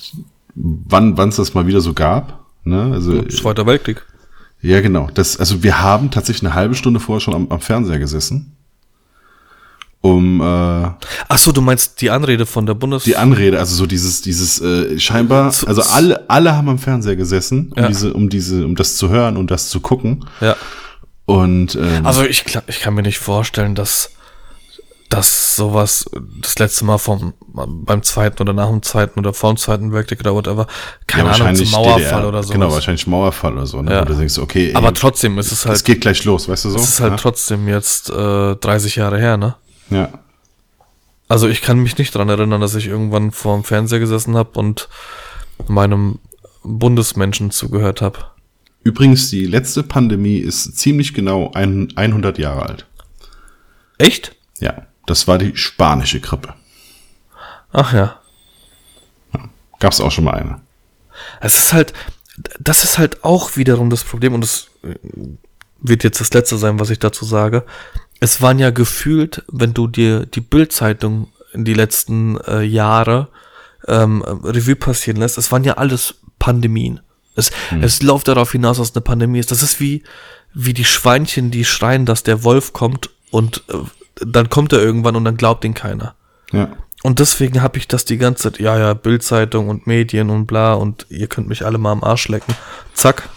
[0.56, 2.45] wann wann es das mal wieder so gab.
[2.64, 2.91] Ne?
[2.93, 4.06] Also, Zweiter Weltkrieg.
[4.62, 5.10] Ja, genau.
[5.14, 8.57] Das, also wir haben tatsächlich eine halbe Stunde vorher schon am, am Fernseher gesessen
[10.08, 13.86] um äh, Ach so, du meinst die Anrede von der Bundes die Anrede, also so
[13.86, 17.88] dieses dieses äh, scheinbar, also alle alle haben am Fernseher gesessen, um ja.
[17.88, 20.26] diese um diese um das zu hören und das zu gucken.
[20.41, 20.55] Ja.
[21.26, 24.11] Und ähm, also ich ich kann mir nicht vorstellen, dass
[25.10, 26.06] dass sowas
[26.41, 30.19] das letzte Mal vom beim zweiten oder nach dem zweiten oder vor dem zweiten Weltkrieg
[30.19, 30.68] oder whatever,
[31.06, 32.53] keine ja, Ahnung, zum Mauerfall DDR, oder so.
[32.53, 33.91] Genau, wahrscheinlich Mauerfall oder so, ne?
[33.91, 34.02] Ja.
[34.02, 35.77] Wo du denkst, okay, ey, aber trotzdem ist es halt.
[35.77, 36.76] Es geht gleich los, weißt du so?
[36.77, 37.18] Es ist halt ja?
[37.18, 39.56] trotzdem jetzt äh, 30 Jahre her, ne?
[39.89, 40.09] Ja.
[41.27, 44.57] Also ich kann mich nicht dran erinnern, dass ich irgendwann vor dem Fernseher gesessen habe
[44.57, 44.88] und
[45.68, 46.19] meinem
[46.64, 48.19] Bundesmenschen zugehört habe.
[48.84, 52.85] Übrigens, die letzte Pandemie ist ziemlich genau ein, 100 Jahre alt.
[53.97, 54.35] Echt?
[54.59, 56.53] Ja, das war die spanische Grippe.
[57.73, 58.22] Ach ja.
[59.34, 59.49] ja
[59.80, 60.61] Gab's auch schon mal eine.
[61.41, 61.93] Es ist halt,
[62.59, 64.68] das ist halt auch wiederum das Problem und das
[65.80, 67.65] wird jetzt das letzte sein, was ich dazu sage
[68.19, 73.30] es waren ja gefühlt, wenn du dir die Bildzeitung in die letzten äh, Jahre
[73.88, 76.99] ähm, Revue passieren lässt, es waren ja alles Pandemien.
[77.35, 77.84] Es, hm.
[77.84, 79.52] es läuft darauf hinaus, dass es eine Pandemie ist.
[79.52, 80.03] Das ist wie,
[80.53, 83.77] wie die Schweinchen, die schreien, dass der Wolf kommt und äh,
[84.26, 86.15] dann kommt er irgendwann und dann glaubt ihn keiner.
[86.52, 86.72] Ja.
[87.03, 90.73] Und deswegen habe ich das die ganze Zeit, ja, ja, Bildzeitung und Medien und bla
[90.73, 92.56] und ihr könnt mich alle mal am Arsch lecken.
[92.94, 93.30] Zack.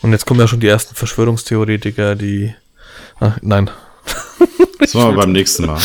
[0.00, 2.54] Und jetzt kommen ja schon die ersten Verschwörungstheoretiker, die.
[3.22, 3.70] Ach, nein.
[4.78, 5.80] Das machen wir beim nächsten Mal.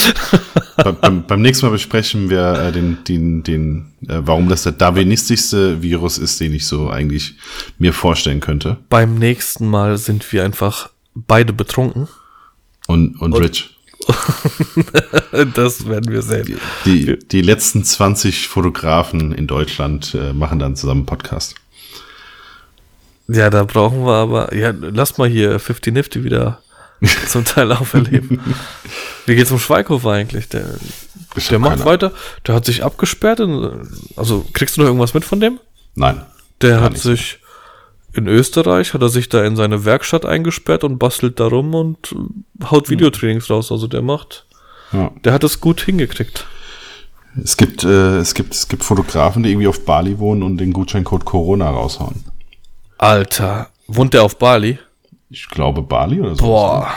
[0.84, 4.72] Be beim, beim, nächsten Mal besprechen wir äh, den, den, den äh, warum das der
[4.72, 7.35] darwinistischste Virus ist, den ich so eigentlich
[7.77, 8.77] mir vorstellen könnte.
[8.89, 12.07] Beim nächsten Mal sind wir einfach beide betrunken.
[12.88, 13.77] Und, und, und Rich.
[15.53, 16.57] das werden wir sehen.
[16.85, 21.53] Die, die letzten 20 Fotografen in Deutschland äh, machen dann zusammen einen Podcast.
[23.27, 26.64] Ja, da brauchen wir aber, ja, lass mal hier 50 Nifty wieder
[27.28, 28.40] zum Teil auferleben.
[29.26, 30.49] Wie geht's um Schweighofer eigentlich?
[30.49, 30.65] Der,
[31.49, 32.11] der macht weiter.
[32.45, 33.40] Der hat sich abgesperrt.
[33.40, 35.60] In, also kriegst du noch irgendwas mit von dem?
[35.95, 36.26] Nein.
[36.61, 37.40] Der hat sich
[38.18, 42.15] in Österreich hat er sich da in seine Werkstatt eingesperrt und bastelt da rum und
[42.72, 43.72] haut Videotrainings raus.
[43.72, 44.48] Also der macht,
[44.91, 45.11] ja.
[45.24, 46.48] der hat es gut hingekriegt.
[47.44, 50.74] Es gibt, äh, es gibt, es gibt Fotografen, die irgendwie auf Bali wohnen und den
[50.74, 52.24] Gutscheincode Corona raushauen.
[52.98, 54.80] Alter, wohnt der auf Bali?
[55.30, 56.45] Ich glaube Bali oder so.
[56.45, 56.94] Boah.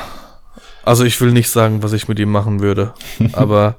[0.85, 2.95] Also ich will nicht sagen, was ich mit ihm machen würde,
[3.33, 3.77] aber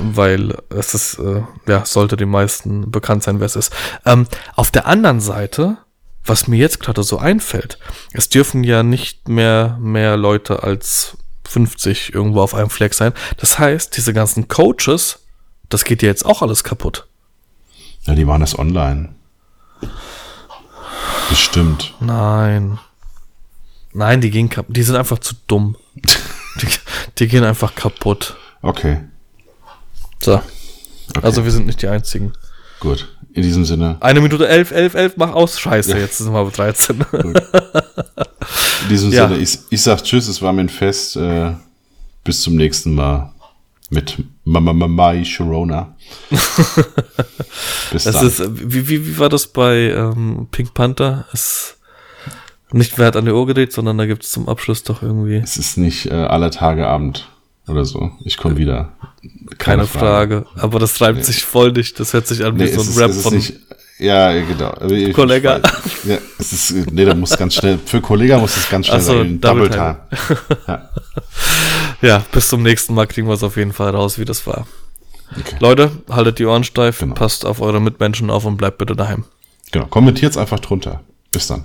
[0.00, 3.74] weil es ist, äh, ja, sollte den meisten bekannt sein, wer es ist.
[4.04, 5.78] Ähm, auf der anderen Seite,
[6.24, 7.78] was mir jetzt gerade so einfällt,
[8.12, 11.16] es dürfen ja nicht mehr mehr Leute als
[11.48, 13.12] 50 irgendwo auf einem Fleck sein.
[13.38, 15.20] Das heißt, diese ganzen Coaches,
[15.68, 17.06] das geht ja jetzt auch alles kaputt.
[18.02, 19.14] Ja, die waren das online.
[21.28, 21.94] Bestimmt.
[22.00, 22.78] Nein.
[23.94, 24.76] Nein, die gehen kaputt.
[24.76, 25.76] Die sind einfach zu dumm.
[25.94, 26.66] die,
[27.18, 28.36] die, gehen einfach kaputt.
[28.60, 28.98] Okay.
[30.20, 30.34] So.
[30.34, 31.20] Okay.
[31.22, 32.32] Also wir sind nicht die einzigen.
[32.80, 33.16] Gut.
[33.32, 33.96] In diesem Sinne.
[34.00, 35.58] Eine Minute elf, elf, elf, mach aus.
[35.60, 35.98] Scheiße, ja.
[35.98, 37.04] jetzt sind wir bei 13.
[38.82, 39.28] In diesem ja.
[39.28, 41.16] Sinne, ich, ich sag Tschüss, es war mir ein Fest.
[41.16, 41.54] Äh,
[42.24, 43.32] bis zum nächsten Mal
[43.90, 45.94] mit Mama Mai Sharona.
[46.30, 48.26] bis das dann.
[48.26, 48.42] Ist,
[48.72, 51.26] wie, wie, wie war das bei ähm, Pink Panther?
[51.32, 51.76] Es
[52.74, 55.36] nicht wer hat an der Uhr gedreht, sondern da gibt es zum Abschluss doch irgendwie.
[55.36, 57.28] Es ist nicht äh, aller Tage Abend
[57.66, 58.12] oder so.
[58.24, 58.92] Ich komme wieder.
[59.22, 60.42] Keine, Keine Frage.
[60.42, 60.60] Frage.
[60.60, 61.24] Aber das reimt nee.
[61.24, 61.98] sich voll nicht.
[61.98, 63.34] Das hört sich an wie nee, so ein ist, Rap von.
[63.34, 63.54] Nicht,
[63.98, 64.74] ja, genau.
[64.90, 65.60] Ich, Kollega.
[65.84, 69.00] Ich, ja, es ist, nee, da muss ganz schnell, für Kollega muss es ganz schnell
[69.00, 69.40] so, sein.
[69.40, 69.98] Double Time.
[70.66, 70.90] Ja.
[72.02, 74.66] ja, bis zum nächsten Mal kriegen wir es auf jeden Fall raus, wie das war.
[75.30, 75.56] Okay.
[75.60, 77.14] Leute, haltet die Ohren steif, genau.
[77.14, 79.24] passt auf eure Mitmenschen auf und bleibt bitte daheim.
[79.70, 81.00] Genau, kommentiert einfach drunter.
[81.32, 81.64] Bis dann.